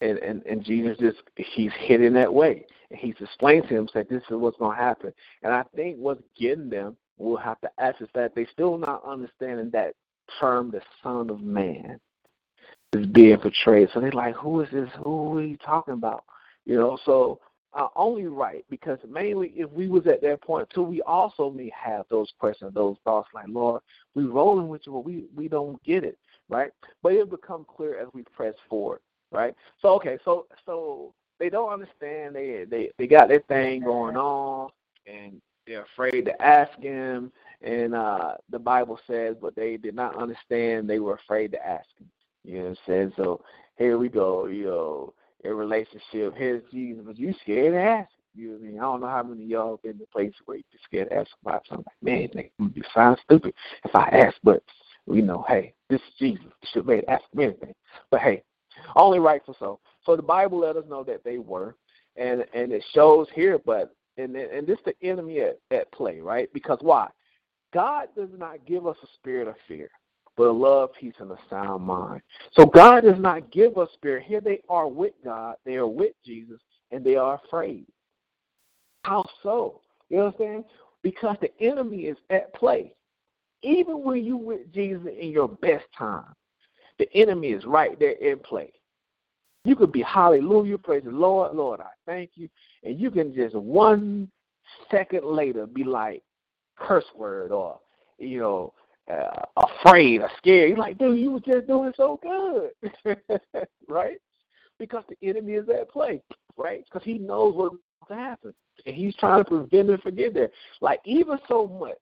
and, 0.00 0.18
and, 0.18 0.44
and 0.44 0.64
Jesus 0.64 0.96
just 0.98 1.18
he's 1.36 1.72
heading 1.72 2.14
that 2.14 2.32
way. 2.32 2.66
And 2.90 2.98
he's 2.98 3.14
explained 3.20 3.68
to 3.68 3.76
him 3.76 3.88
that 3.94 4.08
this 4.08 4.22
is 4.28 4.36
what's 4.36 4.58
gonna 4.58 4.76
happen. 4.76 5.12
And 5.42 5.52
I 5.52 5.64
think 5.76 5.98
what's 5.98 6.22
getting 6.36 6.68
them, 6.68 6.96
we'll 7.16 7.36
have 7.36 7.60
to 7.60 7.70
ask 7.78 8.00
is 8.00 8.08
that 8.14 8.34
they 8.34 8.46
still 8.52 8.78
not 8.78 9.04
understanding 9.06 9.70
that 9.72 9.94
term 10.40 10.70
the 10.70 10.80
Son 11.02 11.30
of 11.30 11.40
Man 11.40 11.98
is 12.92 13.06
being 13.06 13.38
portrayed. 13.38 13.88
So 13.92 14.00
they're 14.00 14.12
like, 14.12 14.34
Who 14.36 14.60
is 14.60 14.68
this? 14.72 14.88
Who 15.04 15.38
are 15.38 15.42
you 15.42 15.56
talking 15.58 15.94
about? 15.94 16.24
You 16.64 16.76
know, 16.76 16.98
so 17.04 17.40
uh, 17.74 17.88
only 17.96 18.26
right 18.26 18.64
because 18.70 18.98
mainly 19.08 19.52
if 19.54 19.70
we 19.70 19.88
was 19.88 20.06
at 20.06 20.22
that 20.22 20.40
point 20.40 20.68
too, 20.70 20.82
we 20.82 21.02
also 21.02 21.50
may 21.50 21.70
have 21.74 22.06
those 22.10 22.32
questions, 22.38 22.72
those 22.74 22.96
thoughts 23.04 23.28
like, 23.34 23.46
Lord, 23.48 23.82
we 24.14 24.24
rolling 24.24 24.68
with 24.68 24.82
you, 24.86 24.92
but 24.92 25.04
we 25.04 25.24
we 25.34 25.48
don't 25.48 25.82
get 25.84 26.04
it, 26.04 26.18
right? 26.48 26.70
But 27.02 27.12
it'll 27.12 27.26
become 27.26 27.66
clear 27.68 27.98
as 28.00 28.08
we 28.14 28.22
press 28.34 28.54
forward, 28.68 29.00
right? 29.30 29.54
So 29.82 29.90
okay, 29.94 30.18
so 30.24 30.46
so 30.64 31.12
they 31.38 31.50
don't 31.50 31.72
understand. 31.72 32.34
They 32.34 32.64
they 32.68 32.90
they 32.98 33.06
got 33.06 33.28
their 33.28 33.40
thing 33.40 33.82
going 33.82 34.16
on, 34.16 34.70
and 35.06 35.40
they're 35.66 35.82
afraid 35.82 36.24
to 36.24 36.42
ask 36.42 36.76
him. 36.80 37.30
And 37.62 37.94
uh 37.94 38.34
the 38.50 38.58
Bible 38.58 38.98
says, 39.06 39.36
but 39.40 39.56
they 39.56 39.76
did 39.76 39.94
not 39.94 40.16
understand. 40.16 40.88
They 40.88 41.00
were 41.00 41.14
afraid 41.14 41.52
to 41.52 41.66
ask 41.66 41.88
him. 41.98 42.08
You 42.44 42.58
know 42.58 42.64
what 42.64 42.68
I'm 42.70 42.76
saying? 42.86 43.12
So 43.16 43.42
here 43.76 43.98
we 43.98 44.08
go. 44.08 44.46
You 44.46 44.64
know 44.64 45.14
a 45.44 45.54
relationship. 45.54 46.34
Here's 46.36 46.62
Jesus, 46.70 47.02
but 47.06 47.18
you 47.18 47.34
scared 47.42 47.72
to 47.72 47.80
ask. 47.80 48.10
You 48.34 48.48
know 48.48 48.52
what 48.54 48.60
I 48.60 48.64
mean? 48.64 48.78
I 48.78 48.82
don't 48.82 49.00
know 49.00 49.08
how 49.08 49.22
many 49.22 49.44
of 49.44 49.48
y'all 49.48 49.80
been 49.82 49.92
in 49.96 50.02
a 50.02 50.06
place 50.06 50.32
where 50.44 50.58
you 50.58 50.64
scared 50.84 51.10
to 51.10 51.16
ask 51.16 51.30
about 51.42 51.64
something. 51.68 51.86
Like, 52.02 52.12
man, 52.12 52.28
they 52.34 52.50
gonna 52.58 52.70
be 52.70 52.82
sound 52.94 53.18
stupid 53.24 53.54
if 53.84 53.94
I 53.94 54.08
ask, 54.08 54.36
but 54.42 54.62
you 55.06 55.22
know, 55.22 55.44
hey, 55.48 55.74
this 55.88 56.00
is 56.00 56.14
Jesus. 56.18 56.44
You 56.44 56.68
should 56.72 56.86
be 56.86 56.94
able 56.94 57.02
to 57.02 57.10
ask 57.10 57.24
him 57.32 57.40
anything. 57.40 57.74
But 58.10 58.20
hey, 58.20 58.42
only 58.96 59.18
rightful 59.18 59.56
so. 59.58 59.80
So 60.04 60.16
the 60.16 60.22
Bible 60.22 60.58
let 60.58 60.76
us 60.76 60.84
know 60.88 61.02
that 61.04 61.24
they 61.24 61.38
were, 61.38 61.74
and 62.16 62.44
and 62.52 62.72
it 62.72 62.84
shows 62.92 63.26
here, 63.34 63.58
but 63.58 63.94
and 64.16 64.36
and 64.36 64.66
this 64.66 64.78
the 64.84 64.94
enemy 65.02 65.40
at, 65.40 65.58
at 65.70 65.90
play, 65.92 66.20
right? 66.20 66.48
Because 66.52 66.78
why? 66.80 67.08
God 67.72 68.08
does 68.16 68.30
not 68.36 68.64
give 68.66 68.86
us 68.86 68.96
a 69.02 69.06
spirit 69.18 69.48
of 69.48 69.54
fear 69.66 69.90
but 70.38 70.46
a 70.46 70.52
love, 70.52 70.90
peace, 70.98 71.14
and 71.18 71.32
a 71.32 71.38
sound 71.50 71.82
mind. 71.82 72.22
So 72.52 72.64
God 72.64 73.02
does 73.02 73.18
not 73.18 73.50
give 73.50 73.76
us 73.76 73.88
spirit. 73.94 74.22
Here 74.24 74.40
they 74.40 74.60
are 74.68 74.86
with 74.86 75.12
God, 75.24 75.56
they 75.66 75.74
are 75.74 75.86
with 75.86 76.12
Jesus, 76.24 76.60
and 76.92 77.04
they 77.04 77.16
are 77.16 77.40
afraid. 77.44 77.86
How 79.02 79.24
so? 79.42 79.80
You 80.08 80.22
understand? 80.22 80.64
Because 81.02 81.36
the 81.40 81.50
enemy 81.60 82.02
is 82.02 82.16
at 82.30 82.54
play. 82.54 82.94
Even 83.62 84.04
when 84.04 84.24
you 84.24 84.36
with 84.36 84.72
Jesus 84.72 85.08
in 85.20 85.30
your 85.30 85.48
best 85.48 85.86
time, 85.96 86.32
the 87.00 87.12
enemy 87.14 87.48
is 87.48 87.64
right 87.64 87.98
there 87.98 88.12
in 88.12 88.38
play. 88.38 88.72
You 89.64 89.74
could 89.74 89.90
be 89.90 90.02
hallelujah, 90.02 90.78
praise 90.78 91.02
the 91.04 91.10
Lord, 91.10 91.54
Lord, 91.56 91.80
I 91.80 91.90
thank 92.06 92.30
you. 92.36 92.48
And 92.84 92.98
you 92.98 93.10
can 93.10 93.34
just 93.34 93.56
one 93.56 94.30
second 94.88 95.24
later 95.24 95.66
be 95.66 95.82
like 95.82 96.22
curse 96.78 97.04
word 97.14 97.52
or, 97.52 97.78
you 98.18 98.40
know, 98.40 98.72
uh, 99.10 99.44
afraid 99.56 100.20
or 100.20 100.30
scared. 100.38 100.70
You're 100.70 100.78
like, 100.78 100.98
dude, 100.98 101.18
you 101.18 101.30
were 101.32 101.40
just 101.40 101.66
doing 101.66 101.92
so 101.96 102.20
good, 102.22 103.16
right? 103.88 104.18
Because 104.78 105.04
the 105.08 105.28
enemy 105.28 105.54
is 105.54 105.68
at 105.68 105.90
play, 105.90 106.22
right? 106.56 106.84
Because 106.84 107.04
he 107.04 107.18
knows 107.18 107.54
what's 107.54 107.76
going 108.06 108.20
to 108.20 108.28
happen, 108.28 108.54
and 108.86 108.94
he's 108.94 109.16
trying 109.16 109.44
to 109.44 109.48
prevent 109.48 109.90
and 109.90 110.02
forget 110.02 110.34
there. 110.34 110.50
Like 110.80 111.00
even 111.04 111.38
so 111.48 111.66
much, 111.66 111.96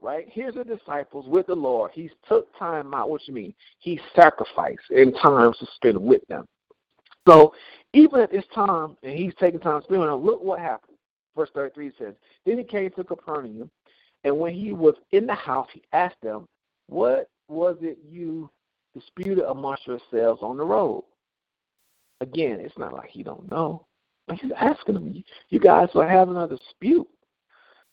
right? 0.00 0.26
Here's 0.30 0.54
the 0.54 0.64
disciples 0.64 1.26
with 1.28 1.46
the 1.46 1.54
Lord. 1.54 1.90
He's 1.94 2.10
took 2.28 2.56
time 2.58 2.94
out. 2.94 3.10
What 3.10 3.26
you 3.26 3.34
mean? 3.34 3.54
He 3.78 4.00
sacrificed 4.16 4.90
in 4.90 5.12
time 5.14 5.52
to 5.58 5.66
spend 5.76 6.00
with 6.00 6.26
them. 6.28 6.46
So 7.28 7.52
even 7.92 8.20
at 8.20 8.32
this 8.32 8.44
time, 8.54 8.96
and 9.02 9.12
he's 9.12 9.34
taking 9.38 9.60
time 9.60 9.80
to 9.80 9.84
spend 9.84 10.00
with 10.00 10.08
them. 10.08 10.24
Look 10.24 10.42
what 10.42 10.58
happened. 10.58 10.96
Verse 11.36 11.50
33 11.54 11.92
says, 11.98 12.14
Then 12.44 12.58
he 12.58 12.64
came 12.64 12.90
to 12.90 13.04
Capernaum, 13.04 13.70
and 14.24 14.38
when 14.38 14.54
he 14.54 14.72
was 14.72 14.94
in 15.12 15.26
the 15.26 15.34
house, 15.34 15.68
he 15.72 15.82
asked 15.92 16.20
them, 16.22 16.46
What 16.88 17.28
was 17.48 17.76
it 17.80 17.98
you 18.08 18.50
disputed 18.94 19.44
amongst 19.44 19.86
yourselves 19.86 20.42
on 20.42 20.56
the 20.56 20.64
road? 20.64 21.04
Again, 22.20 22.58
it's 22.60 22.76
not 22.76 22.92
like 22.92 23.08
he 23.08 23.22
don't 23.22 23.50
know. 23.50 23.86
He's 24.40 24.52
asking 24.56 24.94
them, 24.94 25.24
You 25.48 25.60
guys 25.60 25.88
were 25.94 26.08
having 26.08 26.36
a 26.36 26.46
dispute. 26.46 27.08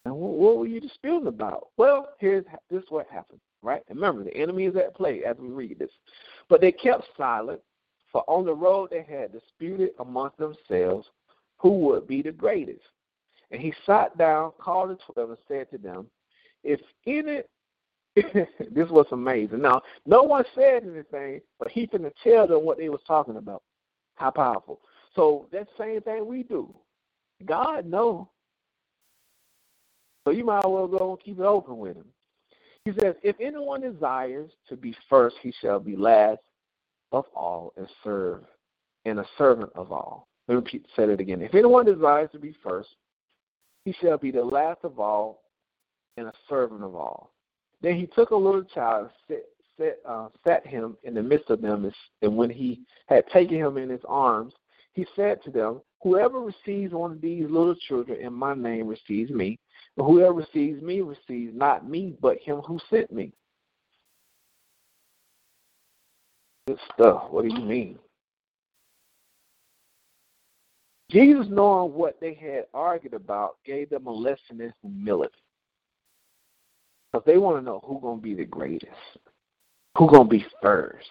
And 0.06 0.16
what 0.16 0.58
were 0.58 0.68
you 0.68 0.80
disputing 0.80 1.28
about? 1.28 1.68
Well, 1.78 2.10
here's 2.20 2.46
this 2.70 2.84
is 2.84 2.90
what 2.90 3.08
happened, 3.08 3.42
right? 3.62 3.82
Remember, 3.90 4.24
the 4.24 4.36
enemy 4.36 4.66
is 4.66 4.76
at 4.76 4.96
play 4.96 5.24
as 5.26 5.38
we 5.38 5.50
read 5.50 5.80
this. 5.80 5.90
But 6.50 6.62
they 6.62 6.72
kept 6.72 7.04
silent, 7.18 7.60
for 8.12 8.24
on 8.30 8.46
the 8.46 8.54
road 8.54 8.90
they 8.92 9.04
had 9.04 9.34
disputed 9.34 9.90
amongst 10.00 10.38
themselves 10.38 11.08
who 11.58 11.80
would 11.80 12.08
be 12.08 12.22
the 12.22 12.32
greatest. 12.32 12.84
And 13.52 13.62
he 13.62 13.74
sat 13.86 14.18
down, 14.18 14.52
called 14.60 14.92
the 14.92 14.98
twelve, 15.14 15.30
and 15.30 15.40
said 15.48 15.70
to 15.72 15.78
them, 15.78 16.08
if 16.68 16.82
in 17.06 17.28
it, 17.28 17.50
this 18.74 18.90
was 18.90 19.06
amazing. 19.12 19.62
Now, 19.62 19.82
no 20.06 20.24
one 20.24 20.44
said 20.54 20.84
anything, 20.84 21.42
but 21.60 21.70
he 21.70 21.88
finna 21.88 22.12
tell 22.24 22.48
them 22.48 22.66
what 22.66 22.78
they 22.78 22.90
was 22.90 23.02
talking 23.08 23.38
about. 23.38 23.64
How 24.16 24.32
powerful. 24.32 24.82
So 25.16 25.48
that 25.52 25.68
same 25.78 26.02
thing 26.02 26.26
we 26.26 26.44
do. 26.44 26.74
God 27.46 27.86
know. 27.86 28.30
So 30.26 30.32
you 30.32 30.44
might 30.44 30.60
as 30.60 30.66
well 30.68 30.88
go 30.88 31.12
and 31.12 31.20
keep 31.24 31.40
it 31.40 31.44
open 31.46 31.78
with 31.78 31.96
him. 31.96 32.06
He 32.84 32.92
says, 33.00 33.16
if 33.22 33.36
anyone 33.40 33.82
desires 33.82 34.50
to 34.70 34.76
be 34.76 34.96
first, 35.10 35.36
he 35.42 35.54
shall 35.62 35.80
be 35.80 35.96
last 35.96 36.40
of 37.12 37.26
all 37.36 37.74
and 37.78 37.88
serve 38.04 38.44
and 39.06 39.20
a 39.20 39.26
servant 39.38 39.72
of 39.76 39.92
all. 39.92 40.28
Let 40.48 40.64
me 40.64 40.82
say 40.96 41.04
it 41.04 41.20
again. 41.20 41.42
If 41.42 41.54
anyone 41.54 41.86
desires 41.86 42.30
to 42.32 42.40
be 42.40 42.56
first, 42.64 42.90
he 43.86 43.94
shall 44.02 44.18
be 44.18 44.32
the 44.32 44.44
last 44.44 44.80
of 44.84 45.00
all 45.00 45.44
and 46.18 46.28
a 46.28 46.34
servant 46.50 46.84
of 46.84 46.96
all. 46.96 47.32
Then 47.82 47.96
he 47.96 48.08
took 48.08 48.32
a 48.32 48.36
little 48.36 48.64
child 48.64 49.10
and 49.10 49.12
set, 49.28 49.44
set, 49.78 49.98
uh, 50.08 50.30
sat 50.46 50.66
him 50.66 50.98
in 51.04 51.14
the 51.14 51.24
midst 51.24 51.50
of 51.50 51.62
them, 51.62 51.92
and 52.22 52.36
when 52.36 52.50
he 52.50 52.82
had 53.08 53.28
taken 53.30 53.58
him 53.58 53.78
in 53.78 53.90
his 53.90 54.02
arms, 54.08 54.54
he 54.94 55.06
said 55.16 55.44
to 55.44 55.52
them, 55.52 55.82
Whoever 56.02 56.40
receives 56.40 56.94
one 56.94 57.12
of 57.12 57.22
these 57.22 57.46
little 57.50 57.76
children 57.76 58.20
in 58.20 58.34
my 58.34 58.56
name 58.56 58.88
receives 58.88 59.32
me, 59.32 59.60
and 59.96 60.06
whoever 60.06 60.34
receives 60.34 60.82
me 60.82 61.02
receives 61.02 61.56
not 61.56 61.88
me, 61.88 62.16
but 62.22 62.40
him 62.40 62.58
who 62.58 62.80
sent 62.90 63.12
me. 63.12 63.32
Good 66.68 66.80
stuff. 66.94 67.30
What 67.30 67.48
do 67.48 67.54
you 67.54 67.64
mean? 67.64 68.00
Jesus, 71.10 71.48
knowing 71.50 71.94
what 71.94 72.20
they 72.20 72.34
had 72.34 72.66
argued 72.74 73.14
about, 73.14 73.58
gave 73.66 73.90
them 73.90 74.08
a 74.08 74.12
lesson 74.12 74.60
in 74.60 74.74
humility. 74.82 75.34
Because 77.12 77.26
they 77.26 77.38
want 77.38 77.58
to 77.58 77.62
know 77.62 77.82
who's 77.86 78.02
going 78.02 78.18
to 78.18 78.24
be 78.24 78.34
the 78.34 78.46
greatest, 78.46 78.92
who's 79.98 80.10
going 80.10 80.30
to 80.30 80.30
be 80.30 80.46
first. 80.62 81.08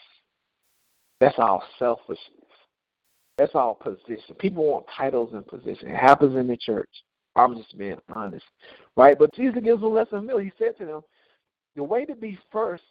That's 1.21 1.39
all 1.39 1.63
selfishness. 1.79 2.19
That's 3.39 3.55
all 3.55 3.75
position. 3.75 4.35
People 4.39 4.71
want 4.71 4.87
titles 4.95 5.31
and 5.33 5.47
position. 5.47 5.89
It 5.89 5.97
happens 5.97 6.37
in 6.37 6.47
the 6.47 6.57
church. 6.57 6.91
I'm 7.35 7.57
just 7.57 7.77
being 7.77 7.99
honest. 8.15 8.45
Right? 8.97 9.19
But 9.19 9.35
Jesus 9.35 9.63
gives 9.63 9.83
a 9.83 9.87
lesson 9.87 10.29
of 10.31 10.41
He 10.41 10.53
said 10.59 10.77
to 10.79 10.87
them, 10.87 11.01
the 11.75 11.85
way 11.85 12.07
to 12.07 12.15
be 12.15 12.39
first 12.51 12.85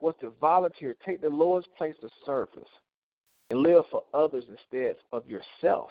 was 0.00 0.14
to 0.20 0.32
volunteer, 0.40 0.96
take 1.04 1.20
the 1.20 1.28
lowest 1.28 1.68
place 1.76 1.96
of 2.02 2.10
service, 2.24 2.68
and 3.50 3.60
live 3.60 3.84
for 3.90 4.04
others 4.14 4.44
instead 4.48 4.96
of 5.12 5.26
yourself. 5.28 5.90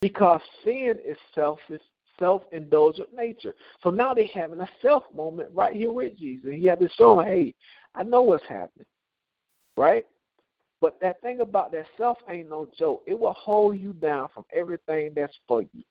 Because 0.00 0.40
sin 0.64 0.94
is 1.04 1.16
selfish 1.34 1.82
self-indulgent 2.20 3.08
nature. 3.14 3.54
So 3.82 3.90
now 3.90 4.14
they're 4.14 4.26
having 4.32 4.60
a 4.60 4.68
self 4.80 5.02
moment 5.14 5.48
right 5.52 5.74
here 5.74 5.90
with 5.90 6.16
Jesus. 6.16 6.50
He 6.52 6.66
had 6.66 6.78
to 6.80 6.88
show 6.90 7.18
him, 7.20 7.26
hey, 7.26 7.54
I 7.94 8.04
know 8.04 8.22
what's 8.22 8.46
happening. 8.48 8.86
right? 9.76 10.06
But 10.80 10.98
that 11.00 11.20
thing 11.20 11.40
about 11.40 11.72
that 11.72 11.86
self 11.98 12.18
ain't 12.28 12.48
no 12.48 12.68
joke. 12.78 13.02
It 13.06 13.18
will 13.18 13.32
hold 13.34 13.78
you 13.78 13.92
down 13.94 14.28
from 14.32 14.44
everything 14.54 15.12
that's 15.14 15.36
for 15.48 15.62
you. 15.62 15.82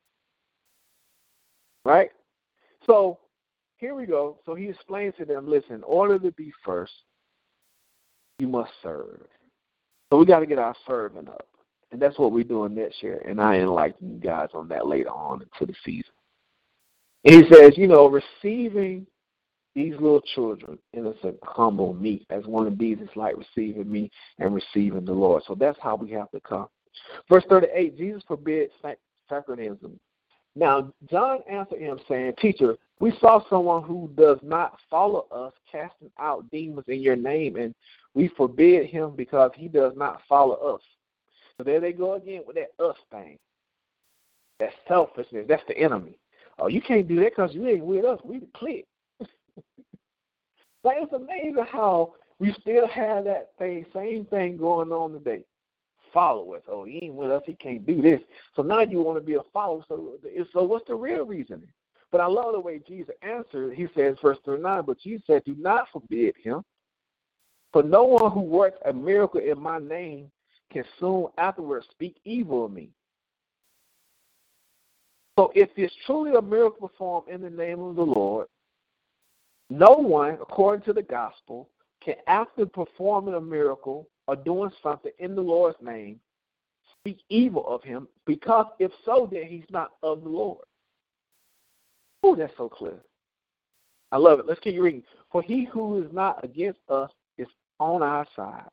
Right? 1.86 2.12
So 2.86 3.20
here 3.78 3.96
we 3.96 4.06
go. 4.06 4.38
So 4.46 4.56
he 4.56 4.70
explains 4.70 5.14
to 5.18 5.26
them, 5.26 5.48
listen, 5.48 5.76
in 5.76 5.84
order 5.84 6.18
to 6.20 6.32
be 6.32 6.52
first, 6.66 6.94
you 8.40 8.48
must 8.48 8.72
serve. 8.82 9.22
So 10.12 10.18
we 10.18 10.26
got 10.26 10.40
to 10.40 10.46
get 10.46 10.60
our 10.60 10.76
serving 10.88 11.28
up. 11.28 11.48
And 11.92 12.02
that's 12.02 12.20
what 12.20 12.32
we're 12.32 12.44
doing 12.44 12.76
next 12.76 13.02
year. 13.02 13.22
And 13.28 13.42
I 13.42 13.56
enlighten 13.56 14.14
you 14.14 14.20
guys 14.20 14.50
on 14.54 14.68
that 14.70 14.88
later 14.88 15.10
on 15.10 15.42
into 15.42 15.72
the 15.72 15.78
season. 15.84 16.09
And 17.26 17.36
he 17.36 17.54
says, 17.54 17.78
you 17.78 17.88
know, 17.88 18.08
receiving 18.08 19.06
these 19.76 19.94
little 19.94 20.22
children, 20.22 20.80
innocent, 20.94 21.38
humble, 21.44 21.94
meek, 21.94 22.26
as 22.30 22.46
one 22.46 22.68
of 22.68 22.78
these 22.78 22.98
is 23.00 23.10
like 23.16 23.36
receiving 23.38 23.92
me 23.92 24.10
and 24.40 24.54
receiving 24.54 25.06
the 25.06 25.14
Lord. 25.14 25.44
So 25.48 25.56
that's 25.56 25.80
how 25.82 25.96
we 25.96 26.12
have 26.12 26.32
to 26.32 26.40
come. 26.42 26.68
Verse 27.30 27.44
38, 27.50 27.98
Jesus 27.98 28.24
forbids 28.28 28.72
sectarianism. 29.30 30.00
Now, 30.56 30.92
John 31.10 31.40
answered 31.50 31.80
him, 31.80 32.00
saying, 32.08 32.34
Teacher, 32.42 32.76
we 33.00 33.14
saw 33.22 33.42
someone 33.50 33.84
who 33.84 34.10
does 34.18 34.40
not 34.42 34.78
follow 34.90 35.28
us 35.32 35.54
casting 35.72 36.12
out 36.20 36.50
demons 36.52 36.86
in 36.88 37.02
your 37.02 37.16
name, 37.16 37.56
and 37.56 37.74
we 38.14 38.30
forbid 38.30 38.88
him 38.88 39.16
because 39.16 39.52
he 39.56 39.68
does 39.68 39.94
not 39.96 40.22
follow 40.28 40.56
us. 40.56 40.82
So 41.58 41.64
there 41.64 41.80
they 41.80 41.94
go 41.94 42.16
again 42.16 42.42
with 42.46 42.58
that 42.58 42.84
us 42.84 42.98
thing. 43.12 43.38
That 44.60 44.72
selfishness. 44.88 45.46
That's 45.48 45.64
the 45.68 45.78
enemy. 45.78 46.18
Oh, 46.60 46.68
you 46.68 46.82
can't 46.82 47.08
do 47.08 47.16
that 47.18 47.36
because 47.36 47.54
you 47.54 47.68
ain't 47.68 47.86
with 47.86 48.06
us. 48.06 48.20
We 48.24 48.40
the 48.40 48.48
clique. 48.54 48.88
but 49.20 50.94
it's 50.98 51.14
amazing 51.14 51.66
how 51.72 52.14
we 52.40 52.54
still 52.62 52.88
have 52.88 53.26
that 53.26 53.52
thing, 53.58 53.86
same 53.94 54.26
thing 54.26 54.58
going 54.58 54.92
on 54.92 55.14
today. 55.14 55.44
Followers. 56.14 56.64
Oh, 56.68 56.86
he 56.86 57.04
ain't 57.04 57.14
with 57.14 57.32
us. 57.32 57.44
He 57.46 57.54
can't 57.54 57.86
do 57.86 58.02
this. 58.02 58.20
So 58.56 58.64
now 58.64 58.82
you 58.82 59.02
want 59.02 59.18
to 59.20 59.24
be 59.26 59.36
a 59.36 59.44
follower. 59.54 59.84
So, 59.88 60.14
so 60.52 60.64
what's 60.64 60.88
the 60.88 60.96
real 60.96 61.26
reason? 61.26 61.62
But 62.12 62.22
I 62.22 62.26
love 62.26 62.54
the 62.54 62.60
way 62.60 62.82
Jesus 62.88 63.14
answered. 63.22 63.76
He 63.76 63.88
says, 63.96 64.18
verse 64.22 64.40
39, 64.44 64.84
but 64.86 65.00
Jesus 65.00 65.24
said, 65.28 65.44
do 65.46 65.56
not 65.58 65.88
forbid 65.94 66.34
him. 66.42 66.64
For 67.72 67.84
no 67.84 68.04
one 68.04 68.32
who 68.32 68.42
works 68.42 68.80
a 68.86 68.94
miracle 68.94 69.40
in 69.40 69.62
my 69.62 69.78
name 69.78 70.32
can 70.72 70.84
soon 71.00 71.28
afterwards 71.38 71.86
speak 71.92 72.18
evil 72.26 72.66
of 72.66 72.72
me. 72.72 72.90
So 75.40 75.54
if 75.56 75.70
it's 75.78 75.96
truly 76.06 76.36
a 76.36 76.42
miracle 76.42 76.90
performed 76.90 77.30
in 77.30 77.42
the 77.42 77.50
name 77.50 77.80
of 77.80 77.96
the 77.96 78.04
Lord, 78.04 78.48
no 79.70 79.94
one, 79.94 80.34
according 80.34 80.84
to 80.84 80.92
the 80.92 81.02
gospel, 81.02 81.70
can 82.04 82.16
after 82.28 82.66
performing 82.66 83.36
a 83.36 83.40
miracle 83.40 84.10
or 84.28 84.36
doing 84.36 84.70
something 84.84 85.14
in 85.18 85.36
the 85.36 85.42
Lord's 85.42 85.78
name 85.82 86.20
speak 87.00 87.20
evil 87.30 87.66
of 87.70 87.82
him, 87.84 88.10
because 88.26 88.66
if 88.80 88.92
so, 89.06 89.30
then 89.32 89.46
he's 89.46 89.64
not 89.72 89.92
of 90.04 90.24
the 90.24 90.30
Lord. 90.30 90.66
Oh, 92.22 92.36
that's 92.36 92.52
so 92.58 92.68
clear. 92.68 93.00
I 94.12 94.18
love 94.18 94.40
it. 94.40 94.46
Let's 94.46 94.60
keep 94.60 94.78
reading. 94.78 95.04
For 95.32 95.42
he 95.42 95.64
who 95.72 96.04
is 96.04 96.12
not 96.12 96.44
against 96.44 96.82
us 96.90 97.12
is 97.38 97.48
on 97.80 98.04
our 98.04 98.28
side. 98.36 98.68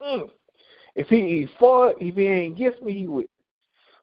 Mm. 0.00 0.30
If 0.94 1.08
he 1.08 1.46
for 1.58 1.92
if 2.00 2.14
he 2.14 2.26
ain't 2.26 2.54
against 2.54 2.82
me, 2.82 2.94
he 2.94 3.06
with 3.06 3.26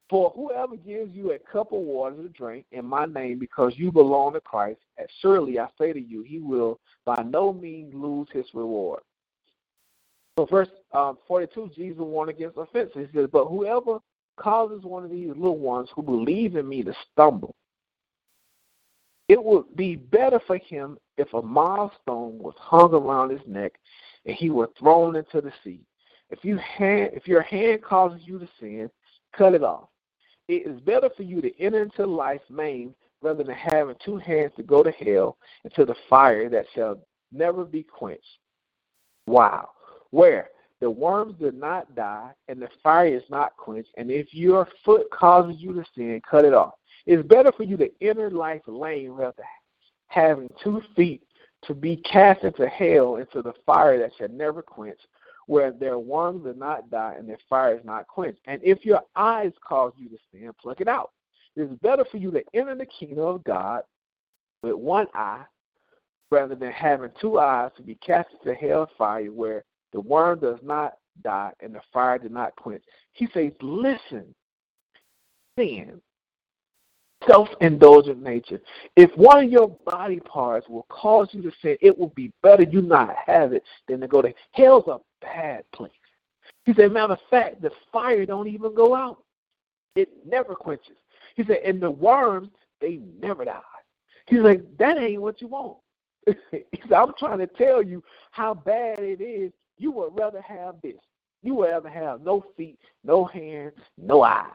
for 0.09 0.31
whoever 0.35 0.75
gives 0.77 1.13
you 1.13 1.31
a 1.33 1.39
cup 1.39 1.71
of 1.73 1.79
water 1.79 2.15
to 2.15 2.29
drink 2.29 2.65
in 2.71 2.85
my 2.85 3.05
name 3.05 3.39
because 3.39 3.73
you 3.75 3.91
belong 3.91 4.33
to 4.33 4.41
Christ, 4.41 4.79
surely 5.21 5.59
I 5.59 5.67
say 5.77 5.91
to 5.91 5.99
you, 5.99 6.21
he 6.21 6.39
will 6.39 6.79
by 7.05 7.23
no 7.23 7.51
means 7.51 7.93
lose 7.93 8.27
his 8.31 8.45
reward. 8.53 9.01
So, 10.37 10.45
verse 10.45 10.69
um, 10.93 11.17
42, 11.27 11.71
Jesus 11.75 11.97
warned 11.97 12.29
against 12.29 12.57
offense. 12.57 12.91
He 12.93 13.07
says, 13.13 13.27
But 13.31 13.45
whoever 13.45 13.99
causes 14.37 14.83
one 14.83 15.03
of 15.03 15.09
these 15.09 15.29
little 15.29 15.57
ones 15.57 15.89
who 15.95 16.03
believe 16.03 16.55
in 16.55 16.69
me 16.69 16.83
to 16.83 16.93
stumble, 17.11 17.55
it 19.27 19.43
would 19.43 19.75
be 19.75 19.95
better 19.95 20.39
for 20.45 20.57
him 20.57 20.97
if 21.17 21.33
a 21.33 21.41
milestone 21.41 22.37
was 22.37 22.53
hung 22.59 22.93
around 22.93 23.31
his 23.31 23.41
neck 23.47 23.73
and 24.25 24.35
he 24.35 24.49
were 24.49 24.69
thrown 24.79 25.15
into 25.15 25.41
the 25.41 25.51
sea. 25.63 25.81
If 26.29 26.43
you 26.43 26.57
hand, 26.57 27.11
if 27.13 27.27
your 27.27 27.41
hand 27.41 27.81
causes 27.81 28.21
you 28.23 28.37
to 28.39 28.47
sin, 28.59 28.89
cut 29.35 29.53
it 29.53 29.63
off. 29.63 29.89
It 30.47 30.65
is 30.65 30.79
better 30.81 31.09
for 31.15 31.23
you 31.23 31.41
to 31.41 31.59
enter 31.59 31.83
into 31.83 32.05
life 32.05 32.41
maimed 32.49 32.95
rather 33.21 33.43
than 33.43 33.55
having 33.55 33.95
two 34.03 34.17
hands 34.17 34.53
to 34.55 34.63
go 34.63 34.83
to 34.83 34.91
hell 34.91 35.37
into 35.63 35.85
the 35.85 35.95
fire 36.09 36.49
that 36.49 36.65
shall 36.73 36.99
never 37.31 37.65
be 37.65 37.83
quenched. 37.83 38.39
Wow. 39.25 39.69
Where 40.11 40.49
the 40.79 40.89
worms 40.89 41.35
do 41.39 41.51
not 41.51 41.93
die 41.95 42.31
and 42.47 42.61
the 42.61 42.69
fire 42.83 43.07
is 43.07 43.23
not 43.29 43.57
quenched, 43.57 43.89
and 43.97 44.11
if 44.11 44.33
your 44.33 44.67
foot 44.85 45.09
causes 45.11 45.59
you 45.59 45.73
to 45.73 45.83
sin, 45.95 46.21
cut 46.29 46.45
it 46.45 46.53
off. 46.53 46.75
It's 47.05 47.27
better 47.27 47.51
for 47.51 47.63
you 47.63 47.77
to 47.77 47.89
enter 48.01 48.29
life 48.29 48.61
lame 48.67 49.13
rather 49.13 49.33
than 49.37 49.45
having 50.07 50.49
two 50.63 50.81
feet 50.95 51.23
to 51.63 51.73
be 51.73 51.97
cast 51.97 52.43
into 52.43 52.67
hell 52.67 53.15
into 53.17 53.41
the 53.41 53.53
fire 53.65 53.97
that 53.99 54.11
shall 54.17 54.29
never 54.29 54.61
quench, 54.61 54.99
where 55.47 55.71
their 55.71 55.97
worms 55.97 56.43
do 56.43 56.53
not 56.53 56.89
die 56.89 57.15
and 57.17 57.27
their 57.27 57.39
fire 57.49 57.75
is 57.75 57.83
not 57.83 58.07
quenched. 58.07 58.39
And 58.45 58.61
if 58.63 58.85
your 58.85 59.01
eyes 59.15 59.53
cause 59.67 59.93
you 59.97 60.09
to 60.09 60.17
sin, 60.31 60.51
pluck 60.61 60.81
it 60.81 60.87
out. 60.87 61.11
It 61.55 61.61
is 61.61 61.79
better 61.81 62.05
for 62.05 62.17
you 62.17 62.31
to 62.31 62.43
enter 62.53 62.75
the 62.75 62.85
kingdom 62.85 63.25
of 63.25 63.43
God 63.43 63.81
with 64.61 64.75
one 64.75 65.07
eye 65.15 65.45
rather 66.29 66.55
than 66.55 66.71
having 66.71 67.09
two 67.19 67.39
eyes 67.39 67.71
to 67.77 67.81
be 67.81 67.95
cast 67.95 68.29
into 68.33 68.53
hell 68.53 68.89
fire 68.97 69.31
where 69.31 69.63
the 69.93 70.01
worm 70.01 70.39
does 70.39 70.59
not 70.61 70.93
die 71.23 71.53
and 71.61 71.73
the 71.73 71.81
fire 71.93 72.19
does 72.19 72.31
not 72.31 72.55
quench. 72.57 72.83
He 73.13 73.27
says, 73.33 73.53
listen, 73.61 74.35
sin, 75.57 76.01
self-indulgent 77.27 78.21
nature. 78.21 78.59
If 78.95 79.15
one 79.15 79.45
of 79.45 79.51
your 79.51 79.69
body 79.85 80.19
parts 80.19 80.67
will 80.67 80.85
cause 80.89 81.29
you 81.31 81.41
to 81.41 81.51
sin, 81.61 81.77
it 81.81 81.97
will 81.97 82.09
be 82.09 82.31
better 82.43 82.63
you 82.63 82.81
not 82.81 83.15
have 83.25 83.53
it 83.53 83.63
than 83.87 84.01
to 84.01 84.07
go 84.07 84.21
to 84.21 84.33
hell's 84.51 84.87
bad 85.21 85.63
place. 85.73 85.91
He 86.65 86.73
said, 86.73 86.91
matter 86.91 87.13
of 87.13 87.19
fact, 87.29 87.61
the 87.61 87.71
fire 87.91 88.25
don't 88.25 88.47
even 88.47 88.73
go 88.75 88.95
out. 88.95 89.23
It 89.95 90.09
never 90.25 90.53
quenches. 90.55 90.97
He 91.35 91.43
said, 91.45 91.59
and 91.65 91.81
the 91.81 91.91
worms, 91.91 92.49
they 92.81 92.99
never 93.21 93.45
die. 93.45 93.59
He's 94.27 94.39
like, 94.39 94.61
that 94.77 94.97
ain't 94.97 95.21
what 95.21 95.41
you 95.41 95.47
want. 95.47 95.77
he 96.27 96.81
said, 96.81 96.93
I'm 96.93 97.13
trying 97.17 97.39
to 97.39 97.47
tell 97.47 97.81
you 97.81 98.03
how 98.31 98.53
bad 98.53 98.99
it 98.99 99.21
is. 99.21 99.51
You 99.77 99.91
would 99.91 100.17
rather 100.17 100.41
have 100.41 100.75
this. 100.83 100.97
You 101.43 101.55
would 101.55 101.69
rather 101.69 101.89
have 101.89 102.21
no 102.21 102.43
feet, 102.57 102.79
no 103.03 103.25
hands, 103.25 103.73
no 103.97 104.23
eyes. 104.23 104.47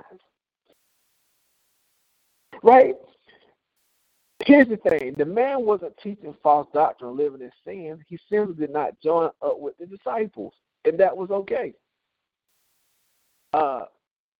Right? 2.62 2.96
Here's 4.44 4.68
the 4.68 4.76
thing 4.76 5.14
the 5.16 5.24
man 5.24 5.64
wasn't 5.64 5.96
teaching 6.02 6.34
false 6.42 6.68
doctrine, 6.72 7.16
living 7.16 7.42
in 7.42 7.50
sin. 7.64 8.04
He 8.08 8.18
simply 8.30 8.54
did 8.54 8.72
not 8.72 8.98
join 9.00 9.30
up 9.42 9.60
with 9.60 9.76
the 9.78 9.86
disciples, 9.86 10.52
and 10.84 10.98
that 10.98 11.16
was 11.16 11.30
okay. 11.30 11.74
Uh, 13.52 13.84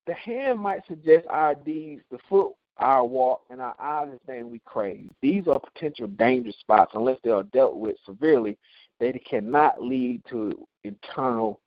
the 0.06 0.14
hand 0.14 0.58
might 0.58 0.86
suggest 0.86 1.26
our 1.28 1.54
deeds, 1.54 2.02
the 2.10 2.18
foot 2.28 2.52
our 2.78 3.04
walk, 3.04 3.42
and 3.50 3.60
our 3.60 3.74
eyes 3.78 4.08
the 4.12 4.18
thing 4.26 4.50
we 4.50 4.60
crave. 4.64 5.10
These 5.20 5.46
are 5.46 5.60
potential 5.60 6.06
danger 6.08 6.52
spots 6.58 6.92
unless 6.94 7.18
they 7.22 7.30
are 7.30 7.44
dealt 7.44 7.76
with 7.76 7.96
severely. 8.04 8.58
They 8.98 9.12
cannot 9.12 9.82
lead 9.82 10.22
to 10.30 10.66
eternal, 10.84 11.60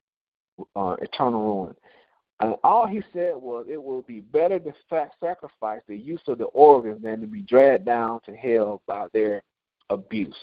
uh, 0.76 0.96
eternal 1.02 1.44
ruin. 1.44 1.76
And 2.42 2.56
all 2.64 2.86
he 2.86 3.02
said 3.14 3.36
was 3.36 3.66
it 3.70 3.82
will 3.82 4.02
be 4.02 4.20
better 4.20 4.60
to 4.60 4.74
sacrifice 5.20 5.82
the 5.88 5.96
use 5.96 6.22
of 6.28 6.38
the 6.38 6.46
organs 6.46 7.02
than 7.02 7.22
to 7.22 7.28
be 7.28 7.42
dragged 7.42 7.86
down 7.86 8.20
to 8.26 8.36
hell 8.36 8.82
by 8.88 9.08
their 9.14 9.42
abuse. 9.90 10.36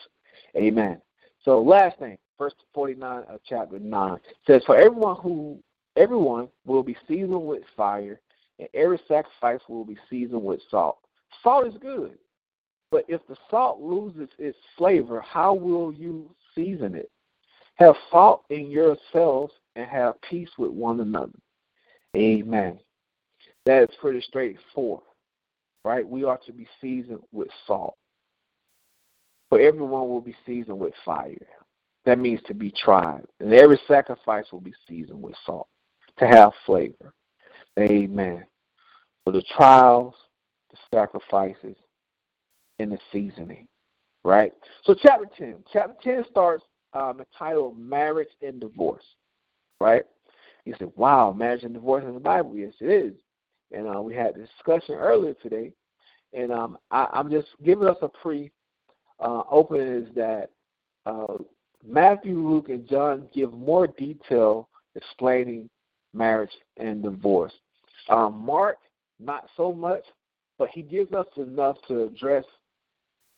Amen. 0.57 1.01
So 1.45 1.61
last 1.61 1.99
thing, 1.99 2.17
verse 2.39 2.55
49 2.75 3.25
of 3.29 3.41
chapter 3.47 3.79
9 3.79 4.19
says, 4.47 4.63
For 4.65 4.77
everyone 4.77 5.17
who 5.17 5.59
everyone 5.97 6.49
will 6.65 6.83
be 6.83 6.97
seasoned 7.07 7.45
with 7.45 7.63
fire, 7.77 8.21
and 8.59 8.69
every 8.75 8.99
sacrifice 9.09 9.61
will 9.69 9.85
be 9.85 9.99
seasoned 10.09 10.43
with 10.43 10.61
salt. 10.71 10.99
Salt 11.43 11.67
is 11.67 11.75
good, 11.81 12.17
but 12.91 13.05
if 13.09 13.21
the 13.27 13.37
salt 13.51 13.81
loses 13.81 14.29
its 14.39 14.57
flavor, 14.79 15.21
how 15.21 15.53
will 15.53 15.93
you 15.93 16.31
season 16.55 16.95
it? 16.95 17.11
Have 17.77 17.97
salt 18.11 18.45
in 18.51 18.71
yourselves 18.71 19.53
and 19.77 19.89
have 19.89 20.21
peace 20.23 20.51
with 20.59 20.71
one 20.71 21.01
another. 21.01 21.33
Amen. 22.17 22.79
That 23.65 23.83
is 23.85 23.97
pretty 24.01 24.21
straightforward, 24.21 25.05
right? 25.85 26.07
We 26.07 26.25
are 26.25 26.39
to 26.47 26.53
be 26.53 26.67
seasoned 26.81 27.21
with 27.33 27.49
salt. 27.67 27.97
For 29.49 29.61
everyone 29.61 30.09
will 30.09 30.21
be 30.21 30.35
seasoned 30.47 30.79
with 30.79 30.95
fire. 31.05 31.37
That 32.05 32.19
means 32.19 32.41
to 32.47 32.55
be 32.55 32.71
tried. 32.71 33.23
And 33.41 33.53
every 33.53 33.79
sacrifice 33.87 34.47
will 34.51 34.61
be 34.61 34.75
seasoned 34.89 35.23
with 35.23 35.35
salt 35.47 35.69
to 36.19 36.27
have 36.27 36.53
flavor. 36.67 37.13
Amen. 37.79 38.45
For 39.25 39.33
the 39.33 39.43
trials, 39.57 40.15
the 40.71 40.77
sacrifices, 40.95 41.77
and 42.79 42.93
the 42.93 42.99
seasoning. 43.13 43.69
Right? 44.25 44.53
So 44.85 44.95
chapter 44.95 45.27
10. 45.37 45.65
Chapter 45.73 45.95
10 46.03 46.25
starts 46.31 46.65
um, 46.93 47.21
entitled 47.21 47.79
Marriage 47.79 48.29
and 48.43 48.61
Divorce. 48.61 49.05
right? 49.81 50.05
You 50.65 50.75
said, 50.79 50.93
wow, 50.97 51.33
marriage 51.33 51.65
and 51.65 51.75
divorce 51.75 52.05
in 52.07 52.15
the 52.15 52.21
Bible. 52.21 52.57
Yes, 52.57 52.73
it 52.81 52.87
is. 52.87 53.15
And 53.73 53.89
uh, 53.89 54.01
we 54.01 54.15
had 54.15 54.35
this 54.35 54.49
discussion 54.57 54.95
earlier 54.95 55.35
today. 55.35 55.73
And 56.33 56.53
um, 56.53 56.79
I, 56.91 57.09
am 57.15 57.31
just 57.31 57.49
giving 57.65 57.89
us 57.89 57.97
a 58.03 58.09
pre 58.09 58.51
uh, 59.21 59.43
open 59.51 59.81
is 59.81 60.15
that 60.15 60.51
uh, 61.07 61.39
Matthew, 61.87 62.39
Luke, 62.39 62.69
and 62.69 62.89
John 62.89 63.29
give 63.35 63.53
more 63.53 63.87
detail 63.87 64.69
explaining 64.95 65.69
marriage 66.15 66.53
and 66.77 67.03
divorce. 67.03 67.53
Um, 68.09 68.45
Mark, 68.45 68.79
not 69.21 69.47
so 69.57 69.73
much, 69.73 70.03
but 70.59 70.69
he 70.71 70.83
gives 70.83 71.13
us 71.13 71.27
enough 71.37 71.77
to 71.89 72.05
address 72.05 72.45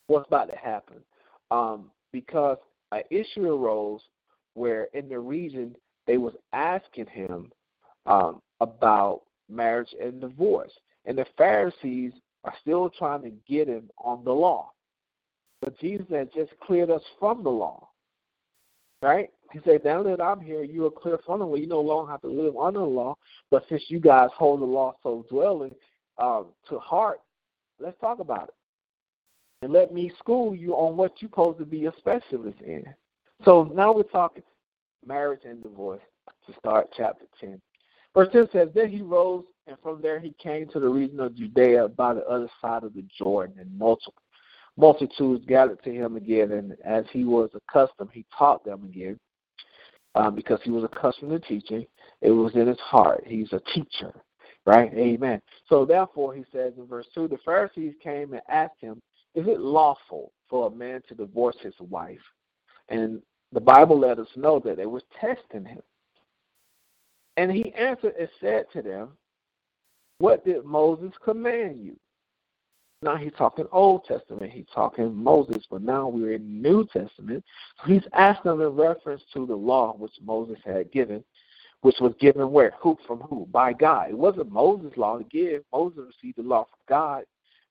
what's 0.07 0.27
about 0.27 0.51
to 0.51 0.57
happen. 0.57 0.97
Um, 1.51 1.91
because 2.13 2.59
an 2.93 3.03
issue 3.11 3.47
arose 3.47 4.01
where 4.55 4.85
in 4.95 5.09
the 5.09 5.19
region 5.19 5.75
they 6.07 6.19
was 6.19 6.35
asking 6.53 7.07
him 7.07 7.51
um, 8.07 8.41
about 8.61 9.23
marriage 9.49 9.95
and 10.01 10.21
divorce. 10.21 10.73
And 11.07 11.19
the 11.19 11.27
Pharisees 11.37 12.13
are 12.45 12.55
still 12.61 12.91
trying 12.91 13.23
to 13.23 13.33
get 13.49 13.69
him 13.69 13.91
on 13.99 14.25
the 14.25 14.33
law. 14.33 14.73
But 15.61 15.79
Jesus 15.81 16.07
had 16.11 16.33
just 16.33 16.53
cleared 16.61 16.91
us 16.91 17.03
from 17.19 17.43
the 17.43 17.51
law. 17.51 17.89
Right? 19.03 19.31
He 19.53 19.61
said, 19.65 19.85
Now 19.85 20.03
that 20.03 20.21
I'm 20.21 20.41
here, 20.41 20.63
you 20.63 20.87
are 20.87 20.91
clear 20.91 21.19
from 21.25 21.41
the 21.41 21.47
law. 21.47 21.57
You 21.57 21.67
no 21.67 21.81
longer 21.81 22.11
have 22.11 22.23
to 22.23 22.29
live 22.29 22.57
under 22.57 22.81
the 22.81 22.87
law. 22.87 23.17
But 23.51 23.65
since 23.69 23.85
you 23.89 24.01
guys 24.01 24.31
hold 24.35 24.61
the 24.61 24.67
law 24.67 24.95
so 25.03 25.25
dwelling 25.31 25.75
um, 26.19 26.47
to 26.69 26.79
heart, 26.79 27.21
let's 27.79 27.99
talk 28.01 28.19
about 28.19 28.49
it. 28.49 28.55
And 29.63 29.73
let 29.73 29.95
me 29.95 30.13
school 30.19 30.55
you 30.55 30.75
on 30.75 30.97
what 30.97 31.13
you're 31.21 31.31
supposed 31.31 31.59
to 31.59 31.65
be 31.65 31.87
a 31.87 31.93
specialist 31.99 32.61
in. 32.61 32.85
So 33.45 33.71
now 33.75 33.93
we're 33.93 34.03
talking 34.05 34.43
marriage 35.07 35.43
and 35.45 35.63
divorce 35.63 36.03
to 36.47 36.55
start 36.59 36.89
chapter 36.97 37.27
10. 37.41 37.61
Verse 38.15 38.29
10 38.33 38.49
says, 38.53 38.69
Then 38.75 38.91
he 38.91 39.03
rose, 39.03 39.45
and 39.67 39.77
from 39.83 40.01
there 40.01 40.21
he 40.21 40.35
came 40.43 40.69
to 40.69 40.81
the 40.81 40.89
region 40.89 41.21
of 41.21 41.35
Judea 41.35 41.89
by 41.89 42.15
the 42.15 42.25
other 42.27 42.49
side 42.61 42.85
of 42.85 42.95
the 42.95 43.05
Jordan, 43.19 43.57
and 43.59 43.99
multitudes 44.77 45.45
gathered 45.47 45.83
to 45.83 45.93
him 45.93 46.17
again, 46.17 46.53
and 46.53 46.77
as 46.85 47.05
he 47.13 47.25
was 47.25 47.51
accustomed, 47.55 48.11
he 48.13 48.25
taught 48.37 48.65
them 48.65 48.85
again, 48.85 49.19
um, 50.15 50.35
because 50.35 50.61
he 50.63 50.71
was 50.71 50.85
accustomed 50.85 51.31
to 51.31 51.41
teaching. 51.41 51.85
It 52.21 52.31
was 52.31 52.55
in 52.55 52.69
his 52.69 52.79
heart. 52.79 53.25
He's 53.27 53.53
a 53.53 53.61
teacher, 53.75 54.15
right? 54.65 54.93
Amen. 54.95 55.41
So 55.69 55.85
therefore, 55.85 56.35
he 56.35 56.45
says 56.53 56.75
in 56.79 56.87
verse 56.87 57.07
2, 57.15 57.29
the 57.29 57.39
Pharisees 57.45 57.95
came 58.03 58.33
and 58.33 58.43
asked 58.49 58.81
him, 58.81 59.01
Is 59.35 59.47
it 59.49 59.61
lawful 59.61 60.33
for 60.49 60.69
a 60.69 60.71
man 60.71 61.03
to 61.09 61.15
divorce 61.15 61.57
his 61.61 61.75
wife? 61.81 62.23
And 62.89 63.23
the 63.53 63.61
Bible 63.61 63.99
let 63.99 64.19
us 64.19 64.29
know 64.37 64.61
that 64.61 64.77
they 64.77 64.87
were 64.87 65.03
testing 65.21 65.65
him. 65.65 65.83
And 67.37 67.51
he 67.51 67.73
answered 67.75 68.15
and 68.19 68.29
said 68.41 68.67
to 68.73 68.83
them, 68.83 69.11
What 70.19 70.45
did 70.45 70.65
Moses 70.65 71.13
command 71.25 71.85
you? 71.85 71.97
Now 73.03 73.17
he's 73.17 73.33
talking 73.37 73.67
Old 73.71 74.05
Testament, 74.05 74.51
he's 74.51 74.67
talking 74.75 75.15
Moses, 75.15 75.67
but 75.71 75.83
now 75.83 76.09
we're 76.09 76.33
in 76.33 76.63
New 76.63 76.87
Testament. 76.87 77.45
So 77.79 77.93
he's 77.93 78.07
asking 78.15 78.53
them 78.53 78.61
in 78.63 78.69
reference 78.69 79.23
to 79.35 79.47
the 79.47 79.55
law 79.55 79.95
which 79.99 80.15
Moses 80.25 80.57
had 80.65 80.91
given, 80.91 81.23
which 81.83 81.97
was 82.01 82.15
given 82.19 82.51
where? 82.51 82.73
Who 82.81 82.97
from 83.07 83.21
who? 83.21 83.47
By 83.53 83.75
God. 83.75 84.11
It 84.11 84.19
wasn't 84.19 84.51
Moses' 84.51 84.97
law 84.97 85.19
to 85.19 85.25
give. 85.25 85.63
Moses 85.73 86.05
received 86.07 86.39
the 86.39 86.43
law 86.43 86.65
from 86.65 86.79
God. 86.89 87.25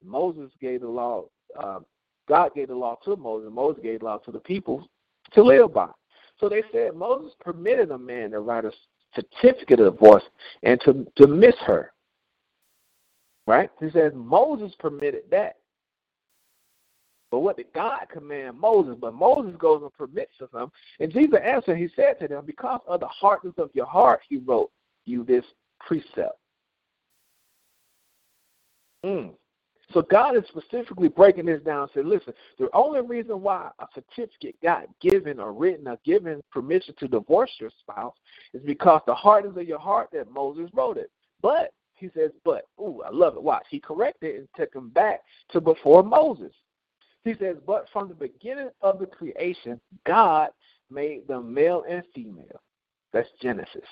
Moses 0.04 0.52
gave 0.62 0.82
the 0.82 0.88
law. 0.88 1.26
Uh, 1.58 1.80
God 2.28 2.52
gave 2.54 2.68
the 2.68 2.76
law 2.76 3.00
to 3.04 3.16
Moses. 3.16 3.50
Moses 3.52 3.82
gave 3.82 4.00
the 4.00 4.06
law 4.06 4.18
to 4.20 4.32
the 4.32 4.40
people 4.40 4.88
to 5.34 5.44
live 5.44 5.74
by. 5.74 5.90
So 6.40 6.50
they 6.50 6.64
said 6.72 6.96
Moses 6.96 7.34
permitted 7.40 7.92
a 7.92 7.98
man 7.98 8.32
to 8.32 8.40
write 8.40 8.66
a 8.66 8.72
certificate 9.16 9.80
of 9.80 9.94
divorce 9.94 10.24
and 10.64 10.80
to, 10.82 11.06
to 11.18 11.28
miss 11.28 11.56
her. 11.66 11.92
Right? 13.46 13.70
He 13.80 13.90
says 13.92 14.14
Moses 14.16 14.74
permitted 14.80 15.24
that. 15.32 15.58
But 17.34 17.40
what 17.40 17.58
did 17.58 17.74
God 17.74 18.06
command 18.12 18.60
Moses? 18.60 18.96
But 19.00 19.16
Moses 19.16 19.56
goes 19.58 19.82
and 19.82 19.92
permits 19.94 20.34
to 20.38 20.48
them. 20.54 20.72
And 21.00 21.12
Jesus 21.12 21.40
answered, 21.44 21.78
he 21.78 21.90
said 21.96 22.20
to 22.20 22.28
them, 22.28 22.46
Because 22.46 22.82
of 22.88 23.00
the 23.00 23.08
hardness 23.08 23.56
of 23.58 23.72
your 23.74 23.88
heart, 23.88 24.22
he 24.30 24.38
wrote 24.38 24.70
you 25.06 25.24
this 25.24 25.44
precept. 25.80 26.38
Mm. 29.04 29.32
So 29.94 30.02
God 30.02 30.36
is 30.36 30.44
specifically 30.48 31.08
breaking 31.08 31.46
this 31.46 31.62
down 31.62 31.84
and 31.84 31.92
said, 31.94 32.06
listen, 32.06 32.34
the 32.58 32.70
only 32.74 33.02
reason 33.02 33.42
why 33.42 33.70
a 33.80 33.86
certificate 33.94 34.56
got 34.64 34.88
given 35.00 35.40
or 35.40 35.54
written 35.54 35.88
or 35.88 36.00
given 36.04 36.42
permission 36.52 36.96
to 37.00 37.08
divorce 37.08 37.52
your 37.60 37.70
spouse 37.80 38.16
is 38.54 38.62
because 38.66 39.02
the 39.06 39.14
hardness 39.14 39.56
of 39.56 39.68
your 39.68 39.80
heart 39.80 40.10
that 40.14 40.32
Moses 40.32 40.70
wrote 40.74 40.98
it. 40.98 41.12
But 41.42 41.72
he 41.96 42.10
says, 42.16 42.32
but, 42.44 42.66
ooh, 42.80 43.04
I 43.06 43.12
love 43.12 43.36
it. 43.36 43.44
Watch. 43.44 43.66
He 43.70 43.80
corrected 43.80 44.36
and 44.36 44.48
took 44.58 44.74
him 44.74 44.90
back 44.90 45.22
to 45.52 45.62
before 45.62 46.04
Moses. 46.04 46.52
He 47.24 47.36
says, 47.36 47.58
but 47.66 47.88
from 47.94 48.10
the 48.10 48.16
beginning 48.16 48.70
of 48.82 49.00
the 49.00 49.06
creation, 49.06 49.80
God 50.06 50.50
made 50.90 51.28
them 51.28 51.54
male 51.54 51.84
and 51.88 52.04
female. 52.14 52.62
That's 53.14 53.30
Genesis. 53.42 53.86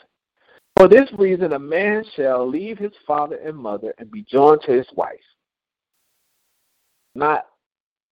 For 0.78 0.88
this 0.88 1.10
reason, 1.18 1.54
a 1.54 1.60
man 1.60 2.04
shall 2.16 2.48
leave 2.48 2.78
his 2.78 2.92
father 3.06 3.36
and 3.36 3.56
mother 3.56 3.94
and 4.00 4.10
be 4.10 4.24
joined 4.24 4.62
to 4.64 4.72
his 4.72 4.88
wife. 4.96 5.20
Not 7.16 7.46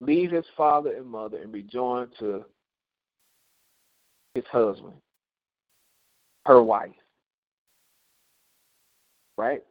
leave 0.01 0.31
his 0.31 0.45
father 0.55 0.95
and 0.95 1.05
mother 1.05 1.38
and 1.38 1.51
be 1.51 1.63
joined 1.63 2.12
to 2.19 2.45
his 4.35 4.45
husband, 4.51 4.93
her 6.45 6.62
wife. 6.62 6.91
Right? 9.38 9.62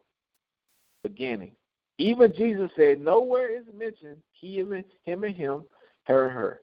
beginning. 1.03 1.53
Even 1.99 2.33
Jesus 2.33 2.71
said, 2.77 3.01
nowhere 3.01 3.55
is 3.55 3.65
mentioned 3.77 4.19
he 4.33 4.61
and 4.61 4.85
him 5.05 5.25
and 5.25 5.35
him, 5.35 5.65
her 6.05 6.27
and 6.27 6.35
her. 6.35 6.61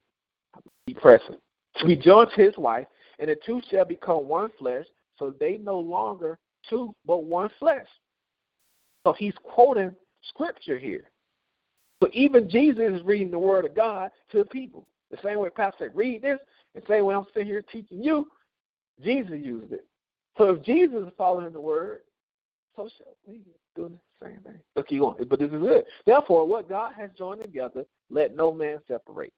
Be 0.87 0.93
present. 0.93 1.39
To 1.77 1.85
be 1.85 1.95
joined 1.95 2.29
to 2.35 2.41
his 2.41 2.57
wife, 2.57 2.87
and 3.19 3.29
the 3.29 3.35
two 3.45 3.61
shall 3.69 3.85
become 3.85 4.27
one 4.27 4.49
flesh, 4.57 4.85
so 5.19 5.33
they 5.39 5.57
no 5.57 5.79
longer 5.79 6.37
two, 6.69 6.93
but 7.05 7.23
one 7.23 7.49
flesh. 7.59 7.87
So 9.05 9.13
he's 9.13 9.33
quoting 9.43 9.93
scripture 10.29 10.79
here. 10.79 11.11
So 12.01 12.09
even 12.13 12.49
Jesus 12.49 12.99
is 12.99 13.03
reading 13.03 13.31
the 13.31 13.39
word 13.39 13.65
of 13.65 13.75
God 13.75 14.11
to 14.31 14.39
the 14.39 14.45
people. 14.45 14.87
The 15.11 15.17
same 15.23 15.39
way 15.39 15.49
Pastor 15.49 15.85
said, 15.85 15.95
read 15.95 16.21
this, 16.21 16.39
and 16.73 16.83
same 16.87 17.05
way 17.05 17.15
I'm 17.15 17.25
sitting 17.33 17.47
here 17.47 17.63
teaching 17.71 18.03
you, 18.03 18.27
Jesus 19.03 19.39
used 19.41 19.71
it. 19.71 19.85
So 20.37 20.51
if 20.51 20.63
Jesus 20.63 21.07
is 21.07 21.13
following 21.17 21.53
the 21.53 21.61
word, 21.61 21.99
so 22.75 22.89
shall 22.97 23.15
we 23.25 23.41
doing 23.75 23.97
the 24.19 24.27
same 24.27 24.39
thing. 24.39 24.59
Let's 24.75 24.87
keep 24.87 24.99
going. 24.99 25.23
But 25.29 25.39
this 25.39 25.51
is 25.51 25.61
it. 25.61 25.85
Therefore, 26.05 26.45
what 26.45 26.69
God 26.69 26.93
has 26.97 27.09
joined 27.17 27.41
together, 27.41 27.85
let 28.09 28.35
no 28.35 28.53
man 28.53 28.79
separate. 28.87 29.33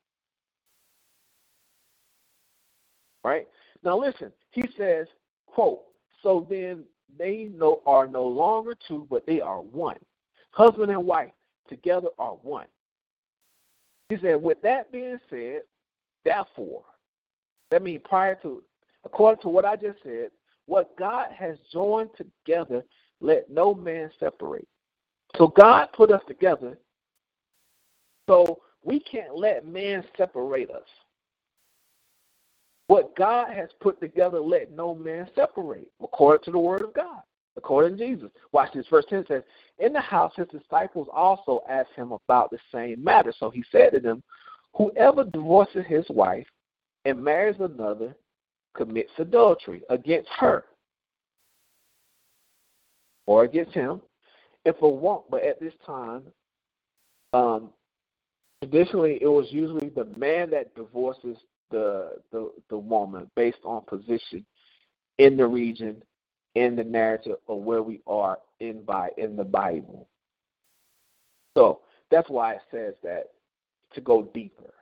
Right? 3.23 3.47
Now 3.83 3.99
listen, 3.99 4.31
he 4.51 4.63
says, 4.77 5.07
quote, 5.45 5.81
so 6.23 6.47
then 6.49 6.83
they 7.17 7.49
no, 7.53 7.81
are 7.85 8.07
no 8.07 8.25
longer 8.25 8.75
two, 8.87 9.07
but 9.09 9.25
they 9.25 9.41
are 9.41 9.61
one. 9.61 9.97
Husband 10.51 10.91
and 10.91 11.05
wife 11.05 11.31
together 11.67 12.09
are 12.17 12.33
one. 12.41 12.67
He 14.09 14.17
said, 14.21 14.41
with 14.41 14.61
that 14.61 14.91
being 14.91 15.19
said, 15.29 15.61
therefore, 16.23 16.83
that 17.71 17.83
means 17.83 18.01
prior 18.05 18.35
to, 18.41 18.63
according 19.03 19.41
to 19.41 19.49
what 19.49 19.65
I 19.65 19.75
just 19.75 19.97
said, 20.03 20.31
what 20.65 20.97
God 20.97 21.27
has 21.31 21.57
joined 21.71 22.09
together, 22.15 22.83
let 23.19 23.49
no 23.49 23.73
man 23.73 24.09
separate. 24.19 24.67
So 25.37 25.47
God 25.47 25.89
put 25.93 26.11
us 26.11 26.21
together. 26.27 26.77
So 28.29 28.59
we 28.83 28.99
can't 28.99 29.35
let 29.35 29.65
man 29.65 30.03
separate 30.17 30.69
us. 30.69 30.87
What 32.87 33.15
God 33.17 33.51
has 33.51 33.69
put 33.81 33.99
together, 33.99 34.39
let 34.39 34.71
no 34.71 34.95
man 34.95 35.27
separate, 35.35 35.91
according 36.01 36.45
to 36.45 36.51
the 36.51 36.59
word 36.59 36.81
of 36.81 36.93
God, 36.93 37.21
according 37.57 37.97
to 37.97 38.07
Jesus. 38.07 38.29
Watch 38.51 38.73
this. 38.73 38.85
Verse 38.89 39.05
10 39.09 39.25
says, 39.27 39.43
In 39.79 39.91
the 39.91 40.01
house, 40.01 40.33
his 40.35 40.47
disciples 40.47 41.07
also 41.11 41.61
asked 41.69 41.93
him 41.95 42.11
about 42.11 42.51
the 42.51 42.59
same 42.71 43.03
matter. 43.03 43.33
So 43.37 43.49
he 43.49 43.63
said 43.71 43.91
to 43.93 43.99
them, 43.99 44.23
Whoever 44.75 45.23
divorces 45.25 45.85
his 45.87 46.05
wife 46.09 46.47
and 47.05 47.23
marries 47.23 47.59
another 47.59 48.15
commits 48.75 49.11
adultery 49.17 49.81
against 49.89 50.29
her 50.37 50.65
or 53.25 53.43
against 53.43 53.73
him 53.73 54.01
if 54.65 54.81
a 54.81 54.89
woman, 54.89 55.23
but 55.29 55.43
at 55.43 55.59
this 55.59 55.73
time, 55.85 56.23
um, 57.33 57.69
traditionally 58.61 59.17
it 59.21 59.27
was 59.27 59.47
usually 59.49 59.89
the 59.89 60.05
man 60.17 60.49
that 60.51 60.75
divorces 60.75 61.37
the, 61.71 62.13
the 62.31 62.51
the 62.69 62.77
woman 62.77 63.29
based 63.35 63.59
on 63.63 63.81
position 63.83 64.45
in 65.17 65.37
the 65.37 65.45
region, 65.45 66.01
in 66.57 66.75
the 66.75 66.83
narrative 66.83 67.37
of 67.47 67.59
where 67.59 67.83
we 67.83 68.01
are 68.07 68.37
in 68.59 68.83
by 68.83 69.09
in 69.17 69.35
the 69.35 69.43
Bible. 69.43 70.07
So 71.55 71.81
that's 72.11 72.29
why 72.29 72.53
it 72.53 72.61
says 72.71 72.93
that 73.03 73.31
to 73.93 74.01
go 74.01 74.23
deeper, 74.33 74.73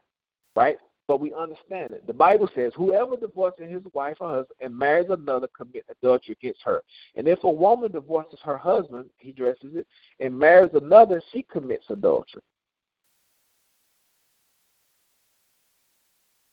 right? 0.56 0.78
but 1.08 1.20
we 1.20 1.34
understand 1.34 1.92
it. 1.92 2.06
The 2.08 2.14
Bible 2.14 2.50
says, 2.56 2.72
whoever 2.76 3.16
divorces 3.16 3.70
his 3.70 3.84
wife 3.94 4.18
or 4.20 4.30
husband 4.30 4.58
and 4.60 4.78
marries 4.78 5.10
another 5.10 5.48
commits 5.56 5.88
adultery 5.90 6.36
against 6.40 6.62
her. 6.64 6.82
And 7.16 7.28
if 7.28 7.44
a 7.44 7.50
woman 7.50 7.92
divorces 7.92 8.40
her 8.44 8.58
husband, 8.58 9.10
he 9.18 9.32
dresses 9.32 9.76
it, 9.76 9.88
and 10.20 10.38
marries 10.38 10.72
another, 10.74 11.22
she 11.32 11.44
commits 11.44 11.86
adultery. 11.90 12.42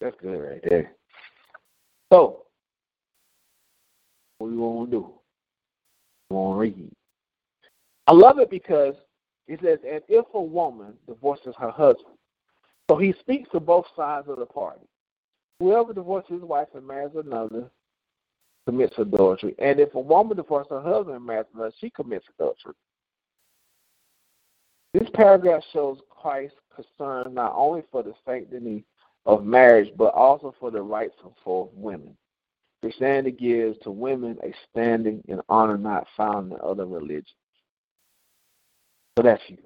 That's 0.00 0.16
good 0.20 0.36
right 0.38 0.60
there. 0.68 0.92
So, 2.12 2.44
what 4.42 4.50
we 4.50 4.56
want 4.56 4.90
to 4.90 4.96
do? 4.96 5.12
To 6.30 6.54
read. 6.54 6.90
I 8.06 8.12
love 8.12 8.38
it 8.38 8.50
because 8.50 8.94
it 9.46 9.60
says, 9.62 9.78
and 9.88 10.02
if 10.08 10.24
a 10.34 10.40
woman 10.40 10.94
divorces 11.06 11.54
her 11.58 11.70
husband, 11.70 12.16
so 12.90 12.96
he 12.96 13.14
speaks 13.20 13.48
to 13.50 13.60
both 13.60 13.86
sides 13.96 14.28
of 14.28 14.38
the 14.38 14.46
party. 14.46 14.86
Whoever 15.60 15.92
divorces 15.92 16.32
his 16.32 16.42
wife 16.42 16.68
and 16.74 16.86
marries 16.86 17.14
another 17.14 17.70
commits 18.66 18.94
adultery. 18.98 19.54
And 19.58 19.78
if 19.78 19.94
a 19.94 20.00
woman 20.00 20.36
divorces 20.36 20.70
her 20.70 20.80
husband 20.80 21.16
and 21.16 21.24
marries 21.26 21.46
another, 21.54 21.72
she 21.78 21.90
commits 21.90 22.26
adultery. 22.38 22.74
This 24.94 25.08
paragraph 25.14 25.62
shows 25.72 25.98
Christ's 26.10 26.56
concern 26.74 27.34
not 27.34 27.52
only 27.54 27.82
for 27.90 28.02
the 28.02 28.14
sanctity 28.26 28.84
of 29.24 29.44
marriage, 29.44 29.90
but 29.96 30.12
also 30.12 30.54
for 30.58 30.70
the 30.70 30.82
rights 30.82 31.14
of 31.24 31.68
women. 31.74 32.16
Christianity 32.82 33.30
gives 33.30 33.78
to 33.78 33.90
women 33.92 34.36
a 34.42 34.52
standing 34.68 35.22
and 35.28 35.40
honor 35.48 35.78
not 35.78 36.06
found 36.16 36.52
in 36.52 36.58
other 36.62 36.84
religions. 36.84 37.32
So 39.16 39.22
that's 39.22 39.42
huge. 39.46 39.60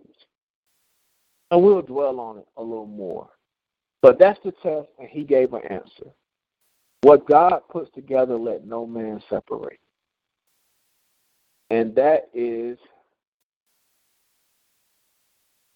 And 1.50 1.62
we'll 1.62 1.82
dwell 1.82 2.20
on 2.20 2.38
it 2.38 2.46
a 2.56 2.62
little 2.62 2.86
more. 2.86 3.28
But 4.02 4.18
that's 4.18 4.38
the 4.44 4.52
test, 4.52 4.88
and 4.98 5.08
he 5.08 5.24
gave 5.24 5.54
an 5.54 5.62
answer. 5.70 6.10
What 7.02 7.26
God 7.26 7.60
puts 7.70 7.90
together, 7.94 8.36
let 8.36 8.66
no 8.66 8.86
man 8.86 9.22
separate. 9.30 9.80
And 11.70 11.94
that 11.94 12.28
is 12.34 12.78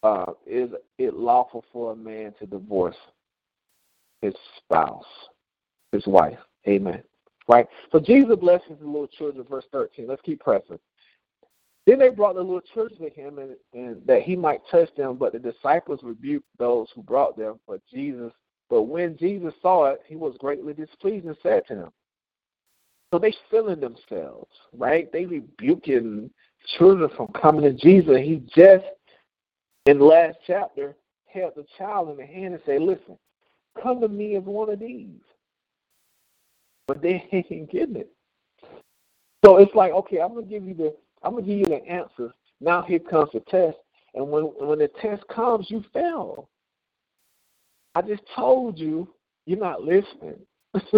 uh, 0.03 0.33
is 0.47 0.71
it 0.99 1.15
lawful 1.15 1.65
for 1.73 1.93
a 1.93 1.97
man 1.97 2.35
to 2.39 2.47
divorce 2.47 2.97
his 4.23 4.35
spouse, 4.57 5.05
his 5.93 6.07
wife? 6.07 6.39
Amen. 6.67 7.03
Right? 7.51 7.67
So 7.91 7.99
Jesus 7.99 8.37
blesses 8.37 8.79
the 8.81 8.87
little 8.87 9.09
children, 9.09 9.45
verse 9.51 9.65
13. 9.73 10.07
Let's 10.07 10.23
keep 10.23 10.39
pressing. 10.39 10.79
Then 11.85 11.99
they 11.99 12.11
brought 12.11 12.37
the 12.37 12.43
little 12.43 12.61
children 12.61 13.01
to 13.01 13.11
him 13.11 13.39
and, 13.39 13.57
and 13.75 14.07
that 14.07 14.23
he 14.23 14.37
might 14.37 14.61
touch 14.71 14.89
them, 14.97 15.17
but 15.17 15.33
the 15.33 15.41
disciples 15.41 15.99
rebuked 16.05 16.47
those 16.59 16.87
who 16.95 17.03
brought 17.03 17.37
them. 17.37 17.59
But 17.67 17.81
Jesus, 17.93 18.31
but 18.69 18.83
when 18.83 19.17
Jesus 19.17 19.53
saw 19.61 19.87
it, 19.87 20.01
he 20.07 20.15
was 20.15 20.37
greatly 20.39 20.75
displeased 20.75 21.27
and 21.27 21.37
said 21.43 21.65
to 21.67 21.75
them. 21.75 21.91
So 23.13 23.19
they 23.19 23.35
feeling 23.51 23.81
themselves, 23.81 24.53
right? 24.73 25.11
They 25.11 25.27
rebuking 25.27 26.31
children 26.79 27.11
from 27.17 27.29
coming 27.29 27.63
to 27.63 27.73
Jesus. 27.73 28.19
He 28.19 28.45
just 28.55 28.85
in 29.87 29.99
the 29.99 30.05
last 30.05 30.37
chapter 30.47 30.95
held 31.27 31.55
the 31.57 31.67
child 31.77 32.11
in 32.11 32.17
the 32.17 32.27
hand 32.27 32.55
and 32.55 32.63
said, 32.65 32.81
Listen, 32.81 33.19
come 33.83 34.01
to 34.03 34.09
me 34.09 34.37
as 34.37 34.45
one 34.45 34.71
of 34.71 34.79
these. 34.79 35.19
But 36.91 37.03
they 37.03 37.25
ain't 37.33 37.71
getting 37.71 37.95
it. 37.95 38.11
So 39.45 39.59
it's 39.59 39.73
like, 39.77 39.93
okay, 39.93 40.21
I'm 40.21 40.35
gonna 40.35 40.45
give 40.45 40.65
you 40.65 40.75
the 40.75 40.97
I'm 41.23 41.35
gonna 41.35 41.47
give 41.47 41.59
you 41.59 41.67
the 41.67 41.87
answer. 41.87 42.35
Now 42.61 42.83
here 42.83 42.99
comes 42.99 43.31
the 43.33 43.39
test, 43.49 43.77
and 44.15 44.29
when 44.29 44.43
when 44.43 44.81
the 44.81 44.91
test 45.01 45.23
comes, 45.29 45.71
you 45.71 45.85
fail. 45.93 46.49
I 47.95 48.03
just 48.03 48.23
told 48.35 48.77
you 48.77 49.09
you're 49.47 49.61
not 49.61 49.83
listening. 49.83 50.41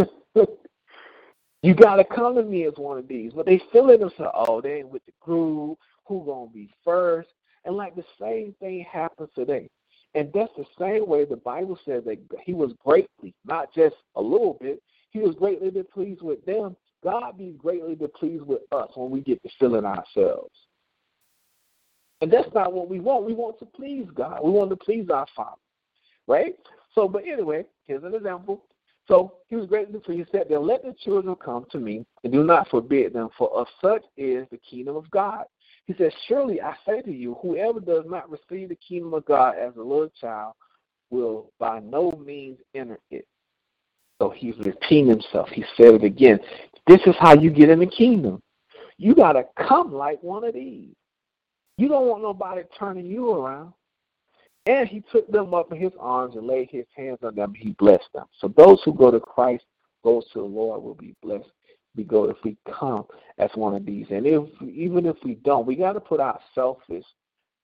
you 1.62 1.74
gotta 1.74 2.04
come 2.04 2.36
to 2.36 2.42
me 2.42 2.64
as 2.64 2.72
one 2.78 2.96
of 2.96 3.06
these. 3.06 3.32
But 3.34 3.44
they 3.44 3.60
feeling 3.70 4.00
themselves, 4.00 4.32
oh, 4.34 4.62
they 4.62 4.76
ain't 4.76 4.88
with 4.88 5.04
the 5.04 5.12
groove. 5.20 5.76
Who 6.06 6.24
gonna 6.24 6.50
be 6.50 6.70
first? 6.82 7.28
And 7.66 7.76
like 7.76 7.96
the 7.96 8.04
same 8.18 8.54
thing 8.60 8.86
happens 8.90 9.28
today. 9.34 9.68
And 10.14 10.30
that's 10.32 10.52
the 10.56 10.64
same 10.78 11.06
way 11.06 11.26
the 11.26 11.36
Bible 11.36 11.78
says 11.84 12.04
that 12.06 12.18
he 12.46 12.54
was 12.54 12.72
greatly, 12.82 13.34
not 13.44 13.74
just 13.74 13.96
a 14.16 14.22
little 14.22 14.56
bit, 14.58 14.82
he 15.12 15.20
was 15.20 15.34
greatly 15.36 15.70
displeased 15.70 16.22
with 16.22 16.44
them 16.44 16.76
God 17.02 17.36
be 17.36 17.54
greatly 17.58 17.94
displeased 17.94 18.44
with 18.44 18.62
us 18.70 18.88
when 18.94 19.10
we 19.10 19.20
get 19.20 19.42
to 19.42 19.48
filling 19.58 19.84
ourselves. 19.84 20.54
And 22.20 22.32
that's 22.32 22.52
not 22.54 22.72
what 22.72 22.88
we 22.88 23.00
want. 23.00 23.26
We 23.26 23.34
want 23.34 23.58
to 23.58 23.66
please 23.66 24.06
God. 24.14 24.40
We 24.44 24.50
want 24.50 24.70
to 24.70 24.76
please 24.76 25.08
our 25.10 25.26
Father. 25.34 25.56
Right? 26.28 26.54
So, 26.94 27.08
but 27.08 27.24
anyway, 27.26 27.64
here's 27.86 28.04
an 28.04 28.14
example. 28.14 28.64
So 29.08 29.34
he 29.48 29.56
was 29.56 29.66
greatly 29.66 29.98
pleased. 29.98 30.28
He 30.30 30.38
said, 30.38 30.46
Then 30.48 30.64
let 30.64 30.84
the 30.84 30.94
children 31.04 31.34
come 31.44 31.66
to 31.72 31.78
me, 31.78 32.06
and 32.22 32.32
do 32.32 32.44
not 32.44 32.68
forbid 32.68 33.12
them, 33.12 33.30
for 33.36 33.52
of 33.52 33.66
such 33.80 34.04
is 34.16 34.46
the 34.52 34.58
kingdom 34.58 34.94
of 34.94 35.10
God. 35.10 35.46
He 35.86 35.94
says, 35.94 36.12
Surely 36.28 36.60
I 36.60 36.74
say 36.86 37.02
to 37.02 37.10
you, 37.10 37.36
whoever 37.42 37.80
does 37.80 38.04
not 38.06 38.30
receive 38.30 38.68
the 38.68 38.76
kingdom 38.76 39.14
of 39.14 39.24
God 39.24 39.56
as 39.58 39.74
a 39.74 39.82
little 39.82 40.12
child 40.20 40.54
will 41.10 41.50
by 41.58 41.80
no 41.80 42.12
means 42.24 42.58
enter 42.76 43.00
it. 43.10 43.26
So 44.22 44.30
he's 44.30 44.56
repeating 44.58 45.08
himself. 45.08 45.48
He 45.48 45.64
said 45.76 45.94
it 45.94 46.04
again. 46.04 46.38
This 46.86 47.00
is 47.06 47.16
how 47.18 47.34
you 47.34 47.50
get 47.50 47.70
in 47.70 47.80
the 47.80 47.86
kingdom. 47.86 48.40
You 48.96 49.16
got 49.16 49.32
to 49.32 49.42
come 49.58 49.92
like 49.92 50.22
one 50.22 50.44
of 50.44 50.54
these. 50.54 50.94
You 51.76 51.88
don't 51.88 52.06
want 52.06 52.22
nobody 52.22 52.62
turning 52.78 53.06
you 53.06 53.32
around. 53.32 53.72
And 54.66 54.88
he 54.88 55.02
took 55.10 55.28
them 55.28 55.54
up 55.54 55.72
in 55.72 55.80
his 55.80 55.90
arms 55.98 56.36
and 56.36 56.46
laid 56.46 56.70
his 56.70 56.86
hands 56.94 57.18
on 57.24 57.34
them. 57.34 57.52
He 57.52 57.70
blessed 57.80 58.10
them. 58.14 58.26
So 58.38 58.46
those 58.56 58.80
who 58.84 58.94
go 58.94 59.10
to 59.10 59.18
Christ, 59.18 59.64
goes 60.04 60.24
to 60.34 60.38
the 60.38 60.44
Lord, 60.44 60.84
will 60.84 60.94
be 60.94 61.16
blessed. 61.20 61.50
We 61.96 62.04
go 62.04 62.30
if 62.30 62.36
we 62.44 62.56
come 62.72 63.06
as 63.38 63.50
one 63.56 63.74
of 63.74 63.84
these. 63.84 64.06
And 64.10 64.24
if 64.24 64.44
even 64.62 65.04
if 65.04 65.16
we 65.24 65.34
don't, 65.34 65.66
we 65.66 65.74
got 65.74 65.94
to 65.94 66.00
put 66.00 66.20
our 66.20 66.38
selfish, 66.54 67.04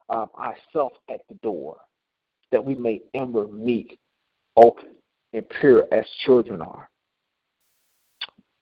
um, 0.09 0.28
ourself 0.36 0.94
at 1.09 1.20
the 1.28 1.36
door, 1.36 1.76
that 2.50 2.64
we 2.64 2.74
may 2.74 3.00
ever 3.14 3.46
meet 3.46 3.96
open, 4.56 4.97
and 5.32 5.44
pure 5.60 5.86
as 5.92 6.04
children 6.24 6.62
are 6.62 6.88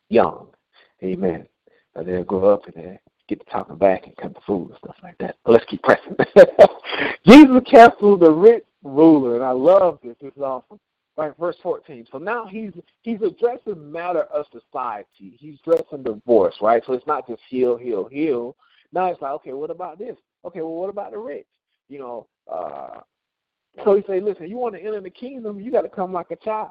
young. 0.09 0.49
Amen. 1.03 1.47
And 1.95 2.07
they'll 2.07 2.25
grow 2.25 2.53
up 2.53 2.67
and 2.67 2.75
they 2.75 2.99
get 3.29 3.41
to 3.41 3.51
talking 3.51 3.77
back 3.77 4.07
and 4.07 4.17
come 4.17 4.35
to 4.35 4.41
food 4.47 4.71
and 4.71 4.79
stuff 4.79 4.97
like 5.03 5.19
that. 5.19 5.37
But 5.45 5.53
let's 5.53 5.65
keep 5.67 5.83
pressing. 5.83 6.17
Jesus 7.27 7.63
canceled 7.71 8.21
the 8.21 8.31
rich 8.31 8.65
ruler, 8.83 9.37
and 9.37 9.45
I 9.45 9.51
love 9.51 9.99
this. 10.03 10.17
This 10.21 10.33
is 10.37 10.43
awesome. 10.43 10.79
Right, 11.17 11.33
verse 11.41 11.57
14. 11.63 12.07
So 12.13 12.19
now 12.19 12.47
he's 12.47 12.73
he's 13.01 13.23
addressing 13.23 13.91
matter 13.91 14.25
of 14.25 14.45
society. 14.53 15.35
He's 15.39 15.57
addressing 15.67 16.03
divorce, 16.03 16.57
right? 16.61 16.83
So 16.87 16.93
it's 16.93 17.07
not 17.07 17.27
just 17.27 17.41
heal, 17.49 17.79
heal, 17.79 18.07
heal. 18.07 18.55
Now 18.93 19.07
it's 19.07 19.23
like, 19.23 19.33
okay, 19.33 19.55
what 19.55 19.71
about 19.71 19.99
this? 19.99 20.17
Okay, 20.45 20.61
well, 20.61 20.75
what 20.75 20.91
about 20.91 21.13
the 21.13 21.19
rich? 21.19 21.47
You 21.89 22.01
know, 22.01 22.27
uh, 22.53 23.01
so 23.85 23.97
he 23.97 24.03
say, 24.07 24.21
listen, 24.21 24.49
you 24.49 24.57
want 24.57 24.75
to 24.75 24.81
enter 24.81 25.01
the 25.01 25.11
kingdom, 25.11 25.61
you 25.61 25.71
got 25.71 25.83
to 25.83 25.89
come 25.89 26.13
like 26.13 26.31
a 26.31 26.37
child. 26.37 26.71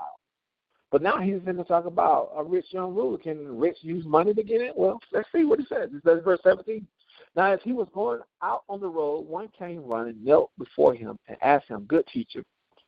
But 0.91 1.01
now 1.01 1.19
he's 1.19 1.41
going 1.41 1.57
to 1.57 1.63
talk 1.63 1.85
about 1.85 2.31
a 2.35 2.43
rich 2.43 2.67
young 2.69 2.95
ruler. 2.95 3.17
Can 3.17 3.57
rich 3.57 3.77
use 3.81 4.05
money 4.05 4.33
to 4.33 4.43
get 4.43 4.61
in? 4.61 4.71
Well, 4.75 4.99
let's 5.11 5.27
see 5.35 5.43
what 5.43 5.59
he 5.59 5.65
says. 5.65 5.89
It 5.93 6.01
says 6.05 6.21
verse 6.23 6.39
17. 6.43 6.87
Now, 7.35 7.51
as 7.51 7.59
he 7.63 7.73
was 7.73 7.87
going 7.93 8.21
out 8.41 8.63
on 8.69 8.79
the 8.79 8.87
road, 8.87 9.27
one 9.27 9.49
came 9.57 9.83
running, 9.83 10.23
knelt 10.23 10.51
before 10.57 10.93
him, 10.93 11.19
and 11.27 11.37
asked 11.41 11.67
him, 11.67 11.83
Good 11.83 12.07
teacher, 12.07 12.43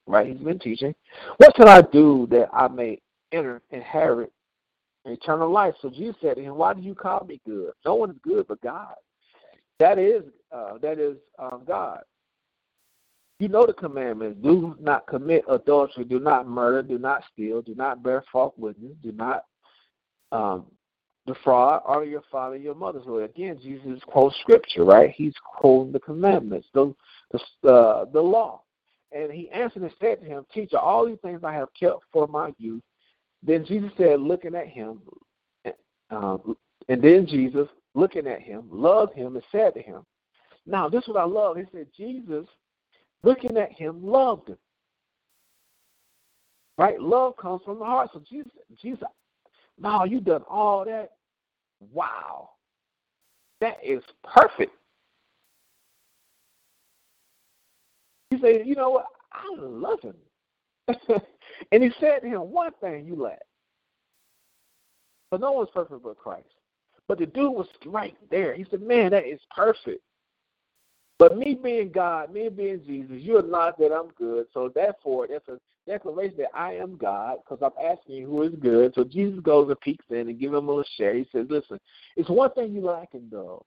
right? 0.06 0.28
He's 0.28 0.38
been 0.38 0.60
teaching. 0.60 0.96
What 1.38 1.54
can 1.56 1.68
I 1.68 1.82
do 1.82 2.28
that 2.32 2.50
I 2.54 2.68
may 2.70 3.02
enter, 3.34 3.62
inherit 3.72 4.32
eternal 5.06 5.52
life? 5.52 5.74
So 5.82 5.90
Jesus 5.90 6.16
said 6.22 6.38
to 6.38 6.44
him, 6.44 6.56
Why 6.56 6.74
do 6.74 6.82
you 6.82 6.96
call 6.96 7.26
me 7.26 7.42
good? 7.46 7.74
No 7.86 7.96
one 7.96 8.12
is 8.12 8.18
good 8.24 8.48
but 8.48 8.62
God. 8.62 8.96
That 9.80 10.00
is, 10.00 10.24
uh, 10.52 10.78
that 10.78 10.98
is 10.98 11.18
um, 11.38 11.64
God. 11.68 12.00
You 13.40 13.50
know 13.50 13.68
the 13.68 13.74
commandments. 13.74 14.40
Do 14.42 14.76
not 14.80 15.06
commit 15.08 15.46
adultery. 15.48 16.06
Do 16.06 16.20
not 16.20 16.48
murder. 16.48 16.82
Do 16.82 16.98
not 16.98 17.24
steal. 17.32 17.62
Do 17.62 17.76
not 17.76 18.02
bear 18.02 18.24
false 18.32 18.54
witness. 18.58 18.94
Do 19.04 19.12
not 19.12 19.46
um, 20.32 20.66
defraud. 21.28 21.84
Honor 21.86 22.06
your 22.06 22.24
father 22.32 22.56
and 22.56 22.64
your 22.64 22.74
mother. 22.76 23.00
So 23.06 23.20
again, 23.20 23.60
Jesus 23.62 24.02
quotes 24.08 24.36
scripture, 24.42 24.84
right? 24.84 25.12
He's 25.12 25.36
quoting 25.44 25.92
the 25.92 26.00
commandments, 26.00 26.68
the 26.74 26.96
the, 27.32 27.70
uh, 27.70 28.06
the 28.06 28.22
law. 28.22 28.62
And 29.12 29.32
he 29.32 29.50
answered 29.52 29.84
and 29.84 29.92
said 30.00 30.22
to 30.22 30.26
him, 30.26 30.46
Teacher, 30.54 30.78
all 30.78 31.06
these 31.06 31.20
things 31.22 31.44
I 31.44 31.54
have 31.54 31.70
kept 31.80 32.00
for 32.12 32.28
my 32.28 32.54
youth. 32.58 32.84
Then 33.44 33.66
Jesus 33.66 33.92
said, 33.98 34.20
looking 34.20 34.56
at 34.56 34.68
him, 34.68 35.00
um, 36.10 36.58
and 36.90 37.02
then 37.02 37.26
Jesus, 37.28 37.68
looking 37.94 38.28
at 38.28 38.42
him, 38.42 38.68
loved 38.72 39.14
him 39.14 39.36
and 39.36 39.46
said 39.52 39.74
to 39.76 39.82
him, 39.82 40.06
Now, 40.66 40.90
this 40.90 41.04
is 41.04 41.10
what 41.10 41.18
I 41.18 41.26
love. 41.26 41.58
He 41.58 41.64
said, 41.72 41.88
Jesus 41.96 42.46
looking 43.24 43.58
at 43.58 43.72
him, 43.72 44.04
loved 44.04 44.50
him. 44.50 44.58
Right? 46.78 47.00
Love 47.02 47.38
comes 47.38 47.62
from 47.64 47.80
the 47.80 47.86
heart. 47.86 48.12
So 48.14 48.22
Jesus, 48.28 48.52
Jesus, 48.80 49.08
now 49.80 50.04
you 50.04 50.20
done 50.20 50.44
all 50.48 50.86
that. 50.86 51.12
Wow. 51.92 52.52
That 53.62 53.78
is 53.84 54.04
perfect. 54.24 54.74
You 58.30 58.40
say, 58.40 58.64
you 58.64 58.76
know 58.76 58.92
what? 58.92 59.06
I 59.34 59.56
love 59.58 60.02
him. 60.02 60.16
and 61.72 61.84
he 61.84 61.92
said 62.00 62.20
to 62.22 62.28
him, 62.28 62.42
One 62.42 62.72
thing 62.82 63.06
you 63.06 63.16
lack. 63.16 63.40
But 65.32 65.42
no 65.42 65.52
one's 65.52 65.70
perfect 65.74 66.04
but 66.04 66.18
Christ. 66.18 66.48
But 67.08 67.20
the 67.20 67.26
dude 67.26 67.54
was 67.54 67.68
right 67.86 68.16
there. 68.30 68.54
He 68.54 68.66
said, 68.70 68.82
Man, 68.82 69.12
that 69.12 69.26
is 69.26 69.40
perfect. 69.56 70.02
But 71.20 71.38
me 71.38 71.58
being 71.62 71.92
God, 71.92 72.32
me 72.32 72.50
being 72.50 72.82
Jesus, 72.86 73.18
you 73.20 73.38
acknowledge 73.40 73.76
that 73.80 73.92
I'm 73.92 74.10
good. 74.18 74.46
So 74.54 74.72
therefore, 74.74 75.28
that's 75.28 75.48
a 75.48 75.58
declaration 75.88 76.38
that 76.38 76.52
I 76.54 76.76
am 76.76 76.96
God 76.98 77.38
because 77.44 77.64
I'm 77.64 77.92
asking 77.92 78.16
you 78.16 78.28
who 78.28 78.44
is 78.44 78.54
good. 78.60 78.94
So 78.94 79.04
Jesus 79.04 79.40
goes 79.40 79.68
and 79.70 79.80
peeks 79.80 80.06
in 80.10 80.30
and 80.30 80.40
give 80.40 80.54
him 80.54 80.68
a 80.68 80.72
little 80.72 80.86
share. 80.96 81.16
He 81.16 81.28
says, 81.32 81.48
Listen, 81.50 81.80
it's 82.16 82.30
one 82.30 82.52
thing 82.52 82.72
you 82.72 82.82
lacking, 82.82 83.30
though. 83.32 83.66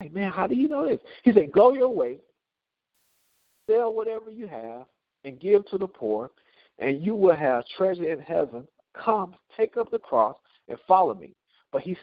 Hey, 0.00 0.10
man, 0.10 0.32
how 0.32 0.46
do 0.46 0.54
you 0.54 0.68
know 0.68 0.86
this? 0.86 1.00
He 1.22 1.32
said, 1.32 1.50
Go 1.52 1.72
your 1.72 1.88
way, 1.88 2.18
sell 3.70 3.94
whatever 3.94 4.30
you 4.30 4.46
have, 4.46 4.84
and 5.24 5.40
give 5.40 5.66
to 5.70 5.78
the 5.78 5.86
poor, 5.86 6.30
and 6.78 7.02
you 7.02 7.14
will 7.14 7.36
have 7.36 7.64
treasure 7.76 8.12
in 8.12 8.20
heaven. 8.20 8.66
Come, 8.94 9.34
take 9.56 9.78
up 9.78 9.90
the 9.90 9.98
cross, 9.98 10.36
and 10.68 10.78
follow 10.86 11.14
me. 11.14 11.34
But 11.72 11.82
he, 11.82 11.96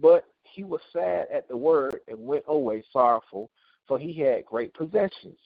but 0.00 0.24
he 0.44 0.62
was 0.62 0.80
sad 0.92 1.26
at 1.34 1.48
the 1.48 1.56
word 1.56 2.00
and 2.06 2.18
went 2.18 2.44
away 2.46 2.84
sorrowful, 2.92 3.50
for 3.88 3.98
he 3.98 4.12
had 4.20 4.44
great 4.44 4.72
possessions. 4.74 5.38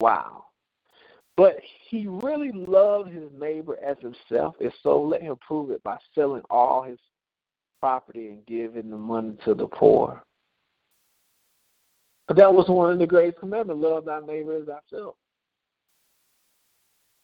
Wow. 0.00 0.44
But 1.36 1.56
he 1.90 2.06
really 2.06 2.52
loved 2.52 3.10
his 3.10 3.30
neighbor 3.38 3.76
as 3.84 3.96
himself, 4.00 4.54
and 4.60 4.72
so 4.82 5.02
let 5.02 5.20
him 5.20 5.36
prove 5.46 5.70
it 5.70 5.82
by 5.82 5.98
selling 6.14 6.42
all 6.48 6.82
his 6.82 6.98
property 7.80 8.28
and 8.28 8.46
giving 8.46 8.88
the 8.88 8.96
money 8.96 9.36
to 9.44 9.52
the 9.52 9.66
poor. 9.66 10.22
But 12.26 12.38
that 12.38 12.52
was 12.52 12.68
one 12.68 12.92
of 12.92 12.98
the 12.98 13.06
greatest 13.06 13.38
commandments 13.38 13.82
love 13.82 14.06
thy 14.06 14.20
neighbor 14.20 14.56
as 14.56 14.64
thyself. 14.64 15.16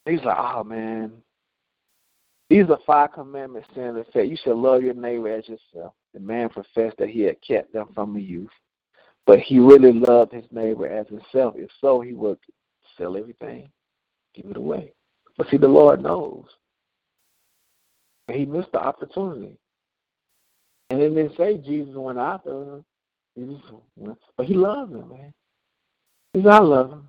He's 0.04 0.22
like, 0.24 0.36
oh 0.38 0.62
man, 0.62 1.12
these 2.50 2.68
are 2.68 2.78
five 2.86 3.12
commandments 3.12 3.68
in 3.76 3.96
effect. 3.96 4.28
You 4.28 4.36
should 4.42 4.56
love 4.56 4.82
your 4.82 4.94
neighbor 4.94 5.32
as 5.32 5.48
yourself. 5.48 5.94
The 6.14 6.20
man 6.20 6.48
professed 6.48 6.98
that 6.98 7.08
he 7.08 7.22
had 7.22 7.40
kept 7.40 7.72
them 7.72 7.88
from 7.94 8.14
the 8.14 8.22
youth, 8.22 8.50
but 9.26 9.38
he 9.38 9.58
really 9.58 9.92
loved 9.92 10.32
his 10.32 10.44
neighbor 10.50 10.86
as 10.86 11.06
himself. 11.08 11.54
If 11.56 11.70
so, 11.80 12.00
he 12.00 12.12
would 12.12 12.38
sell 12.98 13.16
everything, 13.16 13.70
give 14.34 14.50
it 14.50 14.56
away. 14.56 14.92
But 15.38 15.48
see, 15.50 15.56
the 15.56 15.68
Lord 15.68 16.02
knows. 16.02 16.44
He 18.30 18.44
missed 18.44 18.72
the 18.72 18.80
opportunity. 18.80 19.56
And 20.90 21.00
it 21.00 21.14
didn't 21.14 21.36
say 21.36 21.56
Jesus 21.56 21.94
went 21.94 22.18
after 22.18 22.50
him. 22.50 22.84
He 23.34 23.58
went, 23.96 24.18
but 24.36 24.46
he 24.46 24.54
loved 24.54 24.92
him, 24.92 25.08
man. 25.08 25.32
He 26.34 26.42
said, 26.42 26.52
I 26.52 26.58
love 26.58 26.92
him. 26.92 27.08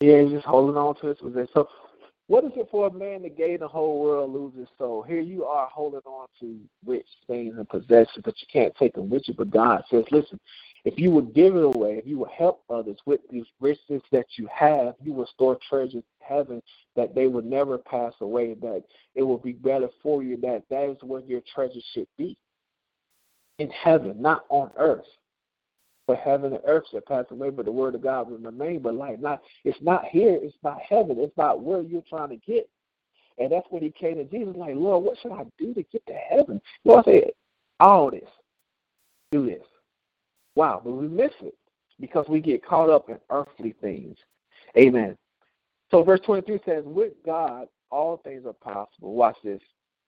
Yeah, 0.00 0.22
he's 0.22 0.32
just 0.32 0.46
holding 0.46 0.76
on 0.78 0.94
to 0.96 1.08
his 1.08 1.18
position. 1.18 1.48
So 1.52 1.68
what 2.30 2.44
is 2.44 2.52
it 2.54 2.68
for 2.70 2.86
a 2.86 2.92
man 2.92 3.22
to 3.22 3.28
gain 3.28 3.58
the 3.58 3.66
whole 3.66 4.00
world, 4.00 4.32
lose 4.32 4.54
his 4.56 4.68
soul? 4.78 5.02
Here 5.02 5.20
you 5.20 5.46
are 5.46 5.66
holding 5.66 5.98
on 6.06 6.28
to 6.38 6.60
rich 6.86 7.08
things 7.26 7.56
and 7.58 7.68
possessions, 7.68 8.22
but 8.24 8.40
you 8.40 8.46
can't 8.52 8.72
take 8.76 8.94
them 8.94 9.10
with 9.10 9.26
you. 9.26 9.34
But 9.34 9.50
God 9.50 9.82
says, 9.90 10.04
listen, 10.12 10.38
if 10.84 10.96
you 10.96 11.10
would 11.10 11.34
give 11.34 11.56
it 11.56 11.64
away, 11.64 11.94
if 11.94 12.06
you 12.06 12.18
would 12.18 12.30
help 12.30 12.62
others 12.70 12.98
with 13.04 13.18
these 13.32 13.46
riches 13.58 14.00
that 14.12 14.26
you 14.36 14.48
have, 14.54 14.94
you 15.02 15.12
will 15.12 15.26
store 15.26 15.58
treasures 15.68 15.94
in 15.94 16.04
heaven 16.20 16.62
that 16.94 17.16
they 17.16 17.26
will 17.26 17.42
never 17.42 17.78
pass 17.78 18.12
away, 18.20 18.54
that 18.62 18.84
it 19.16 19.24
will 19.24 19.38
be 19.38 19.54
better 19.54 19.88
for 20.00 20.22
you, 20.22 20.36
that 20.36 20.62
that 20.70 20.88
is 20.88 20.98
where 21.02 21.22
your 21.22 21.42
treasure 21.52 21.80
should 21.92 22.06
be 22.16 22.38
in 23.58 23.70
heaven, 23.70 24.22
not 24.22 24.44
on 24.50 24.70
earth. 24.78 25.04
For 26.10 26.16
heaven 26.16 26.52
and 26.52 26.62
earth 26.66 26.86
shall 26.90 27.02
pass 27.02 27.26
away, 27.30 27.50
but 27.50 27.66
the 27.66 27.70
word 27.70 27.94
of 27.94 28.02
God 28.02 28.28
will 28.28 28.38
remain. 28.38 28.80
But 28.80 28.96
like 28.96 29.20
not, 29.20 29.42
it's 29.62 29.80
not 29.80 30.06
here. 30.06 30.40
It's 30.42 30.56
not 30.64 30.80
heaven. 30.80 31.20
It's 31.20 31.36
not 31.36 31.62
where 31.62 31.82
you're 31.82 32.02
trying 32.10 32.30
to 32.30 32.36
get. 32.36 32.68
And 33.38 33.52
that's 33.52 33.68
when 33.70 33.80
he 33.80 33.92
came 33.92 34.16
to 34.16 34.24
Jesus, 34.24 34.56
like, 34.56 34.74
Lord, 34.74 35.04
what 35.04 35.18
should 35.22 35.30
I 35.30 35.44
do 35.56 35.72
to 35.72 35.84
get 35.84 36.04
to 36.08 36.14
heaven? 36.14 36.60
Lord 36.84 37.04
said, 37.04 37.30
all 37.78 38.10
this, 38.10 38.28
do 39.30 39.46
this. 39.46 39.62
Wow, 40.56 40.82
but 40.84 40.90
we 40.90 41.06
miss 41.06 41.30
it 41.42 41.54
because 42.00 42.26
we 42.28 42.40
get 42.40 42.66
caught 42.66 42.90
up 42.90 43.08
in 43.08 43.18
earthly 43.30 43.76
things. 43.80 44.16
Amen. 44.76 45.16
So 45.92 46.02
verse 46.02 46.20
23 46.26 46.58
says, 46.66 46.82
with 46.86 47.12
God, 47.24 47.68
all 47.90 48.16
things 48.24 48.46
are 48.46 48.52
possible. 48.52 49.14
Watch 49.14 49.36
this. 49.44 49.60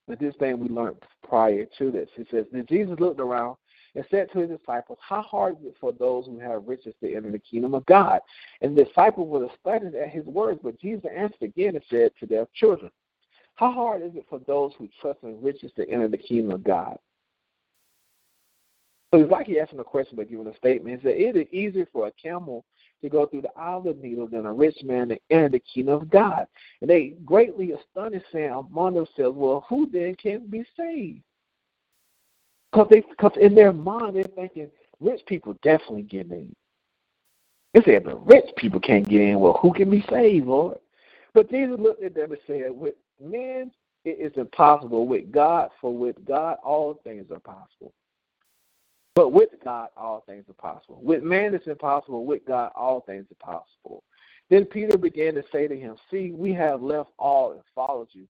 But 0.09 0.19
this 0.19 0.35
thing 0.41 0.59
we 0.59 0.69
learned 0.69 0.97
prior 1.29 1.65
to 1.79 1.91
this. 1.93 2.09
He 2.17 2.25
says, 2.29 2.47
Then 2.51 2.67
Jesus 2.69 2.99
looked 2.99 3.21
around 3.21 3.57
and 3.95 4.05
said 4.11 4.31
to 4.33 4.41
his 4.41 4.51
disciples, 4.51 4.99
How 5.01 5.23
hard 5.23 5.59
is 5.61 5.67
it 5.67 5.77
for 5.81 5.93
those 5.93 6.27
who 6.27 6.39
have 6.39 6.67
riches 6.67 6.95
to 7.03 7.15
enter 7.15 7.31
the 7.31 7.39
kingdom 7.39 7.75
of 7.75 7.85
God? 7.87 8.21
And 8.61 8.77
the 8.77 8.85
disciples 8.85 9.29
were 9.29 9.47
astonished 9.47 9.97
at 9.97 10.09
his 10.09 10.25
words, 10.25 10.61
but 10.63 10.81
Jesus 10.81 11.05
answered 11.15 11.43
again 11.43 11.75
and 11.75 11.85
said 11.91 12.13
to 12.21 12.27
their 12.27 12.47
children, 12.55 12.91
How 13.55 13.73
hard 13.73 14.03
is 14.03 14.15
it 14.15 14.27
for 14.29 14.41
those 14.47 14.73
who 14.79 14.89
trust 15.01 15.21
in 15.23 15.41
riches 15.43 15.73
to 15.77 15.89
enter 15.89 16.09
the 16.09 16.17
kingdom 16.17 16.53
of 16.53 16.65
God? 16.65 16.99
So 19.13 19.21
it's 19.21 19.31
like 19.31 19.47
he 19.47 19.59
him 19.59 19.79
a 19.79 19.85
question 19.85 20.17
but 20.17 20.31
giving 20.31 20.47
a 20.47 20.57
statement. 20.57 21.01
He 21.01 21.07
said, 21.07 21.17
It 21.19 21.37
is 21.37 21.47
easier 21.53 21.87
for 21.93 22.07
a 22.07 22.13
camel 22.13 22.65
to 23.03 23.11
go 23.11 23.27
through 23.27 23.43
the 23.43 23.59
eye 23.59 23.75
of 23.75 23.85
the 23.85 23.95
needle 23.95 24.27
than 24.27 24.47
a 24.47 24.53
rich 24.53 24.79
man 24.85 25.09
to 25.09 25.19
enter 25.29 25.51
the 25.51 25.59
kingdom 25.61 25.95
of 26.01 26.11
God. 26.11 26.47
And 26.81 26.89
they 26.89 27.15
greatly 27.25 27.73
astonished, 27.73 28.25
saying 28.33 28.51
among 28.51 28.95
themselves, 28.95 29.37
Well, 29.37 29.67
who 29.69 29.87
then 29.91 30.15
can 30.15 30.47
be 30.47 30.65
saved? 30.79 31.21
Because 32.73 32.89
they, 32.91 33.03
cause 33.21 33.33
in 33.41 33.55
their 33.57 33.73
mind, 33.73 34.17
they're 34.17 34.25
thinking, 34.25 34.71
rich 35.01 35.23
people 35.27 35.57
definitely 35.63 36.03
get 36.05 36.31
in. 36.31 36.55
They 37.75 37.83
said, 37.83 38.05
but 38.05 38.27
rich 38.27 38.47
people 38.59 38.81
can't 38.81 39.09
get 39.09 39.21
in. 39.23 39.41
Well, 39.41 39.59
who 39.63 39.73
can 39.73 39.91
be 39.91 40.05
saved, 40.11 40.47
Lord? 40.47 40.79
But 41.35 41.51
Jesus 41.51 41.79
looked 41.81 42.05
at 42.05 42.15
them 42.15 42.33
and 42.33 42.41
said, 42.47 42.73
with 42.73 42.95
men, 43.21 43.73
it 44.05 44.19
is 44.21 44.33
impossible. 44.37 45.07
With 45.07 45.33
God, 45.33 45.71
for 45.81 45.97
with 45.97 46.17
God, 46.27 46.59
all 46.65 47.01
things 47.05 47.31
are 47.31 47.41
possible. 47.41 47.93
But 49.15 49.31
with 49.31 49.51
God, 49.65 49.91
all 49.97 50.25
things 50.27 50.47
are 50.51 50.55
possible. 50.55 51.01
With 51.03 51.23
man, 51.25 51.55
it's 51.55 51.69
impossible. 51.69 52.27
With 52.27 52.47
God, 52.47 52.73
all 52.77 53.03
things 53.03 53.27
are 53.31 53.47
possible. 53.47 54.05
Then 54.51 54.67
Peter 54.67 54.99
began 54.99 55.35
to 55.35 55.45
say 55.53 55.69
to 55.69 55.79
him, 55.79 55.97
See, 56.11 56.33
we 56.33 56.55
have 56.55 56.83
left 56.83 57.11
all 57.19 57.53
and 57.53 57.63
followed 57.75 58.09
you. 58.13 58.27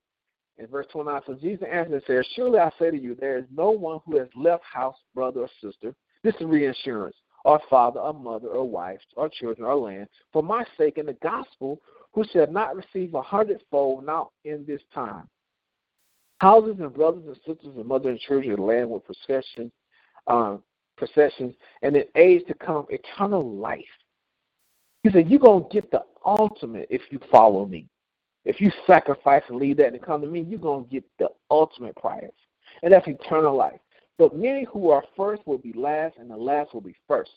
In 0.59 0.67
verse 0.67 0.87
29, 0.93 1.21
so 1.27 1.35
Jesus 1.35 1.67
answered 1.71 1.95
and 1.95 2.03
said, 2.07 2.25
Surely 2.35 2.59
I 2.59 2.71
say 2.79 2.91
to 2.91 2.99
you, 2.99 3.15
there 3.15 3.39
is 3.39 3.45
no 3.55 3.71
one 3.71 4.01
who 4.05 4.19
has 4.19 4.29
left 4.37 4.65
house, 4.65 4.97
brother, 5.15 5.41
or 5.41 5.51
sister. 5.63 5.95
This 6.23 6.35
is 6.37 6.47
reinsurance, 6.47 7.17
or 7.45 7.61
father, 7.71 8.01
or 8.01 8.13
mother, 8.13 8.49
or 8.49 8.69
wife, 8.69 9.01
or 9.17 9.29
children, 9.29 9.67
or 9.67 9.77
land, 9.77 10.09
for 10.33 10.43
my 10.43 10.65
sake 10.77 10.99
in 10.99 11.07
the 11.07 11.15
gospel, 11.15 11.81
who 12.13 12.25
shall 12.33 12.47
not 12.51 12.77
receive 12.77 13.15
a 13.15 13.23
hundredfold 13.23 14.05
now 14.05 14.31
in 14.45 14.65
this 14.67 14.83
time. 14.95 15.29
Houses 16.41 16.77
and 16.81 16.93
brothers 16.93 17.25
and 17.27 17.37
sisters 17.37 17.75
and 17.77 17.87
mother 17.87 18.11
and 18.11 18.21
children, 18.21 18.53
and 18.53 18.67
land 18.67 18.91
with 18.91 19.05
procession, 19.05 19.73
um, 20.27 20.63
processions, 20.97 21.55
and 21.83 21.97
in 21.97 22.05
age 22.15 22.43
to 22.47 22.55
come, 22.55 22.87
eternal 22.91 23.57
life. 23.57 23.81
He 25.03 25.11
said, 25.11 25.29
You're 25.31 25.41
going 25.41 25.65
to 25.65 25.69
get 25.73 25.91
the 25.91 26.03
ultimate 26.25 26.89
if 26.91 27.03
you 27.11 27.19
follow 27.31 27.67
me. 27.67 27.89
If 28.45 28.61
you 28.61 28.73
sacrifice 28.87 29.43
and 29.49 29.59
leave 29.59 29.77
that 29.77 29.93
and 29.93 30.03
come 30.03 30.21
to 30.21 30.27
me, 30.27 30.41
you're 30.41 30.59
going 30.59 30.85
to 30.85 30.91
get 30.91 31.05
the 31.19 31.29
ultimate 31.51 31.95
prize, 31.97 32.31
and 32.83 32.93
that's 32.93 33.07
eternal 33.07 33.57
life. 33.57 33.81
But 34.19 34.37
many 34.37 34.65
who 34.65 34.91
are 34.91 35.05
first 35.17 35.47
will 35.47 35.59
be 35.59 35.73
last, 35.75 36.17
and 36.19 36.31
the 36.31 36.37
last 36.37 36.75
will 36.75 36.81
be 36.81 36.97
first. 37.07 37.31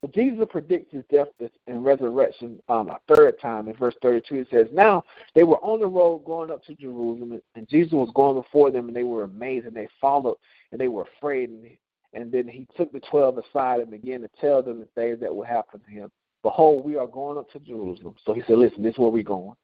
But 0.00 0.14
Jesus 0.14 0.46
predicts 0.48 0.92
his 0.92 1.04
death 1.12 1.28
and 1.66 1.84
resurrection 1.84 2.58
um, 2.70 2.88
a 2.88 2.98
third 3.06 3.38
time 3.38 3.68
in 3.68 3.74
verse 3.74 3.94
32. 4.00 4.34
It 4.34 4.48
says, 4.50 4.66
Now 4.72 5.04
they 5.34 5.42
were 5.42 5.62
on 5.62 5.80
the 5.80 5.86
road 5.86 6.24
going 6.24 6.50
up 6.50 6.64
to 6.64 6.74
Jerusalem, 6.74 7.40
and 7.54 7.68
Jesus 7.68 7.92
was 7.92 8.10
going 8.14 8.40
before 8.40 8.70
them, 8.70 8.88
and 8.88 8.96
they 8.96 9.02
were 9.02 9.24
amazed, 9.24 9.66
and 9.66 9.76
they 9.76 9.88
followed, 10.00 10.38
and 10.72 10.80
they 10.80 10.88
were 10.88 11.06
afraid. 11.18 11.50
And, 11.50 11.66
and 12.14 12.32
then 12.32 12.48
he 12.48 12.66
took 12.78 12.90
the 12.92 13.00
twelve 13.00 13.36
aside 13.36 13.80
and 13.80 13.90
began 13.90 14.22
to 14.22 14.30
tell 14.40 14.62
them 14.62 14.80
the 14.80 14.86
things 14.94 15.20
that 15.20 15.34
would 15.34 15.46
happen 15.46 15.80
to 15.80 15.90
him. 15.90 16.10
Behold, 16.42 16.82
we 16.82 16.96
are 16.96 17.06
going 17.06 17.36
up 17.36 17.50
to 17.52 17.60
Jerusalem. 17.60 18.14
So 18.24 18.32
he 18.32 18.42
said, 18.46 18.56
Listen, 18.56 18.82
this 18.82 18.94
is 18.94 18.98
where 18.98 19.10
we're 19.10 19.22
going 19.22 19.54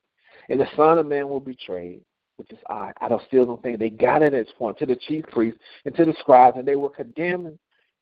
and 0.48 0.60
the 0.60 0.68
Son 0.76 0.98
of 0.98 1.06
Man 1.06 1.28
will 1.28 1.40
be 1.40 1.52
betrayed, 1.52 2.02
which 2.36 2.50
is 2.52 2.58
I. 2.68 2.92
I 3.00 3.08
don't 3.08 3.22
still 3.26 3.46
don't 3.46 3.62
think 3.62 3.78
they 3.78 3.90
got 3.90 4.22
it 4.22 4.34
at 4.34 4.46
this 4.46 4.54
point 4.58 4.78
to 4.78 4.86
the 4.86 4.96
chief 4.96 5.24
priests 5.26 5.60
and 5.84 5.94
to 5.96 6.04
the 6.04 6.14
scribes, 6.20 6.56
and 6.56 6.66
they 6.66 6.76
were 6.76 6.90
condemning 6.90 7.58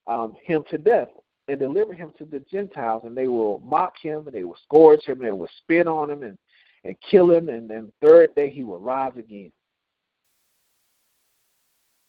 um, 0.07 0.35
him 0.45 0.65
to 0.71 0.79
death 0.79 1.09
and 1.49 1.59
deliver 1.59 1.93
him 1.93 2.13
to 2.19 2.25
the 2.25 2.41
Gentiles, 2.51 3.03
and 3.05 3.17
they 3.17 3.29
will 3.29 3.61
mock 3.61 3.95
him 4.01 4.27
and 4.27 4.35
they 4.35 4.45
will 4.45 4.57
scourge 4.65 5.05
him 5.05 5.19
and 5.21 5.29
they 5.29 5.33
will 5.33 5.49
spit 5.59 5.87
on 5.87 6.11
him 6.11 6.23
and, 6.23 6.39
and 6.85 6.97
kill 7.11 7.31
him, 7.31 7.49
and 7.49 7.69
then 7.69 7.93
third 8.03 8.35
day 8.35 8.51
he 8.51 8.65
will 8.65 8.79
rise 8.79 9.13
again. 9.17 9.53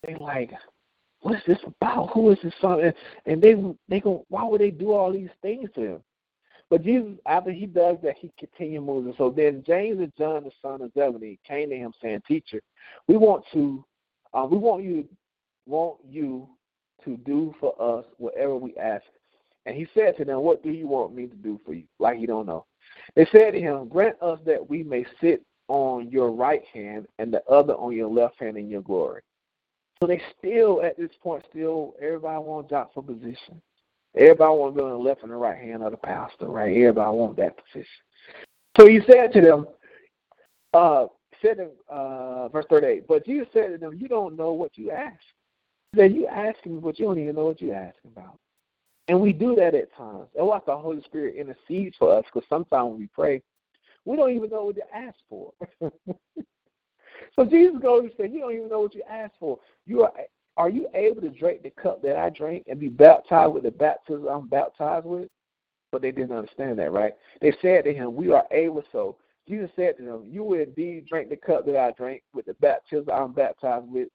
They 0.06 0.16
like, 0.16 0.52
what 1.22 1.36
is 1.36 1.42
this 1.48 1.58
about? 1.66 2.12
Who 2.14 2.30
is 2.32 2.38
this 2.44 2.54
son? 2.62 2.80
And, 2.82 2.94
and 3.26 3.42
they 3.42 3.56
they 3.90 4.00
go, 4.00 4.26
why 4.30 4.44
would 4.44 4.62
they 4.62 4.72
do 4.72 4.92
all 4.92 5.12
these 5.12 5.30
things 5.42 5.70
to 5.76 5.82
him? 5.82 6.02
But 6.70 6.84
Jesus, 6.84 7.14
after 7.26 7.52
he 7.52 7.66
does 7.68 7.98
that, 8.04 8.16
he 8.20 8.32
continued 8.40 8.84
moving. 8.84 9.14
So 9.18 9.30
then 9.30 9.64
James 9.66 10.00
and 10.00 10.12
John, 10.18 10.44
the 10.44 10.52
son 10.62 10.82
of 10.82 10.92
Zebedee, 10.94 11.40
came 11.48 11.70
to 11.70 11.76
him 11.76 11.94
saying, 12.02 12.24
"Teacher, 12.28 12.62
we 13.08 13.18
want 13.18 13.46
to, 13.54 13.86
uh, 14.34 14.48
we 14.50 14.58
want 14.58 14.84
you, 14.84 15.08
want 15.68 15.98
you 16.08 16.50
to 17.04 17.18
do 17.18 17.54
for 17.60 17.80
us 17.80 18.06
whatever 18.18 18.56
we 18.56 18.76
ask." 18.78 19.06
And 19.66 19.76
he 19.76 19.88
said 19.94 20.16
to 20.18 20.26
them, 20.26 20.42
What 20.42 20.64
do 20.64 20.70
you 20.70 20.88
want 20.88 21.16
me 21.16 21.28
to 21.28 21.36
do 21.36 21.60
for 21.66 21.74
you? 21.74 21.84
Like 22.00 22.18
he 22.18 22.26
don't 22.26 22.46
know. 22.46 22.66
They 23.16 23.26
said 23.32 23.52
to 23.52 23.60
him, 23.60 23.88
Grant 23.88 24.22
us 24.22 24.40
that 24.46 24.70
we 24.70 24.84
may 24.84 25.06
sit 25.22 25.44
on 25.68 26.10
your 26.12 26.32
right 26.32 26.64
hand 26.72 27.08
and 27.18 27.34
the 27.34 27.44
other 27.46 27.74
on 27.74 27.96
your 27.96 28.10
left 28.10 28.40
hand 28.40 28.58
in 28.58 28.70
your 28.70 28.84
glory. 28.84 29.22
So 30.00 30.08
they 30.08 30.22
still, 30.38 30.84
at 30.84 30.98
this 30.98 31.12
point, 31.24 31.46
still, 31.50 31.96
everybody 32.02 32.44
wants 32.44 32.70
job 32.70 32.90
for 32.94 33.02
position. 33.02 33.62
Everybody 34.18 34.58
wants 34.58 34.78
to 34.78 34.82
be 34.82 34.86
on 34.86 34.92
the 34.92 34.98
left 34.98 35.24
and 35.24 35.32
the 35.32 35.36
right 35.36 35.58
hand 35.58 35.84
of 35.84 35.92
the 35.92 35.98
pastor, 35.98 36.48
right? 36.48 36.76
Everybody 36.76 37.18
wants 37.18 37.38
that 37.38 37.58
position. 37.58 37.88
So 38.78 38.88
he 38.88 39.00
said 39.08 39.34
to 39.34 39.42
them, 39.42 39.68
uh, 40.74 41.08
said 41.42 41.60
in 41.60 41.70
uh, 41.90 42.48
verse 42.50 42.66
38, 42.70 43.08
but 43.08 43.26
Jesus 43.26 43.48
said 43.54 43.72
to 43.72 43.78
them, 43.78 43.96
You 43.96 44.08
don't 44.08 44.38
know 44.38 44.54
what 44.54 44.78
you 44.78 44.92
ask. 44.92 45.20
He 45.92 46.00
said, 46.00 46.14
You 46.14 46.28
ask 46.28 46.58
me, 46.66 46.80
but 46.82 47.00
you 47.00 47.06
don't 47.06 47.20
even 47.20 47.36
know 47.36 47.46
what 47.46 47.62
you 47.62 47.74
ask 47.74 47.96
about. 48.06 48.38
And 49.08 49.20
we 49.22 49.34
do 49.34 49.56
that 49.56 49.76
at 49.76 49.96
times. 49.96 50.28
That's 50.34 50.46
why 50.46 50.60
the 50.66 50.76
Holy 50.76 51.02
Spirit 51.04 51.36
intercedes 51.36 51.96
for 51.98 52.18
us, 52.18 52.26
because 52.26 52.48
sometimes 52.50 52.90
when 52.90 53.00
we 53.00 53.08
pray, 53.08 53.42
we 54.04 54.16
don't 54.16 54.32
even 54.32 54.50
know 54.50 54.66
what 54.66 54.76
to 54.76 54.96
ask 54.96 55.18
for. 55.30 55.52
so 55.82 57.46
Jesus 57.46 57.76
goes 57.82 58.04
and 58.04 58.12
says, 58.18 58.30
You 58.32 58.40
don't 58.42 58.54
even 58.54 58.70
know 58.70 58.82
what 58.82 58.96
you 58.96 59.04
ask 59.10 59.34
for. 59.40 59.60
You 59.86 60.04
are 60.04 60.14
able 61.06 61.22
to 61.22 61.30
drink 61.30 61.64
the 61.64 61.70
cup 61.72 62.02
that 62.04 62.18
I 62.18 62.30
drink 62.30 62.66
and 62.68 62.80
be 62.80 62.90
baptized 62.90 63.54
with 63.54 63.64
the 63.64 63.72
baptism 63.72 64.28
I'm 64.28 64.48
baptized 64.48 65.06
with? 65.06 65.30
But 65.92 66.02
they 66.02 66.12
didn't 66.12 66.36
understand 66.36 66.80
that, 66.80 66.92
right? 66.92 67.14
They 67.42 67.54
said 67.62 67.86
to 67.86 67.94
him, 67.94 68.16
We 68.16 68.32
are 68.32 68.46
able 68.52 68.84
so. 68.92 69.18
Jesus 69.48 69.70
said 69.76 69.98
to 69.98 70.04
them, 70.04 70.24
You 70.30 70.44
will 70.44 70.60
indeed 70.60 71.06
drink 71.08 71.30
the 71.30 71.38
cup 71.38 71.66
that 71.66 71.78
I 71.78 71.92
drink 71.92 72.24
with 72.34 72.46
the 72.46 72.56
baptism 72.56 73.10
I'm 73.14 73.32
baptized 73.32 73.88
with, 73.88 74.10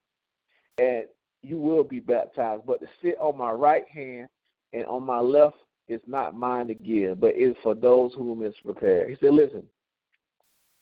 and 0.77 1.05
you 1.41 1.57
will 1.57 1.83
be 1.83 1.99
baptized. 1.99 2.63
But 2.65 2.81
to 2.81 2.87
sit 3.01 3.17
on 3.19 3.37
my 3.37 3.51
right 3.51 3.87
hand 3.87 4.27
and 4.73 4.85
on 4.85 5.03
my 5.03 5.19
left 5.19 5.57
is 5.87 6.01
not 6.05 6.35
mine 6.35 6.67
to 6.67 6.75
give, 6.75 7.19
but 7.19 7.35
is 7.35 7.55
for 7.63 7.73
those 7.73 8.13
whom 8.13 8.43
is 8.43 8.53
prepared. 8.63 9.09
He 9.09 9.15
said, 9.19 9.33
Listen, 9.33 9.63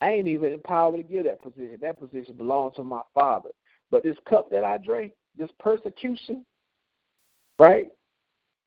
I 0.00 0.10
ain't 0.10 0.28
even 0.28 0.52
empowered 0.52 0.96
to 0.96 1.02
give 1.02 1.24
that 1.24 1.42
position. 1.42 1.78
That 1.80 2.00
position 2.00 2.34
belongs 2.34 2.76
to 2.76 2.84
my 2.84 3.02
Father. 3.14 3.50
But 3.90 4.02
this 4.02 4.16
cup 4.28 4.50
that 4.50 4.64
I 4.64 4.78
drink, 4.78 5.12
this 5.36 5.50
persecution, 5.58 6.44
right? 7.58 7.88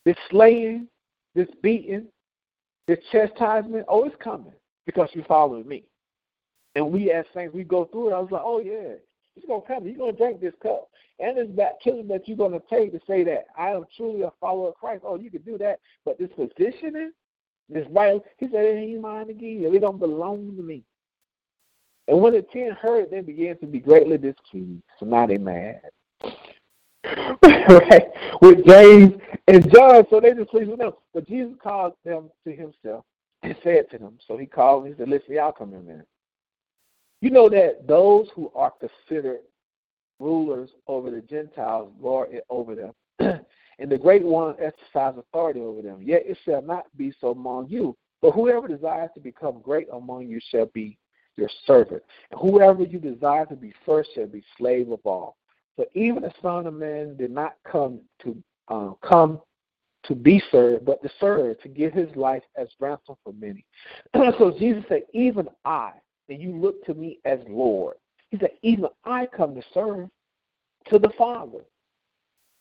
This 0.06 0.18
slaying, 0.30 0.88
this 1.36 1.48
beating, 1.62 2.08
this 2.88 3.00
chastisement, 3.12 3.86
oh, 3.88 4.04
it's 4.04 4.16
coming 4.22 4.54
because 4.86 5.10
you 5.14 5.24
following 5.28 5.68
me. 5.68 5.84
And 6.76 6.92
we 6.92 7.12
as 7.12 7.26
saints, 7.34 7.54
we 7.54 7.64
go 7.64 7.86
through 7.86 8.10
it. 8.10 8.14
I 8.14 8.20
was 8.20 8.32
like, 8.32 8.42
oh 8.44 8.60
yeah, 8.60 8.96
it's 9.36 9.46
gonna 9.48 9.62
come. 9.62 9.88
You're 9.88 9.98
gonna 9.98 10.14
drink 10.14 10.42
this 10.42 10.54
cup, 10.62 10.90
and 11.20 11.38
this 11.38 11.48
baptism 11.50 12.08
that 12.08 12.28
you're 12.28 12.38
gonna 12.38 12.62
take 12.70 12.92
to 12.92 13.00
say 13.08 13.24
that 13.24 13.46
I 13.58 13.70
am 13.70 13.86
truly 13.96 14.24
a 14.24 14.32
follower 14.40 14.70
of 14.70 14.76
Christ. 14.76 15.04
Oh, 15.06 15.18
you 15.18 15.30
can 15.32 15.42
do 15.42 15.58
that, 15.60 15.80
but 16.04 16.18
this 16.18 16.30
positioning, 16.36 17.12
this 17.70 17.88
right, 17.92 18.22
he 18.38 18.48
said 18.48 18.66
it 18.66 18.78
ain't 18.78 19.02
mine 19.02 19.28
to 19.28 19.34
give. 19.34 19.74
It 19.74 19.80
don't 19.80 20.00
belong 20.00 20.56
to 20.58 20.64
me. 20.64 20.84
And 22.08 22.22
when 22.22 22.34
the 22.34 22.42
ten 22.42 22.72
heard, 22.72 23.10
they 23.12 23.22
began 23.22 23.58
to 23.60 23.66
be 23.66 23.80
greatly 23.80 24.18
displeased. 24.18 24.84
So 25.00 25.06
now 25.06 25.26
they 25.26 25.38
mad. 25.38 25.82
Right? 27.04 28.08
With 28.42 28.66
James 28.66 29.14
and 29.48 29.72
John, 29.72 30.06
so 30.10 30.20
they 30.20 30.34
just 30.34 30.50
pleased 30.50 30.70
with 30.70 30.80
them. 30.80 30.94
But 31.14 31.28
Jesus 31.28 31.54
called 31.62 31.94
them 32.06 32.30
to 32.46 32.56
himself 32.56 33.06
and 33.44 33.56
said 33.64 33.90
to 33.92 33.98
them, 33.98 34.18
so 34.28 34.38
he 34.38 34.46
called 34.46 34.84
them, 34.84 34.92
he 34.92 34.98
said, 34.98 35.10
Listen, 35.10 35.36
y'all 35.36 35.52
come 35.52 35.74
in 35.74 35.86
there. 35.86 36.06
You 37.22 37.30
know 37.30 37.50
that 37.50 37.88
those 37.88 38.28
who 38.36 38.52
are 38.56 38.72
considered 38.72 39.40
rulers 40.20 40.70
over 40.88 41.10
the 41.10 41.22
Gentiles 41.22 41.92
lord 42.00 42.32
it 42.32 42.46
over 42.50 42.76
them, 42.76 42.94
and 43.80 43.92
the 43.92 43.98
great 43.98 44.24
one 44.24 44.56
exercise 44.60 45.16
authority 45.18 45.60
over 45.60 45.82
them. 45.82 46.02
Yet 46.02 46.24
it 46.26 46.38
shall 46.46 46.62
not 46.62 46.86
be 46.98 47.14
so 47.20 47.32
among 47.32 47.68
you. 47.70 47.96
But 48.22 48.32
whoever 48.32 48.70
desires 48.70 49.10
to 49.16 49.20
become 49.20 49.60
great 49.62 49.88
among 49.92 50.28
you 50.28 50.40
shall 50.50 50.68
be 50.68 50.98
your 51.36 51.50
servant. 51.66 52.04
And 52.32 52.40
whoever 52.40 52.84
you 52.84 53.00
desire 53.00 53.46
to 53.48 53.56
be 53.56 53.74
first 53.86 54.12
shall 54.16 54.28
be 54.28 54.44
slave 54.58 54.92
of 54.92 55.00
all. 55.04 55.36
So 55.78 55.86
even 55.94 56.24
the 56.24 56.34
Son 56.42 56.68
of 56.68 56.74
Man 56.74 57.18
did 57.18 57.32
not 57.32 57.56
come 57.70 58.00
to 58.24 58.38
uh, 58.68 58.92
come 59.02 59.42
to 60.04 60.16
be 60.16 60.42
served, 60.52 60.86
but 60.86 61.02
to 61.02 61.10
serve, 61.20 61.60
to 61.62 61.70
give 61.70 61.94
his 61.94 62.14
life 62.16 62.44
as 62.58 62.68
ransom 62.80 63.16
for 63.24 63.34
many. 63.34 63.66
so 64.38 64.54
Jesus 64.58 64.84
said, 64.90 65.04
Even 65.14 65.48
I, 65.66 65.92
and 66.30 66.42
you 66.42 66.52
look 66.52 66.84
to 66.86 66.94
me 66.94 67.20
as 67.26 67.40
Lord. 67.48 67.96
He 68.30 68.38
said, 68.38 68.52
Even 68.62 68.88
I 69.06 69.28
come 69.36 69.56
to 69.56 69.64
serve 69.74 70.10
to 70.90 71.00
the 71.00 71.12
Father. 71.18 71.66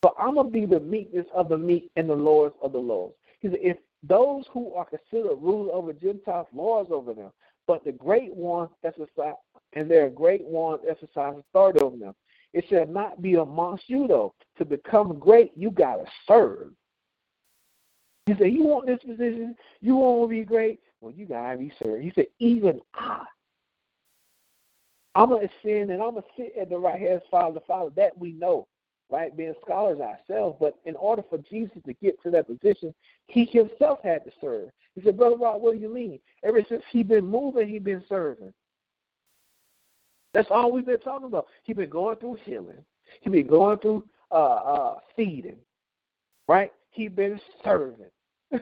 So 0.05 0.15
I'm 0.19 0.35
going 0.35 0.49
to 0.49 0.53
be 0.53 0.67
the 0.67 0.81
meekness 0.81 1.27
of 1.35 1.49
the 1.49 1.59
meek 1.59 1.91
and 1.97 2.09
the 2.09 2.15
lords 2.15 2.55
of 2.63 2.73
the 2.73 2.79
lords. 2.79 3.15
He 3.41 3.49
said, 3.49 3.59
If 3.61 3.77
those 4.03 4.45
who 4.53 4.73
are 4.75 4.85
considered 4.85 5.37
rulers 5.37 5.71
over 5.73 5.93
Gentiles, 5.93 6.47
lords 6.53 6.91
over 6.93 7.13
them, 7.13 7.31
but 7.67 7.85
the 7.85 7.93
great 7.93 8.35
ones 8.35 8.71
exercise, 8.85 9.35
and 9.75 9.91
their 9.91 10.11
great 10.11 10.45
ones 10.45 10.81
exercise 10.89 11.35
authority 11.39 11.81
over 11.81 11.97
them. 11.97 12.15
It 12.53 12.65
shall 12.69 12.87
not 12.87 13.23
be 13.23 13.35
amongst 13.35 13.85
you, 13.89 14.07
though. 14.07 14.35
To 14.59 14.65
become 14.65 15.19
great, 15.19 15.53
you 15.57 15.71
got 15.71 15.97
to 15.97 16.05
serve. 16.29 16.71
He 18.27 18.35
said, 18.35 18.53
You 18.53 18.65
want 18.65 18.87
this 18.87 19.01
position? 19.01 19.57
You 19.81 19.97
want 19.97 20.25
to 20.25 20.29
be 20.29 20.45
great? 20.45 20.81
Well, 21.01 21.13
you 21.13 21.27
got 21.27 21.53
to 21.53 21.59
be 21.59 21.73
served. 21.83 22.03
He 22.03 22.13
said, 22.15 22.27
Even 22.39 22.81
I. 22.95 23.25
I'm 25.15 25.29
going 25.29 25.47
to 25.47 25.55
ascend 25.69 25.91
and 25.91 26.03
I'm 26.03 26.13
going 26.13 26.23
to 26.23 26.29
sit 26.37 26.55
at 26.59 26.71
the 26.71 26.79
right 26.79 26.99
hand 26.99 27.15
of 27.15 27.23
Father, 27.31 27.61
Father. 27.67 27.91
That 27.97 28.17
we 28.17 28.33
know, 28.33 28.67
right? 29.11 29.37
Being 29.37 29.55
scholars 29.63 29.99
ourselves. 30.01 30.57
But 30.61 30.79
in 30.85 30.97
order 30.97 31.23
for 31.29 31.39
Jesus 31.39 31.79
to 31.85 31.93
get 31.95 32.23
to 32.23 32.31
that 32.31 32.47
position, 32.47 32.95
he 33.27 33.45
himself 33.47 33.99
had 34.03 34.25
to 34.25 34.31
serve. 34.41 34.71
He 34.95 35.03
said, 35.03 35.17
Brother 35.17 35.37
Rod, 35.37 35.61
what 35.61 35.75
do 35.75 35.81
you 35.81 35.93
mean? 35.93 36.19
Ever 36.45 36.63
since 36.69 36.83
he 36.91 37.03
been 37.03 37.27
moving, 37.27 37.69
he 37.69 37.79
been 37.79 38.05
serving. 38.09 38.53
That's 40.35 40.49
all 40.51 40.73
we've 40.73 40.87
been 40.87 41.01
talking 41.01 41.27
about. 41.27 41.47
He's 41.65 41.77
been 41.77 41.91
going 41.91 42.17
through 42.17 42.39
healing. 42.45 42.85
He's 43.21 43.33
been 43.33 43.47
going 43.47 43.79
through 43.79 44.05
uh, 44.31 44.35
uh, 44.35 44.95
feeding, 45.15 45.59
right? 46.49 46.73
He's 46.91 47.11
been 47.11 47.41
serving. 47.63 48.11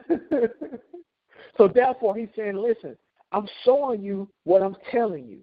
so 1.57 1.67
therefore, 1.67 2.15
he's 2.15 2.29
saying, 2.35 2.55
listen, 2.55 2.97
I'm 3.31 3.47
showing 3.63 4.01
you 4.01 4.29
what 4.43 4.61
I'm 4.61 4.75
telling 4.91 5.25
you. 5.25 5.39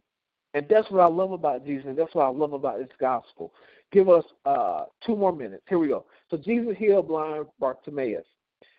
And 0.54 0.66
that's 0.68 0.90
what 0.90 1.00
I 1.00 1.06
love 1.06 1.32
about 1.32 1.64
Jesus, 1.64 1.86
and 1.86 1.96
that's 1.96 2.14
what 2.14 2.24
I 2.24 2.28
love 2.28 2.52
about 2.52 2.78
this 2.78 2.88
gospel. 2.98 3.52
Give 3.92 4.08
us 4.08 4.24
uh, 4.44 4.84
two 5.04 5.14
more 5.14 5.32
minutes. 5.34 5.62
Here 5.68 5.78
we 5.78 5.88
go. 5.88 6.06
So 6.30 6.36
Jesus 6.36 6.74
healed 6.78 7.08
blind 7.08 7.46
Bartimaeus. 7.60 8.24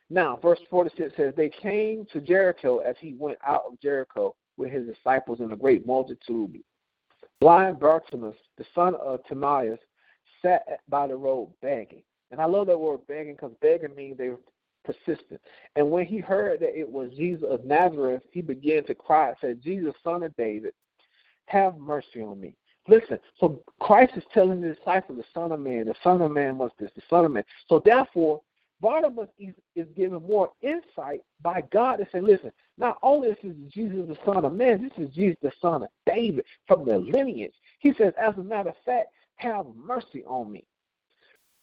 Now, 0.10 0.40
verse 0.42 0.60
46 0.70 1.14
says, 1.16 1.34
They 1.38 1.50
came 1.50 2.06
to 2.12 2.20
Jericho 2.20 2.80
as 2.80 2.96
he 3.00 3.14
went 3.18 3.38
out 3.46 3.64
of 3.68 3.80
Jericho 3.80 4.36
with 4.58 4.72
his 4.72 4.88
disciples 4.88 5.40
and 5.40 5.54
a 5.54 5.56
great 5.56 5.86
multitude. 5.86 6.60
Blind 7.40 7.80
Bartimaeus, 7.80 8.36
the 8.58 8.66
son 8.76 8.96
of 8.96 9.22
Timaeus, 9.28 9.80
sat 10.42 10.64
by 10.88 11.08
the 11.08 11.16
road 11.16 11.52
begging. 11.62 12.04
And 12.32 12.40
I 12.40 12.46
love 12.46 12.68
that 12.68 12.80
word 12.80 13.00
begging 13.08 13.34
because 13.34 13.54
begging 13.62 13.96
means 13.96 14.18
they 14.18 14.30
were 14.30 14.40
persistent. 14.86 15.42
And 15.76 15.90
when 15.90 16.06
he 16.06 16.20
heard 16.20 16.60
that 16.60 16.78
it 16.78 16.88
was 16.90 17.12
Jesus 17.16 17.46
of 17.50 17.66
Nazareth, 17.66 18.24
he 18.32 18.42
began 18.42 18.84
to 18.86 18.96
cry 18.96 19.30
and 19.30 19.38
said, 19.42 19.64
Jesus, 19.64 19.94
son 20.04 20.24
of 20.24 20.36
David, 20.36 20.74
have 21.48 21.78
mercy 21.78 22.22
on 22.22 22.40
me. 22.40 22.56
Listen, 22.88 23.20
so 23.40 23.62
Christ 23.80 24.14
is 24.16 24.24
telling 24.34 24.62
the 24.62 24.74
disciples, 24.74 25.20
the 25.20 25.26
Son 25.34 25.52
of 25.52 25.60
Man, 25.60 25.86
the 25.86 25.96
Son 26.04 26.22
of 26.22 26.32
Man 26.32 26.58
was 26.58 26.72
this, 26.80 26.90
the 26.96 27.04
Son 27.10 27.26
of 27.26 27.32
Man. 27.32 27.44
So 27.68 27.82
therefore, 27.84 28.42
Barnabas 28.82 29.28
is, 29.38 29.54
is 29.76 29.88
given 29.96 30.22
more 30.24 30.52
insight 30.62 31.22
by 31.42 31.64
God 31.72 31.98
to 31.98 32.08
say, 32.12 32.22
listen, 32.22 32.52
not 32.78 32.98
only 33.04 33.30
is 33.30 33.38
this 33.44 33.56
Jesus 33.74 34.08
the 34.08 34.18
Son 34.26 34.46
of 34.46 34.54
Man, 34.54 34.82
this 34.82 35.06
is 35.06 35.14
Jesus 35.14 35.38
the 35.42 35.52
Son 35.62 35.84
of 35.84 35.90
David 36.06 36.46
from 36.68 36.86
the 36.86 36.98
lineage. 36.98 37.54
He 37.80 37.94
says, 37.98 38.14
as 38.22 38.36
a 38.38 38.44
matter 38.44 38.70
of 38.70 38.76
fact, 38.86 39.08
have 39.36 39.66
mercy 39.76 40.24
on 40.26 40.52
me. 40.52 40.66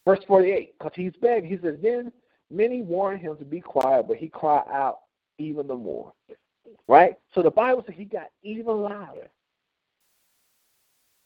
Verse 0.05 0.21
48, 0.27 0.75
because 0.79 0.93
he's 0.95 1.13
begging, 1.21 1.51
he 1.51 1.59
says, 1.59 1.77
then 1.83 2.13
many 2.51 2.83
warned 2.83 3.21
him 3.21 3.37
to 3.39 3.45
be 3.45 3.61
quiet, 3.61 4.07
but 4.07 4.19
he 4.19 4.29
cried 4.29 4.65
out 4.71 5.01
even 5.39 5.67
the 5.67 5.75
more. 5.75 6.13
Right? 6.87 7.15
So 7.35 7.43
the 7.43 7.51
Bible 7.51 7.83
says 7.87 7.97
he 7.97 8.05
got 8.05 8.29
even 8.43 8.83
louder. 8.83 9.31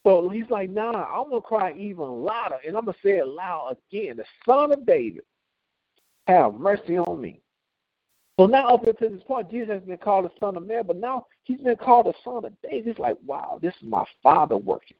So 0.06 0.30
he's 0.30 0.48
like, 0.48 0.70
nah, 0.70 1.04
I'm 1.04 1.28
going 1.28 1.42
to 1.42 1.46
cry 1.46 1.74
even 1.76 2.22
louder, 2.24 2.56
and 2.66 2.76
I'm 2.76 2.86
going 2.86 2.94
to 2.94 3.00
say 3.06 3.18
it 3.18 3.28
loud 3.28 3.76
again. 3.92 4.16
The 4.16 4.24
Son 4.46 4.72
of 4.72 4.86
David, 4.86 5.24
have 6.30 6.54
mercy 6.54 6.98
on 6.98 7.20
me. 7.20 7.40
So 8.38 8.46
now 8.46 8.68
up 8.68 8.86
until 8.86 9.10
this 9.10 9.22
point, 9.24 9.50
Jesus 9.50 9.68
has 9.68 9.82
been 9.82 9.98
called 9.98 10.24
the 10.24 10.30
Son 10.40 10.56
of 10.56 10.66
Man, 10.66 10.84
but 10.86 10.96
now 10.96 11.26
he's 11.44 11.60
been 11.60 11.76
called 11.76 12.06
the 12.06 12.14
Son 12.24 12.44
of 12.44 12.52
David. 12.62 12.86
He's 12.86 12.98
like, 12.98 13.16
wow, 13.26 13.58
this 13.60 13.74
is 13.82 13.88
my 13.88 14.04
Father 14.22 14.56
working. 14.56 14.96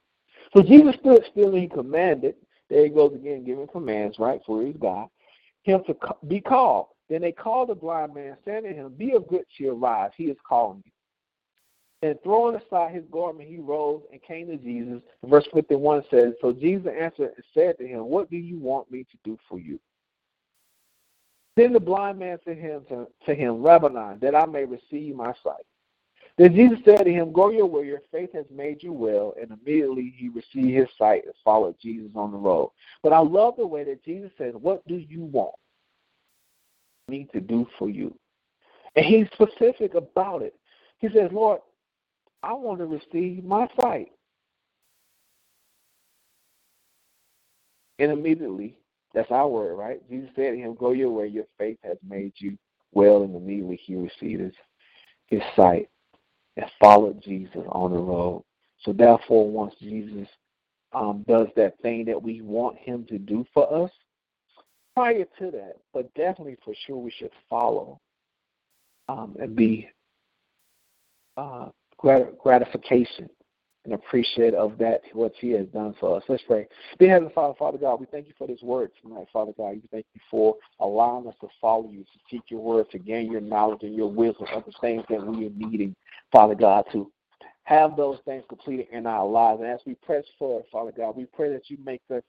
So 0.55 0.63
Jesus 0.63 0.97
stood 1.01 1.25
still 1.31 1.55
and 1.55 1.63
he 1.63 1.69
commanded. 1.69 2.35
There 2.69 2.85
he 2.85 2.91
goes 2.91 3.15
again, 3.15 3.45
giving 3.45 3.67
commands, 3.67 4.19
right? 4.19 4.41
For 4.47 4.63
he's 4.63 4.77
God. 4.79 5.09
Him 5.63 5.83
to 5.87 5.97
be 6.29 6.41
called. 6.41 6.89
Then 7.09 7.23
they 7.23 7.33
called 7.33 7.71
the 7.71 7.75
blind 7.75 8.15
man, 8.15 8.37
saying 8.45 8.65
to 8.65 8.73
him, 8.73 8.95
Be 8.97 9.13
of 9.13 9.27
good 9.27 9.45
cheer, 9.57 9.73
rise. 9.73 10.11
He 10.17 10.25
is 10.25 10.37
calling 10.47 10.83
you. 10.85 12.09
And 12.09 12.19
throwing 12.23 12.57
aside 12.57 12.95
his 12.95 13.05
garment, 13.11 13.49
he 13.49 13.59
rose 13.59 14.03
and 14.13 14.23
came 14.23 14.47
to 14.47 14.57
Jesus. 14.57 15.03
Verse 15.25 15.47
51 15.53 16.05
says, 16.11 16.35
So 16.41 16.53
Jesus 16.53 16.87
answered 16.99 17.33
and 17.37 17.45
said 17.53 17.79
to 17.79 17.87
him, 17.87 18.07
What 18.07 18.31
do 18.31 18.37
you 18.37 18.59
want 18.59 18.91
me 18.91 19.05
to 19.05 19.19
do 19.25 19.39
for 19.49 19.59
you? 19.59 19.79
Send 21.61 21.75
the 21.75 21.81
blind 21.81 22.19
man 22.19 22.39
to 22.47 22.55
him, 22.55 22.85
to, 22.89 23.07
to 23.27 23.35
him, 23.35 23.63
Rabboni, 23.63 24.19
that 24.23 24.35
I 24.35 24.47
may 24.47 24.65
receive 24.65 25.15
my 25.15 25.35
sight. 25.45 25.65
Then 26.39 26.55
Jesus 26.55 26.79
said 26.87 27.05
to 27.05 27.13
him, 27.13 27.33
Go 27.33 27.51
your 27.51 27.67
way, 27.67 27.85
your 27.85 28.01
faith 28.11 28.31
has 28.33 28.47
made 28.51 28.83
you 28.83 28.95
well. 28.95 29.35
And 29.39 29.51
immediately 29.51 30.15
he 30.17 30.31
received 30.31 30.75
his 30.75 30.89
sight 30.97 31.25
and 31.27 31.35
followed 31.45 31.77
Jesus 31.83 32.13
on 32.15 32.33
the 32.33 32.39
road. 32.39 32.71
But 33.03 33.13
I 33.13 33.19
love 33.19 33.57
the 33.59 33.67
way 33.67 33.85
that 33.85 34.03
Jesus 34.03 34.31
said, 34.39 34.55
What 34.55 34.87
do 34.89 34.95
you 34.95 35.25
want 35.25 35.55
me 37.09 37.29
to 37.35 37.43
do 37.43 37.67
for 37.79 37.91
you? 37.91 38.17
And 38.97 39.05
he's 39.05 39.27
specific 39.35 39.95
about 39.95 40.41
it. 40.41 40.55
He 40.99 41.09
says, 41.09 41.31
Lord, 41.31 41.61
I 42.43 42.55
want 42.55 42.79
to 42.79 42.87
receive 42.87 43.45
my 43.45 43.69
sight. 43.79 44.13
And 47.99 48.11
immediately, 48.11 48.79
that's 49.15 49.31
our 49.31 49.49
word, 49.49 49.75
right? 49.75 50.01
Jesus 50.09 50.31
said 50.37 50.53
to 50.53 50.57
him, 50.57 50.75
Go 50.75 50.93
your 50.93 51.11
way, 51.11 51.27
your 51.27 51.47
faith 51.59 51.79
has 51.83 51.97
made 52.09 52.33
you 52.37 52.57
well. 52.93 53.23
And 53.23 53.35
immediately 53.35 53.81
he 53.83 53.97
received 53.97 54.41
his, 54.41 54.53
his 55.27 55.43
sight 55.57 55.89
and 56.57 56.67
followed 56.81 57.23
Jesus 57.23 57.63
on 57.69 57.93
the 57.93 57.99
road. 57.99 58.45
So 58.83 58.93
therefore, 58.93 59.51
once 59.51 59.75
Jesus 59.81 60.29
um, 60.93 61.25
does 61.29 61.49
that 61.57 61.79
thing 61.81 62.05
that 62.07 62.21
we 62.21 62.41
want 62.41 62.79
him 62.79 63.05
to 63.09 63.19
do 63.19 63.45
for 63.53 63.85
us, 63.85 63.91
prior 64.95 65.25
to 65.39 65.51
that, 65.51 65.77
but 65.93 66.13
definitely 66.15 66.57
for 66.65 66.75
sure 66.87 66.97
we 66.97 67.11
should 67.11 67.31
follow 67.49 68.01
um, 69.09 69.37
and 69.41 69.55
be 69.57 69.89
uh, 71.37 71.69
grat- 71.97 72.39
gratification 72.39 73.29
and 73.85 73.95
appreciate 73.95 74.55
of 74.55 74.77
that 74.79 75.01
what 75.13 75.33
He 75.41 75.51
has 75.53 75.67
done 75.69 75.95
for 75.99 76.17
us. 76.17 76.23
Let's 76.29 76.43
pray. 76.47 76.67
Dear 76.99 77.11
Heavenly 77.11 77.33
Father, 77.35 77.55
Father 77.59 77.79
God, 77.79 78.01
we 78.01 78.07
thank 78.07 78.29
you 78.29 78.35
for 78.37 78.47
this 78.47 78.63
word 78.63 78.91
tonight, 79.03 79.27
Father 79.33 79.53
God. 79.57 79.71
We 79.75 79.83
thank 79.91 80.07
you 80.15 80.21
for 80.31 80.57
allowing 80.81 81.27
us 81.27 81.35
to 81.41 81.49
follow 81.61 81.89
you, 81.91 82.01
to 82.01 82.19
seek 82.31 82.43
your 82.49 82.61
word, 82.61 82.91
to 82.91 82.99
gain 82.99 83.31
your 83.31 83.41
knowledge 83.41 83.83
and 83.83 83.95
your 83.95 84.11
wisdom 84.11 84.47
of 84.53 84.65
the 84.67 84.73
things 84.81 85.05
that 85.09 85.25
we 85.25 85.47
are 85.47 85.51
needing, 85.57 85.95
Father 86.31 86.55
God, 86.55 86.85
to 86.93 87.11
have 87.65 87.97
those 87.97 88.19
things 88.25 88.45
completed 88.49 88.87
in 88.93 89.07
our 89.07 89.27
lives. 89.27 89.61
And 89.61 89.71
as 89.71 89.81
we 89.87 89.95
press 89.95 90.25
forward, 90.39 90.65
Father 90.71 90.93
God, 90.97 91.17
we 91.17 91.25
pray 91.25 91.53
that 91.53 91.71
you 91.71 91.79
make 91.85 92.03
us 92.15 92.23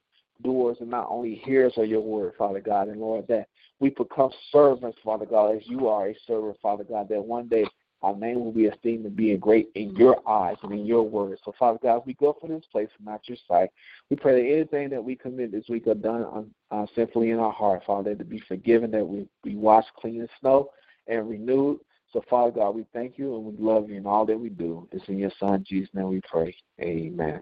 doers 0.44 0.78
and 0.80 0.90
not 0.90 1.08
only 1.10 1.36
hearers 1.36 1.74
of 1.78 1.88
your 1.88 2.02
word, 2.02 2.34
Father 2.38 2.62
God, 2.62 2.88
and 2.88 3.00
Lord, 3.00 3.28
that 3.28 3.48
we 3.80 3.90
become 3.90 4.32
servants, 4.52 4.98
Father 5.04 5.26
God, 5.26 5.56
as 5.56 5.64
you 5.66 5.88
are 5.88 6.10
a 6.10 6.16
servant, 6.28 6.58
Father 6.62 6.84
God, 6.84 7.10
that 7.10 7.24
one 7.24 7.48
day 7.48 7.66
our 8.02 8.16
name 8.16 8.44
will 8.44 8.52
be 8.52 8.66
esteemed 8.66 9.06
and 9.06 9.16
being 9.16 9.40
great 9.40 9.70
in 9.76 9.96
your 9.96 10.18
eyes 10.28 10.58
and 10.64 10.72
in 10.72 10.86
your 10.86 11.04
words. 11.04 11.42
So, 11.46 11.54
Father 11.58 11.80
God, 11.82 12.04
we 12.06 12.14
go 12.16 12.36
from 12.40 12.50
this 12.50 12.66
place 12.72 12.90
and 12.98 13.06
not 13.06 13.28
your 13.28 13.38
sight. 13.48 13.70
We 14.10 14.16
pray 14.16 14.42
that 14.42 14.56
anything 14.56 14.90
that 14.90 15.04
we 15.04 15.16
commit 15.16 15.52
this 15.52 15.70
week 15.70 15.88
are 15.88 15.94
done 15.94 16.52
uh, 16.72 16.86
sinfully 16.96 17.30
in 17.30 17.40
our 17.40 17.52
heart, 17.52 17.84
Father, 17.86 18.16
to 18.16 18.24
be 18.24 18.40
forgiven, 18.48 18.92
that 18.92 19.06
we 19.06 19.28
be 19.44 19.56
washed 19.56 19.94
clean 19.96 20.22
as 20.22 20.30
snow 20.40 20.72
and 21.08 21.30
renewed. 21.30 21.80
So, 22.12 22.24
Father 22.30 22.52
God, 22.52 22.76
we 22.76 22.86
thank 22.92 23.18
you 23.18 23.36
and 23.36 23.46
we 23.46 23.64
love 23.64 23.90
you 23.90 23.96
in 23.96 24.06
all 24.06 24.26
that 24.26 24.40
we 24.40 24.50
do. 24.50 24.88
It's 24.92 25.08
in 25.08 25.20
your 25.20 25.32
Son, 25.40 25.64
Jesus' 25.68 25.94
name 25.94 26.10
we 26.10 26.22
pray. 26.30 26.56
Amen. 26.82 27.42